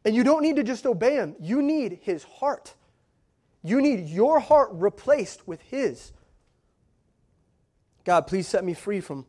And 0.05 0.15
you 0.15 0.23
don't 0.23 0.43
need 0.43 0.57
to 0.57 0.63
just 0.63 0.85
obey 0.85 1.15
Him, 1.15 1.35
you 1.41 1.63
need 1.63 2.01
His 2.03 2.25
heart. 2.25 2.75
You 3.65 3.81
need 3.81 4.09
your 4.09 4.39
heart 4.39 4.69
replaced 4.73 5.49
with 5.49 5.63
His. 5.63 6.13
God, 8.05 8.27
please 8.27 8.47
set 8.47 8.65
me 8.65 8.75
free 8.75 9.01
from 9.01 9.25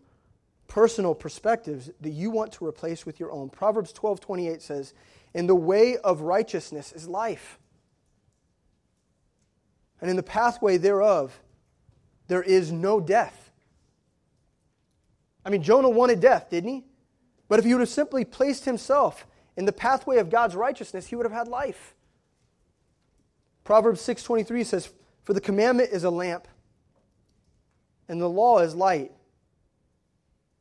personal 0.68 1.16
perspectives 1.16 1.91
that 2.01 2.10
you 2.10 2.30
want 2.30 2.51
to 2.54 2.66
replace 2.66 3.06
with 3.06 3.22
your 3.22 3.32
own. 3.32 3.49
Proverbs 3.49 3.93
12 3.93 4.20
28 4.20 4.62
says, 4.62 4.93
In 5.34 5.47
the 5.47 5.56
way 5.56 5.95
of 5.95 6.22
righteousness 6.22 6.91
is 6.91 7.08
life 7.08 7.58
and 10.04 10.10
in 10.10 10.18
the 10.18 10.22
pathway 10.22 10.76
thereof 10.76 11.39
there 12.28 12.43
is 12.43 12.74
no 12.74 12.99
death. 12.99 13.51
I 15.45 15.49
mean, 15.49 15.64
Jonah 15.64 15.89
wanted 15.89 16.20
death, 16.20 16.49
didn't 16.49 16.70
he? 16.70 16.84
But 17.47 17.60
if 17.60 17.64
he 17.64 17.74
would 17.74 17.80
have 17.80 17.88
simply 17.88 18.26
placed 18.26 18.66
himself 18.66 19.26
in 19.56 19.64
the 19.64 19.72
pathway 19.72 20.18
of 20.18 20.30
God's 20.30 20.58
righteousness, 20.58 21.08
he 21.08 21.16
would 21.16 21.26
have 21.26 21.32
had 21.32 21.47
life. 21.47 21.95
Proverbs 23.64 24.01
6:23 24.01 24.66
says, 24.66 24.91
"For 25.24 25.34
the 25.34 25.39
commandment 25.39 25.91
is 25.91 26.04
a 26.04 26.10
lamp, 26.10 26.49
and 28.10 28.20
the 28.20 28.30
law 28.30 28.60
is 28.60 28.76
light, 28.76 29.14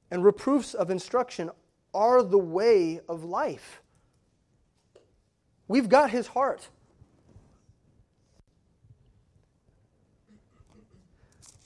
and 0.09 0.23
reproofs 0.23 0.73
of 0.73 0.89
instruction 0.89 1.51
are 1.93 2.23
the 2.23 2.39
way 2.39 3.01
of 3.09 3.25
life." 3.25 3.83
We've 5.67 5.89
got 5.89 6.11
his 6.11 6.29
heart. 6.29 6.69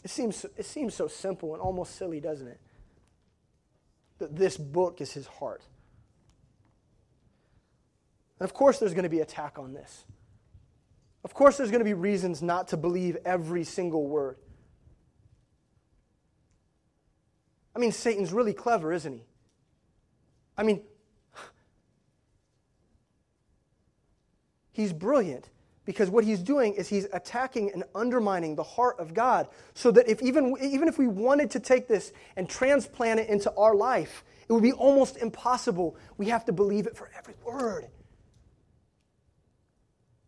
It 0.07 0.11
seems, 0.11 0.47
it 0.57 0.65
seems 0.65 0.95
so 0.95 1.09
simple 1.09 1.53
and 1.53 1.61
almost 1.61 1.97
silly, 1.97 2.21
doesn't 2.21 2.47
it? 2.47 2.61
That 4.21 4.37
this 4.37 4.57
book 4.57 5.01
is 5.01 5.13
his 5.13 5.27
heart. 5.27 5.63
And 8.39 8.49
of 8.49 8.55
course, 8.55 8.79
there's 8.79 8.95
going 8.95 9.03
to 9.03 9.09
be 9.09 9.19
attack 9.19 9.59
on 9.59 9.73
this. 9.73 10.05
Of 11.25 11.35
course, 11.35 11.57
there's 11.57 11.73
going 11.73 11.81
to 11.81 11.85
be 11.85 11.93
reasons 11.93 12.41
not 12.41 12.69
to 12.69 12.77
believe 12.77 13.17
every 13.25 13.65
single 13.65 14.07
word. 14.07 14.37
I 17.75 17.81
mean, 17.81 17.91
Satan's 17.91 18.33
really 18.33 18.55
clever, 18.55 18.93
isn't 18.93 19.13
he? 19.13 19.25
I 20.57 20.63
mean, 20.63 20.83
he's 24.71 24.93
brilliant 24.93 25.49
because 25.87 26.11
what 26.11 26.25
he's 26.25 26.41
doing 26.41 26.75
is 26.75 26.89
he's 26.89 27.07
attacking 27.13 27.73
and 27.73 27.85
undermining 27.95 28.57
the 28.57 28.63
heart 28.63 28.97
of 28.99 29.15
God 29.15 29.49
so 29.73 29.91
that 29.93 30.09
if 30.09 30.21
even, 30.21 30.55
even 30.61 30.89
if 30.89 30.99
we 30.99 31.07
wanted 31.07 31.51
to 31.53 31.61
take 31.61 31.89
this 31.89 32.13
and 32.37 32.49
transplant 32.49 33.21
it 33.21 33.29
into 33.29 33.51
our 33.55 33.75
life, 33.75 34.25
it 34.49 34.53
would 34.53 34.65
be 34.65 34.73
almost 34.73 35.17
impossible. 35.17 35.97
We 36.19 36.27
have 36.27 36.45
to 36.47 36.53
believe 36.53 36.87
it 36.87 36.97
for 36.97 37.11
every 37.17 37.35
word. 37.47 37.87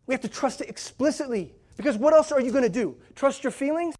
We 0.07 0.13
have 0.13 0.21
to 0.21 0.29
trust 0.29 0.61
it 0.61 0.69
explicitly 0.69 1.53
because 1.77 1.97
what 1.97 2.13
else 2.13 2.31
are 2.31 2.41
you 2.41 2.51
going 2.51 2.63
to 2.63 2.69
do? 2.69 2.95
Trust 3.13 3.43
your 3.43 3.51
feelings? 3.51 3.95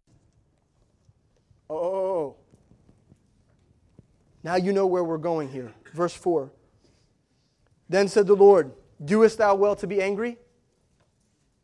Oh, 1.68 1.76
oh, 1.76 1.82
oh, 1.82 2.16
oh. 2.16 2.36
Now 4.42 4.56
you 4.56 4.72
know 4.72 4.86
where 4.86 5.04
we're 5.04 5.18
going 5.18 5.50
here. 5.50 5.74
Verse 5.92 6.14
4. 6.14 6.50
Then 7.90 8.08
said 8.08 8.26
the 8.26 8.34
Lord, 8.34 8.72
Doest 9.04 9.38
thou 9.38 9.54
well 9.54 9.76
to 9.76 9.86
be 9.86 10.00
angry? 10.00 10.38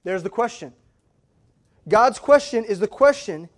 There's 0.07 0.23
the 0.23 0.31
question. 0.31 0.73
God's 1.89 2.21
question 2.21 2.65
is 2.65 2.79
the 2.79 2.87
question 2.87 3.49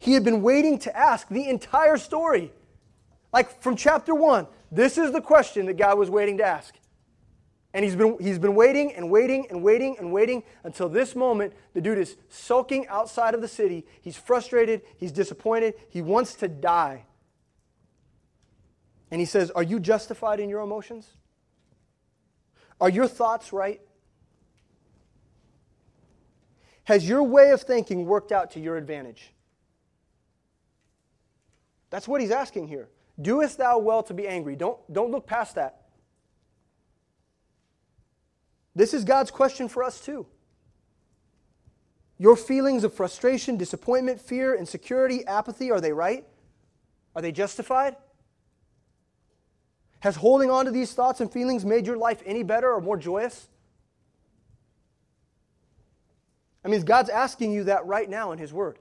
he 0.00 0.14
had 0.14 0.24
been 0.24 0.42
waiting 0.42 0.80
to 0.80 0.96
ask 0.96 1.28
the 1.28 1.48
entire 1.48 1.96
story. 1.96 2.50
Like 3.32 3.62
from 3.62 3.76
chapter 3.76 4.12
1, 4.12 4.48
this 4.72 4.98
is 4.98 5.12
the 5.12 5.20
question 5.20 5.66
that 5.66 5.74
God 5.74 5.96
was 5.96 6.10
waiting 6.10 6.38
to 6.38 6.44
ask. 6.44 6.74
And 7.72 7.84
he's 7.84 7.94
been, 7.94 8.16
he's 8.20 8.40
been 8.40 8.56
waiting 8.56 8.92
and 8.94 9.12
waiting 9.12 9.46
and 9.48 9.62
waiting 9.62 9.94
and 9.96 10.12
waiting 10.12 10.42
until 10.64 10.88
this 10.88 11.14
moment. 11.14 11.52
The 11.72 11.80
dude 11.80 11.98
is 11.98 12.16
sulking 12.28 12.88
outside 12.88 13.32
of 13.32 13.40
the 13.40 13.46
city. 13.46 13.86
He's 14.00 14.16
frustrated. 14.16 14.82
He's 14.96 15.12
disappointed. 15.12 15.74
He 15.88 16.02
wants 16.02 16.34
to 16.34 16.48
die. 16.48 17.04
And 19.12 19.20
he 19.20 19.24
says, 19.24 19.52
Are 19.52 19.62
you 19.62 19.78
justified 19.78 20.40
in 20.40 20.48
your 20.48 20.62
emotions? 20.62 21.06
Are 22.80 22.88
your 22.88 23.06
thoughts 23.06 23.52
right? 23.52 23.80
Has 26.84 27.08
your 27.08 27.22
way 27.22 27.50
of 27.50 27.62
thinking 27.62 28.06
worked 28.06 28.32
out 28.32 28.50
to 28.52 28.60
your 28.60 28.76
advantage? 28.76 29.32
That's 31.90 32.08
what 32.08 32.20
he's 32.20 32.30
asking 32.30 32.68
here. 32.68 32.88
Doest 33.20 33.58
thou 33.58 33.78
well 33.78 34.02
to 34.04 34.14
be 34.14 34.26
angry? 34.26 34.56
Don't, 34.56 34.78
don't 34.92 35.10
look 35.10 35.26
past 35.26 35.54
that. 35.56 35.82
This 38.74 38.94
is 38.94 39.04
God's 39.04 39.30
question 39.30 39.68
for 39.68 39.84
us 39.84 40.00
too. 40.00 40.26
Your 42.18 42.36
feelings 42.36 42.84
of 42.84 42.94
frustration, 42.94 43.56
disappointment, 43.56 44.20
fear, 44.20 44.54
insecurity, 44.54 45.26
apathy, 45.26 45.70
are 45.70 45.80
they 45.80 45.92
right? 45.92 46.24
Are 47.14 47.20
they 47.20 47.32
justified? 47.32 47.96
Has 50.00 50.16
holding 50.16 50.50
on 50.50 50.64
to 50.64 50.70
these 50.70 50.94
thoughts 50.94 51.20
and 51.20 51.30
feelings 51.30 51.64
made 51.64 51.86
your 51.86 51.96
life 51.96 52.22
any 52.24 52.42
better 52.42 52.72
or 52.72 52.80
more 52.80 52.96
joyous? 52.96 53.48
I 56.64 56.68
mean, 56.68 56.82
God's 56.82 57.10
asking 57.10 57.52
you 57.52 57.64
that 57.64 57.86
right 57.86 58.08
now 58.08 58.32
in 58.32 58.38
His 58.38 58.52
Word. 58.52 58.78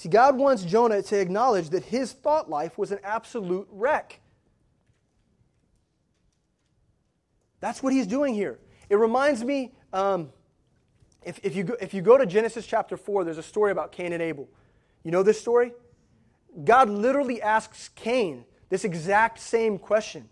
See, 0.00 0.08
God 0.08 0.38
wants 0.38 0.62
Jonah 0.62 1.02
to 1.02 1.20
acknowledge 1.20 1.68
that 1.68 1.84
his 1.84 2.12
thought 2.14 2.48
life 2.48 2.78
was 2.78 2.90
an 2.90 3.00
absolute 3.04 3.68
wreck. 3.70 4.18
That's 7.60 7.82
what 7.82 7.92
he's 7.92 8.06
doing 8.06 8.32
here. 8.32 8.58
It 8.88 8.96
reminds 8.96 9.44
me, 9.44 9.74
um, 9.92 10.30
if, 11.22 11.38
if, 11.42 11.54
you 11.54 11.64
go, 11.64 11.76
if 11.82 11.92
you 11.92 12.00
go 12.00 12.16
to 12.16 12.24
Genesis 12.24 12.66
chapter 12.66 12.96
4, 12.96 13.24
there's 13.24 13.36
a 13.36 13.42
story 13.42 13.72
about 13.72 13.92
Cain 13.92 14.14
and 14.14 14.22
Abel. 14.22 14.48
You 15.02 15.10
know 15.10 15.22
this 15.22 15.38
story? 15.38 15.74
God 16.64 16.88
literally 16.88 17.42
asks 17.42 17.90
Cain 17.90 18.46
this 18.70 18.84
exact 18.84 19.38
same 19.38 19.78
question. 19.78 20.30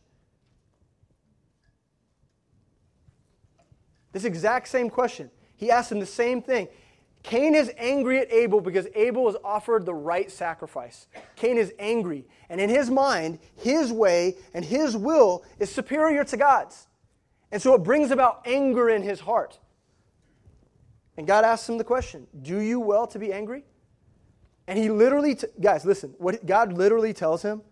This 4.13 4.25
exact 4.25 4.69
same 4.69 4.91
question. 4.91 5.31
He 5.57 5.71
asks 5.71 5.93
him 5.93 6.01
the 6.01 6.07
same 6.07 6.43
thing. 6.43 6.69
Cain 7.23 7.55
is 7.55 7.71
angry 7.77 8.21
at 8.21 8.33
Abel 8.33 8.61
because 8.61 8.87
Abel 8.95 9.27
has 9.27 9.37
offered 9.45 9.85
the 9.85 9.95
right 9.95 10.31
sacrifice. 10.31 11.09
Cain 11.37 11.59
is 11.59 11.73
angry. 11.79 12.27
And 12.49 12.61
in 12.61 12.71
his 12.71 12.91
mind, 12.91 13.39
his 13.57 13.93
way 13.93 14.37
and 14.55 14.65
his 14.65 14.97
will 14.97 15.45
is 15.59 15.71
superior 15.71 16.25
to 16.25 16.37
God's. 16.37 16.87
And 17.51 17.61
so 17.61 17.75
it 17.75 17.83
brings 17.83 18.11
about 18.11 18.43
anger 18.47 18.89
in 18.89 19.03
his 19.03 19.21
heart. 19.21 19.59
And 21.17 21.27
God 21.27 21.45
asks 21.45 21.69
him 21.69 21.79
the 21.79 21.85
question 21.85 22.27
Do 22.43 22.61
you 22.61 22.79
well 22.79 23.07
to 23.09 23.19
be 23.19 23.33
angry? 23.33 23.65
And 24.67 24.79
he 24.79 24.91
literally, 24.91 25.35
t- 25.35 25.47
guys, 25.61 25.85
listen, 25.85 26.15
what 26.19 26.45
God 26.45 26.73
literally 26.73 27.13
tells 27.13 27.43
him 27.43 27.63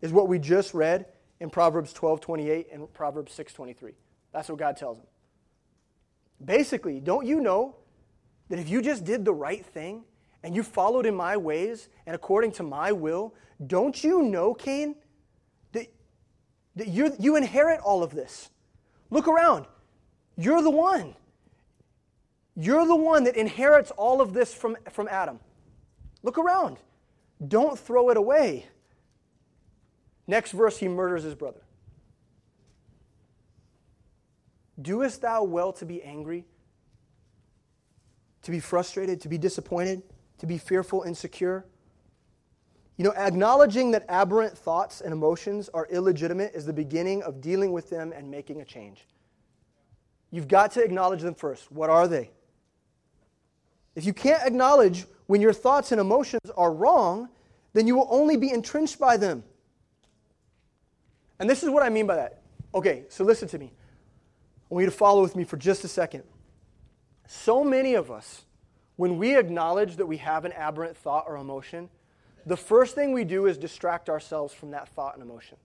is 0.00 0.12
what 0.12 0.28
we 0.28 0.38
just 0.38 0.74
read 0.74 1.06
in 1.40 1.48
Proverbs 1.50 1.92
12 1.92 2.20
28 2.20 2.68
and 2.72 2.92
Proverbs 2.92 3.32
6 3.32 3.52
23. 3.52 3.92
That's 4.32 4.48
what 4.48 4.58
God 4.58 4.76
tells 4.76 4.98
him. 4.98 5.06
Basically, 6.44 7.00
don't 7.00 7.26
you 7.26 7.40
know 7.40 7.76
that 8.48 8.58
if 8.58 8.68
you 8.68 8.82
just 8.82 9.04
did 9.04 9.24
the 9.24 9.32
right 9.32 9.64
thing 9.64 10.04
and 10.42 10.54
you 10.54 10.62
followed 10.62 11.06
in 11.06 11.14
my 11.14 11.36
ways 11.36 11.88
and 12.06 12.14
according 12.14 12.52
to 12.52 12.62
my 12.62 12.92
will, 12.92 13.34
don't 13.66 14.02
you 14.02 14.22
know, 14.22 14.54
Cain, 14.54 14.96
that, 15.72 15.86
that 16.76 16.88
you 16.88 17.14
you 17.18 17.36
inherit 17.36 17.80
all 17.80 18.02
of 18.02 18.12
this? 18.12 18.50
Look 19.10 19.28
around. 19.28 19.66
You're 20.36 20.62
the 20.62 20.70
one. 20.70 21.14
You're 22.56 22.86
the 22.86 22.96
one 22.96 23.24
that 23.24 23.36
inherits 23.36 23.90
all 23.92 24.20
of 24.20 24.32
this 24.32 24.52
from, 24.52 24.76
from 24.90 25.08
Adam. 25.08 25.38
Look 26.22 26.38
around. 26.38 26.78
Don't 27.46 27.78
throw 27.78 28.10
it 28.10 28.16
away. 28.16 28.66
Next 30.26 30.52
verse, 30.52 30.78
he 30.78 30.88
murders 30.88 31.22
his 31.22 31.34
brother. 31.34 31.60
Doest 34.82 35.22
thou 35.22 35.44
well 35.44 35.72
to 35.74 35.86
be 35.86 36.02
angry, 36.02 36.44
to 38.42 38.50
be 38.50 38.60
frustrated, 38.60 39.20
to 39.20 39.28
be 39.28 39.38
disappointed, 39.38 40.02
to 40.38 40.46
be 40.46 40.58
fearful, 40.58 41.02
insecure? 41.02 41.64
You 42.96 43.04
know, 43.04 43.12
acknowledging 43.12 43.92
that 43.92 44.04
aberrant 44.08 44.56
thoughts 44.56 45.00
and 45.00 45.12
emotions 45.12 45.70
are 45.72 45.86
illegitimate 45.90 46.52
is 46.54 46.66
the 46.66 46.72
beginning 46.72 47.22
of 47.22 47.40
dealing 47.40 47.72
with 47.72 47.88
them 47.90 48.12
and 48.12 48.30
making 48.30 48.60
a 48.60 48.64
change. 48.64 49.06
You've 50.30 50.48
got 50.48 50.72
to 50.72 50.82
acknowledge 50.82 51.22
them 51.22 51.34
first. 51.34 51.70
What 51.70 51.90
are 51.90 52.08
they? 52.08 52.30
If 53.94 54.06
you 54.06 54.12
can't 54.12 54.42
acknowledge 54.42 55.06
when 55.26 55.40
your 55.40 55.52
thoughts 55.52 55.92
and 55.92 56.00
emotions 56.00 56.50
are 56.56 56.72
wrong, 56.72 57.28
then 57.72 57.86
you 57.86 57.96
will 57.96 58.08
only 58.10 58.36
be 58.36 58.50
entrenched 58.50 58.98
by 58.98 59.16
them. 59.16 59.44
And 61.38 61.48
this 61.48 61.62
is 61.62 61.70
what 61.70 61.82
I 61.82 61.88
mean 61.88 62.06
by 62.06 62.16
that. 62.16 62.42
Okay, 62.74 63.04
so 63.08 63.24
listen 63.24 63.48
to 63.48 63.58
me. 63.58 63.72
Want 64.72 64.84
you 64.84 64.90
to 64.90 64.96
follow 64.96 65.20
with 65.20 65.36
me 65.36 65.44
for 65.44 65.58
just 65.58 65.84
a 65.84 65.88
second. 65.88 66.24
So 67.26 67.62
many 67.62 67.92
of 67.92 68.10
us, 68.10 68.46
when 68.96 69.18
we 69.18 69.36
acknowledge 69.36 69.96
that 69.96 70.06
we 70.06 70.16
have 70.16 70.46
an 70.46 70.52
aberrant 70.52 70.96
thought 70.96 71.26
or 71.28 71.36
emotion, 71.36 71.90
the 72.46 72.56
first 72.56 72.94
thing 72.94 73.12
we 73.12 73.24
do 73.24 73.44
is 73.44 73.58
distract 73.58 74.08
ourselves 74.08 74.54
from 74.54 74.70
that 74.70 74.88
thought 74.88 75.12
and 75.12 75.22
emotion. 75.22 75.58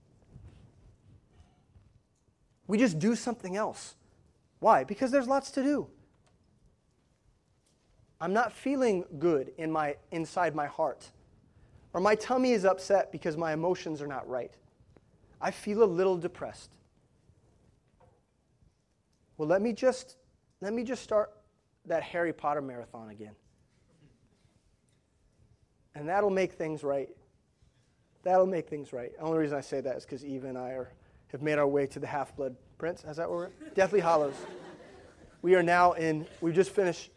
We 2.66 2.76
just 2.76 2.98
do 2.98 3.14
something 3.14 3.56
else. 3.56 3.94
Why? 4.58 4.84
Because 4.84 5.10
there's 5.10 5.26
lots 5.26 5.52
to 5.52 5.62
do. 5.62 5.88
I'm 8.20 8.34
not 8.34 8.52
feeling 8.52 9.06
good 9.18 9.52
in 9.56 9.72
my, 9.72 9.96
inside 10.10 10.54
my 10.54 10.66
heart. 10.66 11.10
Or 11.94 12.02
my 12.02 12.14
tummy 12.14 12.52
is 12.52 12.66
upset 12.66 13.10
because 13.10 13.38
my 13.38 13.54
emotions 13.54 14.02
are 14.02 14.06
not 14.06 14.28
right. 14.28 14.52
I 15.40 15.50
feel 15.50 15.82
a 15.82 15.86
little 15.86 16.18
depressed. 16.18 16.72
Well, 19.38 19.48
let 19.48 19.62
me 19.62 19.72
just 19.72 20.16
let 20.60 20.74
me 20.74 20.82
just 20.82 21.02
start 21.02 21.30
that 21.86 22.02
Harry 22.02 22.32
Potter 22.32 22.60
marathon 22.60 23.10
again. 23.10 23.34
And 25.94 26.08
that'll 26.08 26.30
make 26.30 26.52
things 26.52 26.82
right. 26.82 27.08
That'll 28.24 28.46
make 28.46 28.68
things 28.68 28.92
right. 28.92 29.16
The 29.16 29.22
only 29.22 29.38
reason 29.38 29.56
I 29.56 29.60
say 29.60 29.80
that 29.80 29.96
is 29.96 30.04
because 30.04 30.24
Eva 30.24 30.48
and 30.48 30.58
I 30.58 30.70
are, 30.70 30.92
have 31.28 31.40
made 31.40 31.58
our 31.58 31.66
way 31.66 31.86
to 31.86 31.98
the 31.98 32.06
Half 32.06 32.36
Blood 32.36 32.56
Prince. 32.76 33.04
Is 33.04 33.16
that 33.16 33.30
where 33.30 33.38
we're? 33.38 33.70
Deathly 33.74 34.00
Hallows. 34.00 34.34
We 35.40 35.54
are 35.54 35.62
now 35.62 35.92
in, 35.92 36.26
we've 36.40 36.54
just 36.54 36.70
finished 36.70 37.10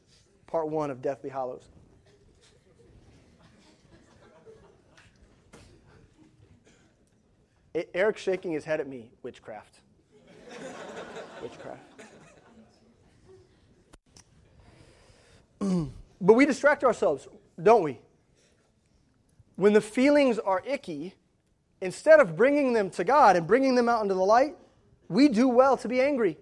part 0.47 0.69
one 0.69 0.91
of 0.91 1.01
Deathly 1.01 1.29
Hallows. 1.29 1.67
Eric 7.93 8.17
shaking 8.17 8.51
his 8.51 8.65
head 8.65 8.79
at 8.79 8.87
me, 8.87 9.11
witchcraft. 9.23 9.79
witchcraft. 11.41 11.90
but 16.21 16.33
we 16.33 16.45
distract 16.45 16.83
ourselves, 16.83 17.27
don't 17.61 17.83
we? 17.83 17.99
when 19.61 19.73
the 19.73 19.81
feelings 19.81 20.39
are 20.39 20.63
icky, 20.65 21.13
instead 21.81 22.19
of 22.19 22.35
bringing 22.35 22.73
them 22.73 22.89
to 22.89 23.03
God 23.03 23.35
and 23.35 23.45
bringing 23.45 23.75
them 23.75 23.87
out 23.87 24.01
into 24.01 24.15
the 24.15 24.23
light, 24.23 24.55
we 25.07 25.27
do 25.27 25.47
well 25.47 25.77
to 25.77 25.87
be 25.87 26.01
angry, 26.01 26.35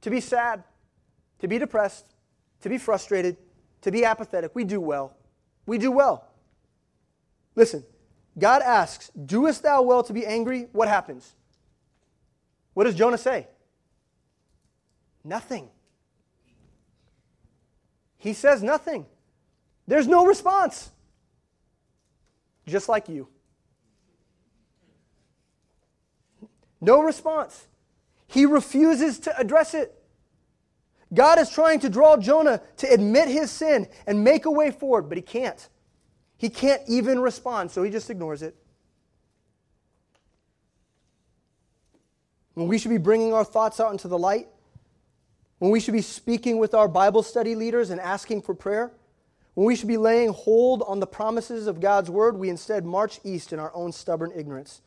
to 0.00 0.10
be 0.10 0.20
sad, 0.20 0.64
to 1.38 1.46
be 1.46 1.56
depressed, 1.56 2.06
to 2.62 2.68
be 2.68 2.78
frustrated, 2.78 3.36
to 3.82 3.92
be 3.92 4.04
apathetic. 4.04 4.56
We 4.56 4.64
do 4.64 4.80
well. 4.80 5.16
We 5.66 5.78
do 5.78 5.92
well. 5.92 6.26
Listen, 7.54 7.84
God 8.36 8.60
asks, 8.62 9.10
Doest 9.10 9.62
thou 9.62 9.82
well 9.82 10.02
to 10.02 10.12
be 10.12 10.26
angry? 10.26 10.66
What 10.72 10.88
happens? 10.88 11.34
What 12.72 12.84
does 12.84 12.96
Jonah 12.96 13.18
say? 13.18 13.46
Nothing. 15.22 15.68
He 18.24 18.32
says 18.32 18.62
nothing. 18.62 19.04
There's 19.86 20.08
no 20.08 20.24
response 20.24 20.90
just 22.66 22.88
like 22.88 23.10
you. 23.10 23.28
No 26.80 27.02
response. 27.02 27.66
He 28.26 28.46
refuses 28.46 29.18
to 29.20 29.38
address 29.38 29.74
it. 29.74 29.94
God 31.12 31.38
is 31.38 31.50
trying 31.50 31.80
to 31.80 31.90
draw 31.90 32.16
Jonah 32.16 32.62
to 32.78 32.90
admit 32.90 33.28
his 33.28 33.50
sin 33.50 33.88
and 34.06 34.24
make 34.24 34.46
a 34.46 34.50
way 34.50 34.70
forward, 34.70 35.02
but 35.10 35.18
he 35.18 35.22
can't. 35.22 35.68
He 36.38 36.48
can't 36.48 36.80
even 36.88 37.20
respond, 37.20 37.72
so 37.72 37.82
he 37.82 37.90
just 37.90 38.08
ignores 38.08 38.40
it. 38.40 38.56
When 42.54 42.68
we 42.68 42.78
should 42.78 42.90
be 42.90 42.96
bringing 42.96 43.34
our 43.34 43.44
thoughts 43.44 43.80
out 43.80 43.92
into 43.92 44.08
the 44.08 44.18
light, 44.18 44.48
when 45.58 45.70
we 45.70 45.80
should 45.80 45.94
be 45.94 46.02
speaking 46.02 46.58
with 46.58 46.74
our 46.74 46.88
Bible 46.88 47.22
study 47.22 47.54
leaders 47.54 47.90
and 47.90 48.00
asking 48.00 48.42
for 48.42 48.54
prayer, 48.54 48.92
when 49.54 49.66
we 49.66 49.76
should 49.76 49.88
be 49.88 49.96
laying 49.96 50.32
hold 50.32 50.82
on 50.86 51.00
the 51.00 51.06
promises 51.06 51.66
of 51.66 51.80
God's 51.80 52.10
word, 52.10 52.36
we 52.36 52.50
instead 52.50 52.84
march 52.84 53.20
east 53.24 53.52
in 53.52 53.60
our 53.60 53.74
own 53.74 53.92
stubborn 53.92 54.32
ignorance. 54.34 54.82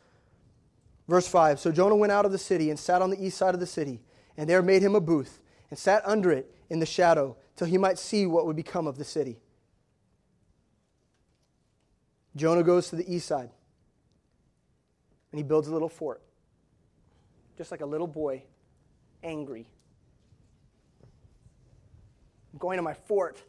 Verse 1.08 1.28
5 1.28 1.60
So 1.60 1.72
Jonah 1.72 1.96
went 1.96 2.12
out 2.12 2.26
of 2.26 2.32
the 2.32 2.38
city 2.38 2.70
and 2.70 2.78
sat 2.78 3.02
on 3.02 3.10
the 3.10 3.24
east 3.24 3.38
side 3.38 3.54
of 3.54 3.60
the 3.60 3.66
city, 3.66 4.02
and 4.36 4.50
there 4.50 4.62
made 4.62 4.82
him 4.82 4.94
a 4.94 5.02
booth, 5.02 5.40
and 5.70 5.80
sat 5.80 6.04
under 6.06 6.32
it 6.32 6.54
in 6.70 6.80
the 6.80 6.86
shadow, 6.86 7.38
till 7.56 7.68
he 7.68 7.78
might 7.78 7.98
see 7.98 8.26
what 8.26 8.46
would 8.46 8.56
become 8.56 8.88
of 8.88 8.98
the 8.98 9.06
city. 9.06 9.40
Jonah 12.36 12.62
goes 12.62 12.90
to 12.90 12.96
the 12.96 13.12
east 13.14 13.28
side, 13.28 13.50
and 15.32 15.40
he 15.40 15.44
builds 15.44 15.70
a 15.70 15.74
little 15.74 15.90
fort, 15.90 16.22
just 17.58 17.72
like 17.72 17.82
a 17.82 17.86
little 17.86 18.06
boy, 18.06 18.44
angry. 19.24 19.66
I'm 22.54 22.60
going 22.60 22.78
to 22.78 22.84
my 22.84 22.94
fort. 22.94 23.42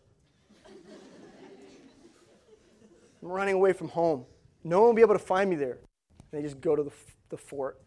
I'm 3.22 3.28
running 3.28 3.54
away 3.54 3.72
from 3.72 3.88
home. 3.88 4.24
No 4.64 4.80
one 4.80 4.88
will 4.88 4.94
be 4.94 5.02
able 5.02 5.14
to 5.14 5.18
find 5.18 5.50
me 5.50 5.56
there. 5.56 5.78
And 6.32 6.32
they 6.32 6.42
just 6.42 6.60
go 6.60 6.76
to 6.76 6.82
the, 6.82 6.92
the 7.30 7.36
fort. 7.36 7.80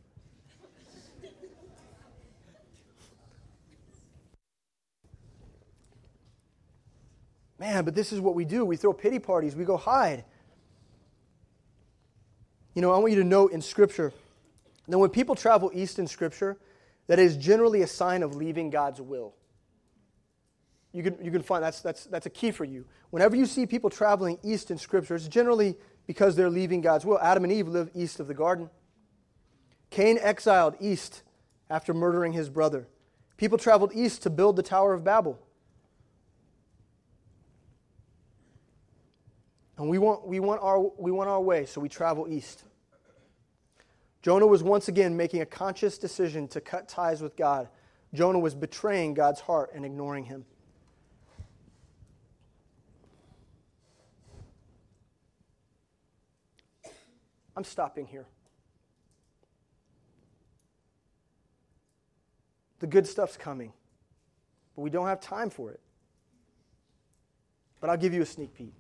Man, 7.60 7.86
but 7.86 7.94
this 7.94 8.12
is 8.12 8.20
what 8.20 8.34
we 8.34 8.44
do. 8.44 8.66
We 8.66 8.76
throw 8.76 8.92
pity 8.92 9.20
parties, 9.20 9.56
we 9.56 9.66
go 9.66 9.78
hide. 9.78 10.26
You 12.74 12.82
know, 12.82 12.92
I 12.92 12.98
want 12.98 13.14
you 13.14 13.20
to 13.20 13.28
note 13.28 13.52
in 13.52 13.62
Scripture 13.62 14.12
that 14.88 14.98
when 14.98 15.12
people 15.12 15.36
travel 15.36 15.70
east 15.74 16.00
in 16.00 16.08
Scripture, 16.08 16.58
that 17.06 17.20
is 17.20 17.38
generally 17.38 17.84
a 17.84 17.88
sign 17.88 18.24
of 18.24 18.36
leaving 18.36 18.72
God's 18.72 19.00
will. 19.00 19.36
You 20.94 21.04
can, 21.04 21.24
you 21.24 21.32
can 21.32 21.42
find 21.42 21.64
that's, 21.64 21.82
that's, 21.82 22.06
that's 22.06 22.26
a 22.26 22.30
key 22.30 22.52
for 22.52 22.66
you. 22.66 22.86
Whenever 23.12 23.36
you 23.36 23.46
see 23.46 23.66
people 23.66 23.90
traveling 23.90 24.38
east 24.44 24.72
in 24.72 24.78
Scripture, 24.78 25.16
it's 25.16 25.28
generally 25.28 25.78
because 26.06 26.36
they're 26.36 26.50
leaving 26.50 26.82
God's 26.82 27.06
will. 27.06 27.20
Adam 27.20 27.44
and 27.44 27.54
Eve 27.54 27.68
lived 27.68 27.92
east 27.96 28.20
of 28.20 28.28
the 28.28 28.34
garden. 28.34 28.70
Cain 29.90 30.18
exiled 30.22 30.76
east 30.80 31.24
after 31.70 31.94
murdering 31.94 32.34
his 32.34 32.50
brother. 32.50 32.88
People 33.38 33.58
traveled 33.58 33.92
east 33.94 34.24
to 34.24 34.30
build 34.30 34.56
the 34.56 34.64
Tower 34.64 34.94
of 34.94 35.04
Babel. 35.04 35.40
And 39.78 39.90
we 39.90 39.98
want, 39.98 40.28
we 40.28 40.40
want, 40.40 40.62
our, 40.62 40.80
we 40.98 41.12
want 41.12 41.30
our 41.30 41.42
way, 41.42 41.66
so 41.66 41.82
we 41.82 41.90
travel 41.90 42.28
east. 42.30 42.64
Jonah 44.22 44.46
was 44.46 44.62
once 44.62 44.88
again 44.88 45.18
making 45.18 45.42
a 45.42 45.46
conscious 45.46 45.98
decision 45.98 46.48
to 46.50 46.62
cut 46.62 46.88
ties 46.88 47.22
with 47.22 47.36
God. 47.36 47.68
Jonah 48.14 48.38
was 48.38 48.54
betraying 48.54 49.14
God's 49.14 49.40
heart 49.40 49.72
and 49.74 49.84
ignoring 49.84 50.26
him. 50.26 50.46
I'm 57.56 57.64
stopping 57.64 58.06
here. 58.06 58.26
The 62.80 62.88
good 62.88 63.06
stuff's 63.06 63.38
coming, 63.38 63.74
but 64.76 64.82
we 64.82 64.90
don't 64.90 65.08
have 65.08 65.22
time 65.22 65.50
for 65.50 65.72
it. 65.72 65.80
But 67.80 67.90
I'll 67.90 67.98
give 67.98 68.14
you 68.14 68.22
a 68.22 68.26
sneak 68.26 68.54
peek. 68.54 68.74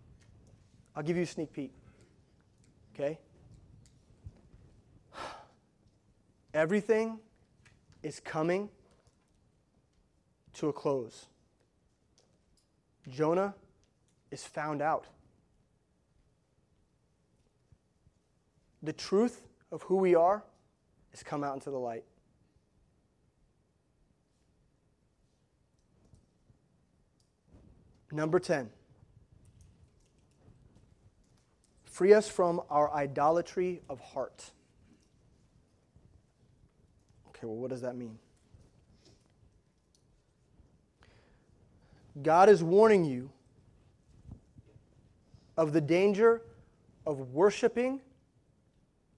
I'll 0.95 1.03
give 1.03 1.17
you 1.17 1.23
a 1.23 1.27
sneak 1.27 1.53
peek. 1.53 1.71
Okay? 2.95 3.19
Everything 6.53 7.19
is 8.03 8.19
coming 8.19 8.69
to 10.53 10.69
a 10.69 10.73
close. 10.73 11.27
Jonah 13.09 13.53
is 14.31 14.43
found 14.43 14.81
out. 14.81 15.05
The 18.83 18.93
truth 18.93 19.41
of 19.71 19.83
who 19.83 19.97
we 19.97 20.15
are 20.15 20.43
has 21.11 21.23
come 21.23 21.43
out 21.43 21.53
into 21.53 21.69
the 21.69 21.77
light. 21.77 22.03
Number 28.11 28.39
10. 28.39 28.69
Free 31.85 32.13
us 32.13 32.27
from 32.27 32.61
our 32.69 32.91
idolatry 32.93 33.81
of 33.89 33.99
heart. 33.99 34.51
Okay, 37.29 37.45
well, 37.47 37.55
what 37.55 37.69
does 37.69 37.81
that 37.81 37.95
mean? 37.95 38.17
God 42.21 42.49
is 42.49 42.63
warning 42.63 43.05
you 43.05 43.29
of 45.55 45.71
the 45.71 45.81
danger 45.81 46.41
of 47.05 47.33
worshiping 47.33 48.01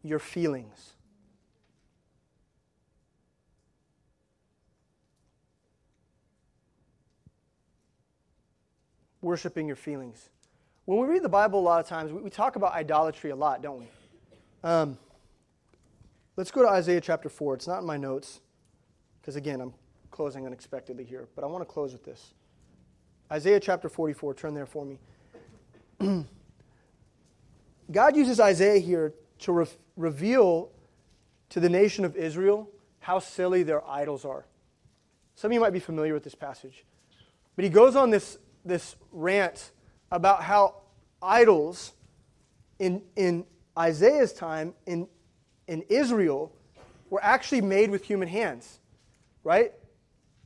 your 0.03 0.19
feelings. 0.19 0.91
Worshipping 9.21 9.67
your 9.67 9.77
feelings. 9.77 10.29
When 10.85 10.99
we 10.99 11.07
read 11.07 11.23
the 11.23 11.29
Bible, 11.29 11.59
a 11.59 11.61
lot 11.61 11.79
of 11.79 11.87
times 11.87 12.11
we, 12.11 12.29
talk 12.29 12.57
about 12.57 12.73
idolatry 12.73 13.29
a 13.29 13.35
lot, 13.35 13.61
don't 13.61 13.79
we? 13.79 13.87
Um, 14.65 14.97
let's 16.35 16.51
go 16.51 16.61
to 16.61 16.67
Isaiah 16.67 16.99
chapter 16.99 17.29
4. 17.29 17.55
It's 17.55 17.67
not 17.67 17.79
in 17.79 17.85
my 17.85 17.95
notes, 17.95 18.41
because 19.21 19.37
again, 19.37 19.61
I'm 19.61 19.73
closing 20.11 20.45
unexpectedly 20.45 21.05
here, 21.05 21.29
but 21.35 21.45
I 21.45 21.47
want 21.47 21.61
to 21.61 21.65
close 21.65 21.93
with 21.93 22.03
this. 22.03 22.33
Isaiah 23.31 23.61
chapter 23.61 23.87
44, 23.87 24.33
turn 24.33 24.53
there 24.53 24.65
for 24.65 24.85
me. 24.85 24.99
God 27.91 28.17
uses 28.17 28.41
Isaiah 28.41 28.79
here 28.79 29.13
to 29.43 29.51
re- 29.51 29.67
reveal 29.95 30.69
to 31.49 31.59
the 31.59 31.69
nation 31.69 32.03
of 32.05 32.15
Israel 32.15 32.69
how 32.99 33.19
silly 33.19 33.63
their 33.63 33.87
idols 33.87 34.25
are. 34.25 34.45
Some 35.35 35.51
of 35.51 35.53
you 35.53 35.59
might 35.59 35.73
be 35.73 35.79
familiar 35.79 36.13
with 36.13 36.23
this 36.23 36.35
passage. 36.35 36.85
But 37.55 37.63
he 37.63 37.69
goes 37.69 37.95
on 37.95 38.09
this, 38.09 38.37
this 38.65 38.95
rant 39.11 39.71
about 40.11 40.43
how 40.43 40.75
idols 41.21 41.93
in, 42.79 43.01
in 43.15 43.45
Isaiah's 43.77 44.33
time 44.33 44.73
in, 44.85 45.07
in 45.67 45.83
Israel 45.89 46.51
were 47.09 47.23
actually 47.23 47.61
made 47.61 47.89
with 47.89 48.03
human 48.03 48.27
hands, 48.27 48.79
right? 49.43 49.73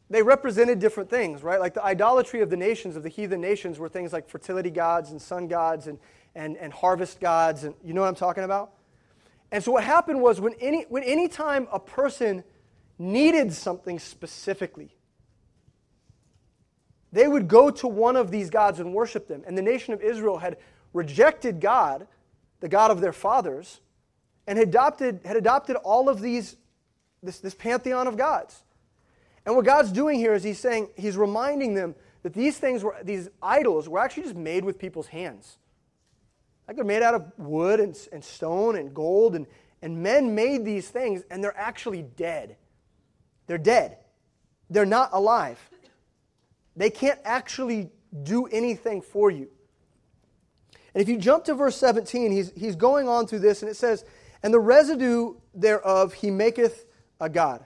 They 0.09 0.21
represented 0.21 0.79
different 0.79 1.09
things, 1.09 1.43
right? 1.43 1.59
Like 1.59 1.73
the 1.73 1.83
idolatry 1.83 2.41
of 2.41 2.49
the 2.49 2.57
nations, 2.57 2.95
of 2.95 3.03
the 3.03 3.09
heathen 3.09 3.41
nations, 3.41 3.77
were 3.77 3.89
things 3.89 4.13
like 4.13 4.29
fertility 4.29 4.69
gods 4.69 5.11
and 5.11 5.21
sun 5.21 5.47
gods 5.47 5.87
and, 5.87 5.99
and, 6.35 6.57
and 6.57 6.71
harvest 6.71 7.19
gods. 7.19 7.63
And 7.63 7.75
you 7.83 7.93
know 7.93 8.01
what 8.01 8.07
I'm 8.07 8.15
talking 8.15 8.43
about? 8.43 8.71
And 9.51 9.63
so 9.63 9.71
what 9.71 9.83
happened 9.83 10.21
was 10.21 10.41
when 10.41 10.53
any, 10.59 10.83
when 10.89 11.03
any 11.03 11.27
time 11.27 11.67
a 11.71 11.79
person 11.79 12.43
needed 12.99 13.53
something 13.53 13.99
specifically, 13.99 14.95
they 17.11 17.27
would 17.27 17.47
go 17.47 17.69
to 17.69 17.87
one 17.87 18.15
of 18.15 18.31
these 18.31 18.49
gods 18.49 18.79
and 18.79 18.93
worship 18.93 19.27
them. 19.27 19.43
And 19.47 19.57
the 19.57 19.61
nation 19.61 19.93
of 19.93 20.01
Israel 20.01 20.37
had 20.37 20.57
rejected 20.93 21.61
God, 21.61 22.07
the 22.59 22.67
God 22.67 22.91
of 22.91 22.99
their 22.99 23.13
fathers, 23.13 23.79
and 24.45 24.57
had 24.57 24.67
adopted, 24.67 25.21
had 25.23 25.37
adopted 25.37 25.77
all 25.77 26.09
of 26.09 26.21
these, 26.21 26.57
this, 27.23 27.39
this 27.39 27.53
pantheon 27.53 28.07
of 28.07 28.17
gods. 28.17 28.63
And 29.45 29.55
what 29.55 29.63
God's 29.63 29.91
doing 29.93 30.19
here 30.19 30.33
is 30.33 30.43
he's 30.43 30.59
saying, 30.59 30.89
he's 30.97 31.15
reminding 31.15 31.73
them 31.73 31.95
that 32.23 32.33
these 32.33 32.57
things 32.57 32.83
were, 32.83 32.97
these 33.01 33.29
idols 33.41 33.87
were 33.87 33.99
actually 33.99 34.23
just 34.23 34.35
made 34.35 34.65
with 34.65 34.77
people's 34.77 35.07
hands. 35.07 35.57
Like 36.67 36.75
they're 36.75 36.85
made 36.85 37.01
out 37.01 37.15
of 37.15 37.31
wood 37.37 37.79
and, 37.79 37.97
and 38.11 38.23
stone 38.23 38.75
and 38.75 38.93
gold, 38.93 39.35
and, 39.35 39.47
and 39.81 40.03
men 40.03 40.35
made 40.35 40.65
these 40.65 40.89
things, 40.89 41.23
and 41.31 41.43
they're 41.43 41.57
actually 41.57 42.01
dead. 42.01 42.57
They're 43.47 43.57
dead. 43.57 43.97
They're 44.69 44.85
not 44.85 45.09
alive. 45.13 45.57
They 46.75 46.89
can't 46.89 47.19
actually 47.23 47.89
do 48.23 48.45
anything 48.45 49.01
for 49.01 49.31
you. 49.31 49.47
And 50.93 51.01
if 51.01 51.09
you 51.09 51.17
jump 51.17 51.45
to 51.45 51.53
verse 51.53 51.77
17, 51.77 52.31
he's, 52.31 52.51
he's 52.55 52.75
going 52.75 53.07
on 53.07 53.27
through 53.27 53.39
this, 53.39 53.61
and 53.61 53.71
it 53.71 53.75
says, 53.75 54.03
And 54.43 54.53
the 54.53 54.59
residue 54.59 55.35
thereof 55.53 56.13
he 56.13 56.31
maketh 56.31 56.85
a 57.19 57.29
God. 57.29 57.65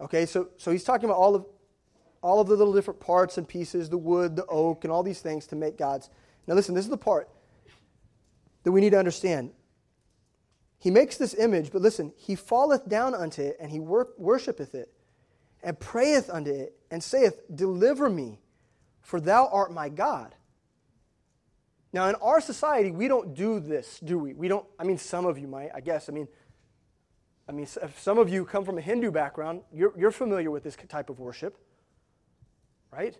Okay, 0.00 0.26
so, 0.26 0.48
so 0.56 0.72
he's 0.72 0.82
talking 0.82 1.04
about 1.04 1.18
all 1.18 1.34
of, 1.34 1.46
all 2.20 2.40
of 2.40 2.48
the 2.48 2.56
little 2.56 2.72
different 2.72 3.00
parts 3.00 3.38
and 3.38 3.46
pieces, 3.46 3.88
the 3.88 3.98
wood, 3.98 4.34
the 4.34 4.46
oak, 4.46 4.84
and 4.84 4.92
all 4.92 5.02
these 5.02 5.20
things 5.20 5.46
to 5.48 5.56
make 5.56 5.78
gods. 5.78 6.10
Now 6.46 6.54
listen, 6.54 6.74
this 6.74 6.84
is 6.84 6.90
the 6.90 6.96
part 6.96 7.28
that 8.64 8.72
we 8.72 8.80
need 8.80 8.90
to 8.90 8.98
understand. 8.98 9.52
He 10.78 10.90
makes 10.90 11.16
this 11.16 11.34
image, 11.34 11.70
but 11.72 11.80
listen, 11.80 12.12
he 12.16 12.34
falleth 12.34 12.88
down 12.88 13.14
unto 13.14 13.42
it, 13.42 13.56
and 13.60 13.70
he 13.70 13.80
wor- 13.80 14.10
worshipeth 14.18 14.74
it, 14.74 14.92
and 15.62 15.78
prayeth 15.78 16.28
unto 16.28 16.50
it, 16.50 16.76
and 16.90 17.02
saith, 17.02 17.40
Deliver 17.54 18.10
me, 18.10 18.40
for 19.00 19.20
thou 19.20 19.48
art 19.50 19.72
my 19.72 19.88
God. 19.88 20.34
Now, 21.92 22.08
in 22.08 22.16
our 22.16 22.40
society, 22.40 22.90
we 22.90 23.06
don't 23.06 23.34
do 23.34 23.60
this, 23.60 24.00
do 24.00 24.18
we? 24.18 24.34
We 24.34 24.48
don't, 24.48 24.66
I 24.78 24.84
mean, 24.84 24.98
some 24.98 25.26
of 25.26 25.38
you 25.38 25.46
might, 25.46 25.70
I 25.72 25.80
guess. 25.80 26.08
I 26.08 26.12
mean, 26.12 26.26
I 27.48 27.52
mean, 27.52 27.64
if 27.64 28.00
some 28.00 28.18
of 28.18 28.28
you 28.28 28.44
come 28.44 28.64
from 28.64 28.78
a 28.78 28.80
Hindu 28.80 29.10
background, 29.10 29.62
you're, 29.72 29.92
you're 29.96 30.10
familiar 30.10 30.50
with 30.50 30.64
this 30.64 30.76
type 30.88 31.08
of 31.08 31.20
worship, 31.20 31.56
right? 32.90 33.16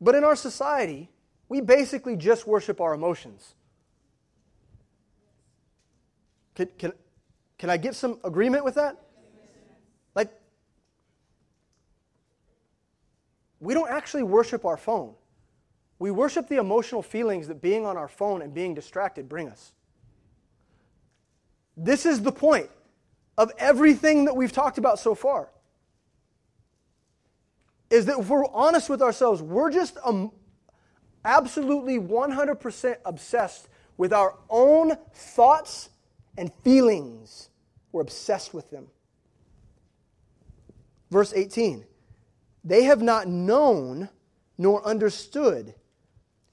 But 0.00 0.14
in 0.14 0.22
our 0.22 0.36
society, 0.36 1.10
we 1.48 1.60
basically 1.60 2.16
just 2.16 2.46
worship 2.46 2.80
our 2.80 2.94
emotions. 2.94 3.54
Can, 6.54 6.68
can, 6.78 6.92
can 7.58 7.70
I 7.70 7.76
get 7.76 7.94
some 7.94 8.18
agreement 8.24 8.64
with 8.64 8.74
that? 8.76 8.96
Like, 10.14 10.32
we 13.60 13.74
don't 13.74 13.90
actually 13.90 14.22
worship 14.22 14.64
our 14.64 14.76
phone. 14.76 15.14
We 15.98 16.10
worship 16.10 16.48
the 16.48 16.56
emotional 16.56 17.02
feelings 17.02 17.48
that 17.48 17.62
being 17.62 17.86
on 17.86 17.96
our 17.96 18.08
phone 18.08 18.42
and 18.42 18.52
being 18.52 18.74
distracted 18.74 19.28
bring 19.28 19.48
us. 19.48 19.72
This 21.76 22.06
is 22.06 22.22
the 22.22 22.32
point 22.32 22.70
of 23.38 23.52
everything 23.58 24.24
that 24.24 24.34
we've 24.34 24.52
talked 24.52 24.78
about 24.78 24.98
so 24.98 25.14
far. 25.14 25.50
Is 27.90 28.06
that 28.06 28.18
if 28.18 28.28
we're 28.28 28.46
honest 28.46 28.88
with 28.88 29.00
ourselves, 29.00 29.42
we're 29.42 29.70
just 29.70 29.96
um, 30.04 30.32
absolutely 31.26 31.98
100% 31.98 32.96
obsessed 33.04 33.68
with 33.96 34.12
our 34.12 34.34
own 34.48 34.96
thoughts 35.12 35.90
and 36.38 36.52
feelings. 36.62 37.50
We're 37.92 38.02
obsessed 38.02 38.54
with 38.54 38.70
them. 38.70 38.86
Verse 41.10 41.32
18 41.34 41.84
They 42.64 42.84
have 42.84 43.02
not 43.02 43.28
known 43.28 44.08
nor 44.58 44.86
understood, 44.86 45.74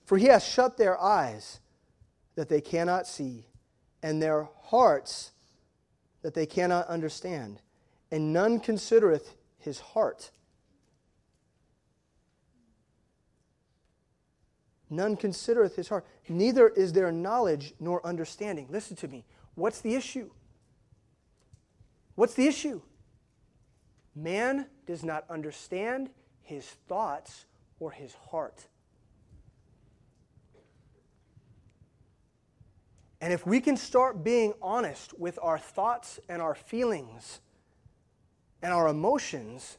for 0.05 0.17
he 0.17 0.25
has 0.25 0.45
shut 0.45 0.77
their 0.77 0.99
eyes 0.99 1.59
that 2.35 2.49
they 2.49 2.61
cannot 2.61 3.07
see, 3.07 3.45
and 4.01 4.21
their 4.21 4.49
hearts 4.63 5.31
that 6.21 6.33
they 6.33 6.45
cannot 6.45 6.87
understand. 6.87 7.61
And 8.11 8.33
none 8.33 8.59
considereth 8.59 9.35
his 9.57 9.79
heart. 9.79 10.31
None 14.95 15.15
considereth 15.15 15.75
his 15.75 15.89
heart. 15.89 16.05
Neither 16.29 16.67
is 16.67 16.93
there 16.93 17.11
knowledge 17.11 17.73
nor 17.79 18.05
understanding. 18.05 18.67
Listen 18.69 18.95
to 18.97 19.07
me. 19.07 19.25
What's 19.55 19.81
the 19.81 19.95
issue? 19.95 20.29
What's 22.13 22.35
the 22.35 22.45
issue? 22.45 22.81
Man 24.15 24.67
does 24.85 25.03
not 25.03 25.25
understand 25.31 26.11
his 26.41 26.65
thoughts 26.87 27.45
or 27.79 27.89
his 27.89 28.13
heart. 28.29 28.67
And 33.19 33.33
if 33.33 33.47
we 33.47 33.59
can 33.61 33.77
start 33.77 34.23
being 34.23 34.53
honest 34.61 35.17
with 35.17 35.39
our 35.41 35.57
thoughts 35.57 36.19
and 36.29 36.39
our 36.39 36.53
feelings 36.53 37.39
and 38.61 38.71
our 38.71 38.89
emotions, 38.89 39.77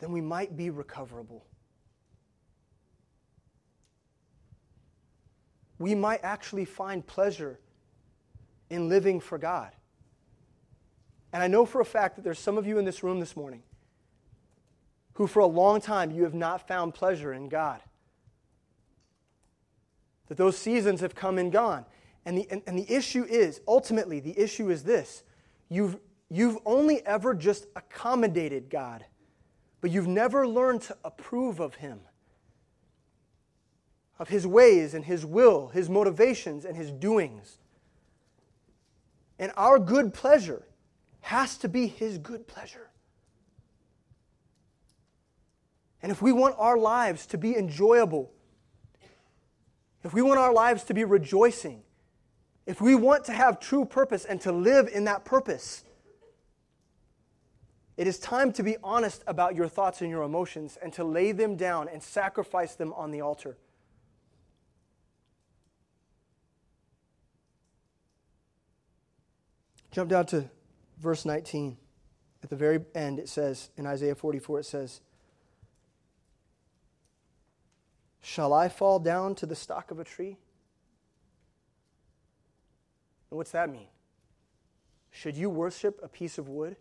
then 0.00 0.10
we 0.10 0.20
might 0.20 0.56
be 0.56 0.70
recoverable. 0.70 1.44
We 5.80 5.94
might 5.94 6.20
actually 6.22 6.66
find 6.66 7.04
pleasure 7.04 7.58
in 8.68 8.88
living 8.90 9.18
for 9.18 9.38
God. 9.38 9.72
And 11.32 11.42
I 11.42 11.46
know 11.46 11.64
for 11.64 11.80
a 11.80 11.86
fact 11.86 12.16
that 12.16 12.22
there's 12.22 12.38
some 12.38 12.58
of 12.58 12.66
you 12.66 12.78
in 12.78 12.84
this 12.84 13.02
room 13.02 13.18
this 13.18 13.34
morning 13.34 13.62
who, 15.14 15.26
for 15.26 15.40
a 15.40 15.46
long 15.46 15.80
time, 15.80 16.10
you 16.10 16.24
have 16.24 16.34
not 16.34 16.68
found 16.68 16.92
pleasure 16.92 17.32
in 17.32 17.48
God. 17.48 17.80
That 20.28 20.36
those 20.36 20.56
seasons 20.56 21.00
have 21.00 21.14
come 21.14 21.38
and 21.38 21.50
gone. 21.50 21.86
And 22.26 22.36
the, 22.36 22.46
and, 22.50 22.62
and 22.66 22.78
the 22.78 22.92
issue 22.92 23.24
is, 23.24 23.62
ultimately, 23.66 24.20
the 24.20 24.38
issue 24.38 24.70
is 24.70 24.84
this 24.84 25.22
you've, 25.70 25.96
you've 26.28 26.58
only 26.66 27.04
ever 27.06 27.34
just 27.34 27.66
accommodated 27.74 28.68
God, 28.68 29.06
but 29.80 29.90
you've 29.90 30.06
never 30.06 30.46
learned 30.46 30.82
to 30.82 30.96
approve 31.04 31.58
of 31.58 31.76
Him 31.76 32.00
of 34.20 34.28
his 34.28 34.46
ways 34.46 34.92
and 34.92 35.06
his 35.06 35.24
will, 35.24 35.68
his 35.68 35.88
motivations 35.88 36.66
and 36.66 36.76
his 36.76 36.92
doings. 36.92 37.58
And 39.38 39.50
our 39.56 39.78
good 39.78 40.12
pleasure 40.12 40.66
has 41.22 41.56
to 41.58 41.68
be 41.68 41.86
his 41.86 42.18
good 42.18 42.46
pleasure. 42.46 42.90
And 46.02 46.12
if 46.12 46.20
we 46.20 46.32
want 46.32 46.54
our 46.58 46.76
lives 46.76 47.24
to 47.26 47.38
be 47.38 47.56
enjoyable, 47.56 48.30
if 50.04 50.12
we 50.12 50.20
want 50.20 50.38
our 50.38 50.52
lives 50.52 50.84
to 50.84 50.94
be 50.94 51.04
rejoicing, 51.04 51.82
if 52.66 52.80
we 52.80 52.94
want 52.94 53.24
to 53.24 53.32
have 53.32 53.58
true 53.58 53.86
purpose 53.86 54.26
and 54.26 54.38
to 54.42 54.52
live 54.52 54.86
in 54.86 55.04
that 55.04 55.24
purpose, 55.24 55.82
it 57.96 58.06
is 58.06 58.18
time 58.18 58.52
to 58.52 58.62
be 58.62 58.76
honest 58.84 59.24
about 59.26 59.54
your 59.54 59.68
thoughts 59.68 60.02
and 60.02 60.10
your 60.10 60.22
emotions 60.22 60.78
and 60.82 60.92
to 60.92 61.04
lay 61.04 61.32
them 61.32 61.56
down 61.56 61.88
and 61.88 62.02
sacrifice 62.02 62.74
them 62.74 62.92
on 62.92 63.10
the 63.10 63.22
altar. 63.22 63.56
Jump 69.90 70.10
down 70.10 70.26
to 70.26 70.48
verse 70.98 71.24
19. 71.24 71.76
At 72.42 72.50
the 72.50 72.56
very 72.56 72.80
end, 72.94 73.18
it 73.18 73.28
says, 73.28 73.70
in 73.76 73.86
Isaiah 73.86 74.14
44, 74.14 74.60
it 74.60 74.64
says, 74.64 75.00
Shall 78.22 78.52
I 78.52 78.68
fall 78.68 78.98
down 78.98 79.34
to 79.36 79.46
the 79.46 79.56
stock 79.56 79.90
of 79.90 79.98
a 79.98 80.04
tree? 80.04 80.36
And 83.30 83.36
what's 83.36 83.50
that 83.50 83.70
mean? 83.70 83.88
Should 85.10 85.36
you 85.36 85.50
worship 85.50 85.98
a 86.02 86.08
piece 86.08 86.38
of 86.38 86.48
wood? 86.48 86.76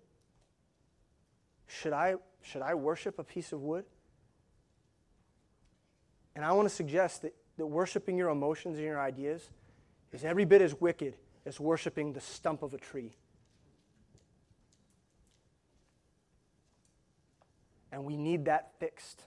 Should 1.68 1.94
I, 1.94 2.16
should 2.42 2.62
I 2.62 2.74
worship 2.76 3.20
a 3.20 3.24
piece 3.24 3.52
of 3.52 3.62
wood? 3.62 3.86
And 6.36 6.46
I 6.46 6.52
want 6.52 6.70
to 6.70 6.74
suggest 6.74 7.24
that, 7.24 7.36
that 7.58 7.66
worshiping 7.66 8.18
your 8.18 8.30
emotions 8.30 8.78
and 8.78 8.86
your 8.86 9.00
ideas 9.00 9.50
is 10.12 10.24
every 10.24 10.46
bit 10.46 10.62
as 10.62 10.80
wicked 10.80 11.16
as 11.50 11.60
worshiping 11.60 12.14
the 12.14 12.22
stump 12.22 12.62
of 12.62 12.76
a 12.76 12.78
tree. 12.78 13.12
And 17.92 18.06
we 18.06 18.16
need 18.16 18.46
that 18.46 18.74
fixed. 18.80 19.24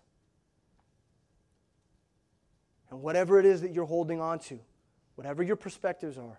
And 2.91 3.03
whatever 3.03 3.41
it 3.41 3.45
is 3.45 3.63
that 3.63 3.73
you're 3.73 3.87
holding 3.87 4.21
on 4.21 4.39
to, 4.39 4.61
whatever 5.17 5.43
your 5.43 5.57
perspectives 5.57 6.17
are, 6.17 6.39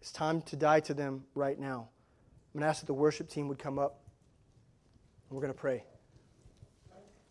it's 0.00 0.10
time 0.10 0.40
to 0.42 0.56
die 0.56 0.80
to 0.80 0.94
them 0.94 1.24
right 1.34 1.58
now. 1.60 1.90
I'm 2.54 2.60
going 2.60 2.62
to 2.62 2.68
ask 2.68 2.80
that 2.80 2.86
the 2.86 2.94
worship 2.94 3.28
team 3.28 3.46
would 3.48 3.58
come 3.58 3.78
up. 3.78 4.00
And 5.28 5.36
we're 5.36 5.42
going 5.42 5.52
to 5.52 5.60
pray. 5.60 5.84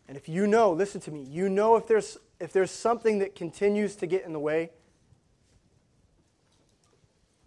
And 0.06 0.16
if 0.16 0.28
you 0.28 0.46
know, 0.46 0.70
listen 0.70 1.00
to 1.02 1.10
me, 1.10 1.24
you 1.24 1.48
know 1.48 1.74
if 1.74 1.88
there's, 1.88 2.18
if 2.38 2.52
there's 2.52 2.70
something 2.70 3.18
that 3.18 3.34
continues 3.34 3.96
to 3.96 4.06
get 4.06 4.24
in 4.24 4.32
the 4.32 4.38
way, 4.38 4.70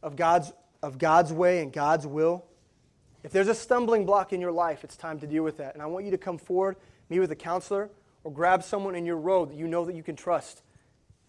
of 0.04 0.16
God's, 0.16 0.52
of 0.84 1.00
God's 1.00 1.34
way 1.34 1.62
and 1.62 1.74
God's 1.74 2.06
will, 2.06 2.46
if 3.24 3.32
there's 3.32 3.48
a 3.48 3.56
stumbling 3.56 4.06
block 4.06 4.34
in 4.34 4.42
your 4.42 4.52
life, 4.52 4.84
it's 4.84 4.98
time 4.98 5.20
to 5.22 5.28
deal 5.28 5.44
with 5.44 5.58
that. 5.58 5.74
And 5.74 5.82
I 5.82 5.86
want 5.86 6.06
you 6.06 6.12
to 6.12 6.18
come 6.18 6.38
forward, 6.38 6.76
meet 7.10 7.20
with 7.20 7.32
a 7.32 7.36
counselor, 7.36 7.90
or 8.24 8.32
grab 8.32 8.64
someone 8.64 8.96
in 8.96 9.06
your 9.06 9.18
road 9.18 9.50
that 9.50 9.56
you 9.56 9.68
know 9.68 9.86
that 9.86 9.96
you 9.96 10.04
can 10.04 10.16
trust. 10.16 10.62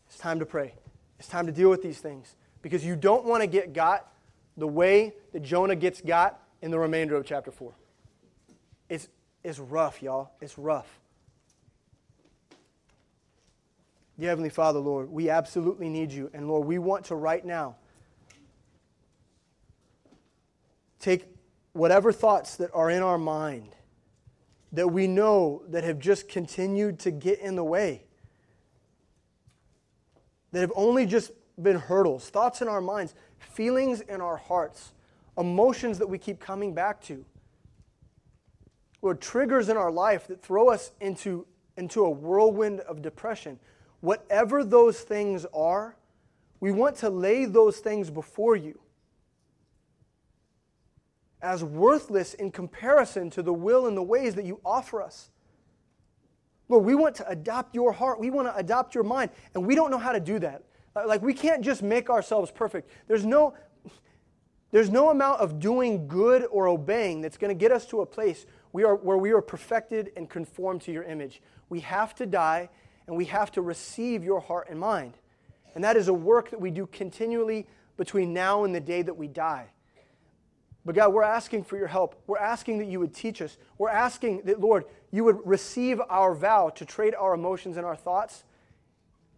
It's 0.09 0.19
time 0.19 0.41
to 0.41 0.47
pray. 0.47 0.75
It's 1.19 1.29
time 1.29 1.47
to 1.47 1.53
deal 1.53 1.71
with 1.71 1.83
these 1.83 1.99
things 1.99 2.35
because 2.63 2.85
you 2.85 2.97
don't 2.97 3.25
want 3.25 3.43
to 3.43 3.47
get 3.47 3.73
got 3.73 4.13
the 4.57 4.67
way 4.67 5.15
that 5.33 5.43
Jonah 5.43 5.77
gets 5.77 6.01
got 6.01 6.41
in 6.61 6.71
the 6.71 6.79
remainder 6.79 7.17
of 7.17 7.25
chapter 7.25 7.53
4. 7.53 7.73
It's, 8.89 9.09
it's 9.45 9.59
rough, 9.59 10.03
y'all. 10.03 10.33
It's 10.41 10.59
rough. 10.59 10.89
Dear 14.19 14.31
Heavenly 14.31 14.51
Father, 14.51 14.79
Lord, 14.79 15.11
we 15.11 15.31
absolutely 15.31 15.89
need 15.89 16.13
you. 16.13 16.31
And 16.33 16.49
Lord, 16.49 16.67
we 16.67 16.79
want 16.79 17.07
to 17.07 17.17
right 17.17 17.45
now 17.45 17.77
take 21.05 21.27
whatever 21.75 22.13
thoughts 22.13 22.57
that 22.57 22.71
are 22.73 22.89
in 22.89 23.03
our 23.03 23.19
mind 23.19 23.77
that 24.73 24.89
we 24.89 25.07
know 25.07 25.63
that 25.69 25.85
have 25.85 25.99
just 25.99 26.29
continued 26.29 26.99
to 26.99 27.11
get 27.11 27.39
in 27.41 27.55
the 27.55 27.63
way, 27.63 28.03
that 30.51 30.61
have 30.61 30.73
only 30.75 31.07
just 31.07 31.31
been 31.63 31.77
hurdles, 31.77 32.29
thoughts 32.31 32.63
in 32.63 32.69
our 32.69 32.81
minds, 32.81 33.15
feelings 33.39 34.01
in 34.01 34.21
our 34.21 34.37
hearts, 34.37 34.93
emotions 35.39 35.99
that 35.99 36.09
we 36.09 36.19
keep 36.19 36.41
coming 36.41 36.75
back 36.75 37.01
to, 37.03 37.25
or 39.03 39.15
triggers 39.15 39.69
in 39.69 39.77
our 39.77 39.93
life 39.93 40.27
that 40.27 40.43
throw 40.43 40.71
us 40.71 40.91
into, 41.01 41.47
into 41.77 42.05
a 42.05 42.11
whirlwind 42.11 42.81
of 42.81 43.03
depression. 43.03 43.61
Whatever 44.01 44.65
those 44.65 45.01
things 45.01 45.47
are, 45.55 45.97
we 46.61 46.73
want 46.73 46.97
to 46.97 47.11
lay 47.11 47.45
those 47.45 47.79
things 47.79 48.11
before 48.11 48.57
you 48.57 48.81
as 51.45 51.63
worthless 51.63 52.35
in 52.35 52.51
comparison 52.51 53.31
to 53.31 53.43
the 53.43 53.53
will 53.53 53.87
and 53.87 53.97
the 53.97 54.03
ways 54.03 54.35
that 54.35 54.45
you 54.45 54.61
offer 54.65 55.03
us. 55.03 55.31
Lord, 56.69 56.85
we 56.85 56.95
want 56.95 57.15
to 57.17 57.29
adopt 57.29 57.75
your 57.75 57.93
heart. 57.93 58.19
We 58.19 58.31
want 58.31 58.49
to 58.49 58.57
adopt 58.57 58.95
your 58.95 59.05
mind. 59.05 59.31
And 59.55 59.67
we 59.67 59.75
don't 59.75 59.91
know 59.91 59.99
how 59.99 60.13
to 60.13 60.21
do 60.21 60.39
that. 60.39 60.65
Uh, 60.97 61.07
like, 61.07 61.21
we 61.23 61.35
can't 61.35 61.63
just 61.63 61.83
make 61.83 62.09
ourselves 62.09 62.51
perfect. 62.51 62.91
There's 63.07 63.27
no, 63.27 63.55
there's 64.71 64.91
no 64.91 65.11
amount 65.11 65.41
of 65.41 65.61
doing 65.61 66.09
good 66.09 66.47
or 66.51 66.67
obeying 66.67 67.21
that's 67.21 67.37
going 67.37 67.51
to 67.51 67.59
get 67.59 67.71
us 67.71 67.85
to 67.87 68.01
a 68.01 68.07
place 68.07 68.47
we 68.73 68.83
are, 68.83 68.97
where 68.97 69.19
we 69.19 69.33
are 69.33 69.43
perfected 69.43 70.11
and 70.17 70.29
conformed 70.29 70.81
to 70.83 70.93
your 70.93 71.05
image. 71.05 71.43
We 71.69 71.81
have 71.81 72.15
to 72.17 72.27
die 72.27 72.71
and 73.07 73.17
we 73.17 73.27
have 73.27 73.53
to 73.53 73.63
receive 73.63 74.25
your 74.25 74.41
heart 74.41 74.69
and 74.71 74.81
mind. 74.81 75.19
And 75.75 75.85
that 75.85 75.97
is 75.97 76.09
a 76.09 76.15
work 76.15 76.51
that 76.51 76.61
we 76.61 76.71
do 76.71 76.87
continually 76.87 77.67
between 77.99 78.33
now 78.33 78.65
and 78.65 78.75
the 78.75 78.81
day 78.81 79.03
that 79.03 79.15
we 79.15 79.29
die. 79.29 79.74
But 80.85 80.95
God, 80.95 81.13
we're 81.13 81.23
asking 81.23 81.65
for 81.65 81.79
your 81.79 81.87
help. 81.87 82.21
We're 82.27 82.39
asking 82.39 82.79
that 82.79 82.87
you 82.87 83.01
would 83.01 83.15
teach 83.15 83.41
us. 83.41 83.57
We're 83.79 83.89
asking 83.89 84.43
that, 84.45 84.61
Lord, 84.61 84.85
you 85.11 85.25
would 85.25 85.39
receive 85.47 86.01
our 86.11 86.35
vow 86.35 86.69
to 86.71 86.85
trade 86.85 87.15
our 87.15 87.35
emotions 87.35 87.77
and 87.77 87.87
our 87.87 87.97
thoughts 87.97 88.45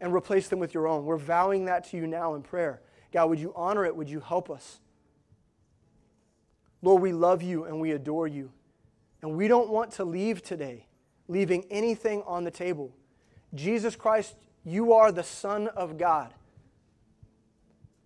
and 0.01 0.13
replace 0.13 0.49
them 0.49 0.59
with 0.59 0.75
your 0.75 0.89
own. 0.89 1.05
We're 1.05 1.17
vowing 1.17 1.67
that 1.67 1.85
to 1.91 1.97
you 1.97 2.07
now 2.07 2.35
in 2.35 2.43
prayer. 2.43 2.81
God, 3.13 3.31
would 3.31 3.39
you 3.39 3.53
honor 3.55 3.85
it? 3.85 3.95
Would 3.95 4.11
you 4.11 4.21
help 4.21 4.51
us? 4.51 4.81
Lord, 6.83 7.01
we 7.01 7.13
love 7.13 7.43
you 7.43 7.65
and 7.65 7.81
we 7.81 7.93
adore 7.93 8.27
you. 8.27 8.51
And 9.23 9.37
we 9.37 9.49
don't 9.49 9.71
want 9.71 9.93
to 9.93 10.05
leave 10.05 10.43
today 10.43 10.87
leaving 11.29 11.65
anything 11.71 12.23
on 12.27 12.45
the 12.45 12.51
table. 12.51 12.93
Jesus 13.55 13.97
Christ, 13.97 14.35
you 14.65 14.93
are 14.93 15.13
the 15.13 15.23
Son 15.23 15.69
of 15.69 15.99
God. 15.99 16.33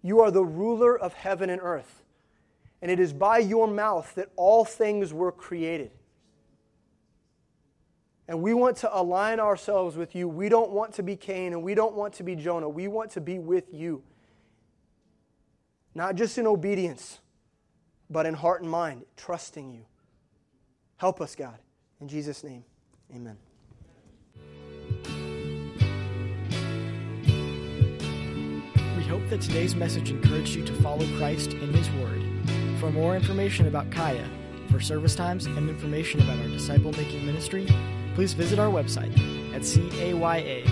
You 0.02 0.20
are 0.20 0.30
the 0.30 0.44
ruler 0.44 0.98
of 0.98 1.12
heaven 1.14 1.50
and 1.50 1.60
earth. 1.62 1.99
And 2.82 2.90
it 2.90 2.98
is 2.98 3.12
by 3.12 3.38
your 3.38 3.66
mouth 3.66 4.14
that 4.14 4.30
all 4.36 4.64
things 4.64 5.12
were 5.12 5.32
created. 5.32 5.90
And 8.26 8.42
we 8.42 8.54
want 8.54 8.76
to 8.78 8.96
align 8.96 9.40
ourselves 9.40 9.96
with 9.96 10.14
you. 10.14 10.28
We 10.28 10.48
don't 10.48 10.70
want 10.70 10.94
to 10.94 11.02
be 11.02 11.16
Cain 11.16 11.52
and 11.52 11.62
we 11.64 11.74
don't 11.74 11.94
want 11.94 12.14
to 12.14 12.22
be 12.22 12.36
Jonah. 12.36 12.68
We 12.68 12.86
want 12.86 13.10
to 13.12 13.20
be 13.20 13.40
with 13.40 13.64
you. 13.72 14.04
Not 15.96 16.14
just 16.14 16.38
in 16.38 16.46
obedience, 16.46 17.18
but 18.08 18.26
in 18.26 18.34
heart 18.34 18.62
and 18.62 18.70
mind, 18.70 19.02
trusting 19.16 19.72
you. 19.72 19.84
Help 20.96 21.20
us, 21.20 21.34
God. 21.34 21.58
In 22.00 22.06
Jesus' 22.06 22.44
name, 22.44 22.62
amen. 23.12 23.36
We 28.96 29.02
hope 29.04 29.28
that 29.28 29.40
today's 29.40 29.74
message 29.74 30.10
encouraged 30.10 30.54
you 30.54 30.64
to 30.66 30.74
follow 30.82 31.04
Christ 31.18 31.54
in 31.54 31.72
His 31.72 31.90
Word. 31.90 32.29
For 32.80 32.90
more 32.90 33.14
information 33.14 33.68
about 33.68 33.90
Kaya, 33.90 34.26
for 34.70 34.80
service 34.80 35.14
times, 35.14 35.44
and 35.44 35.68
information 35.68 36.22
about 36.22 36.38
our 36.38 36.48
disciple 36.48 36.92
making 36.92 37.26
ministry, 37.26 37.68
please 38.14 38.32
visit 38.32 38.58
our 38.58 38.70
website 38.70 39.12
at 39.54 39.60
caya.live 39.60 40.70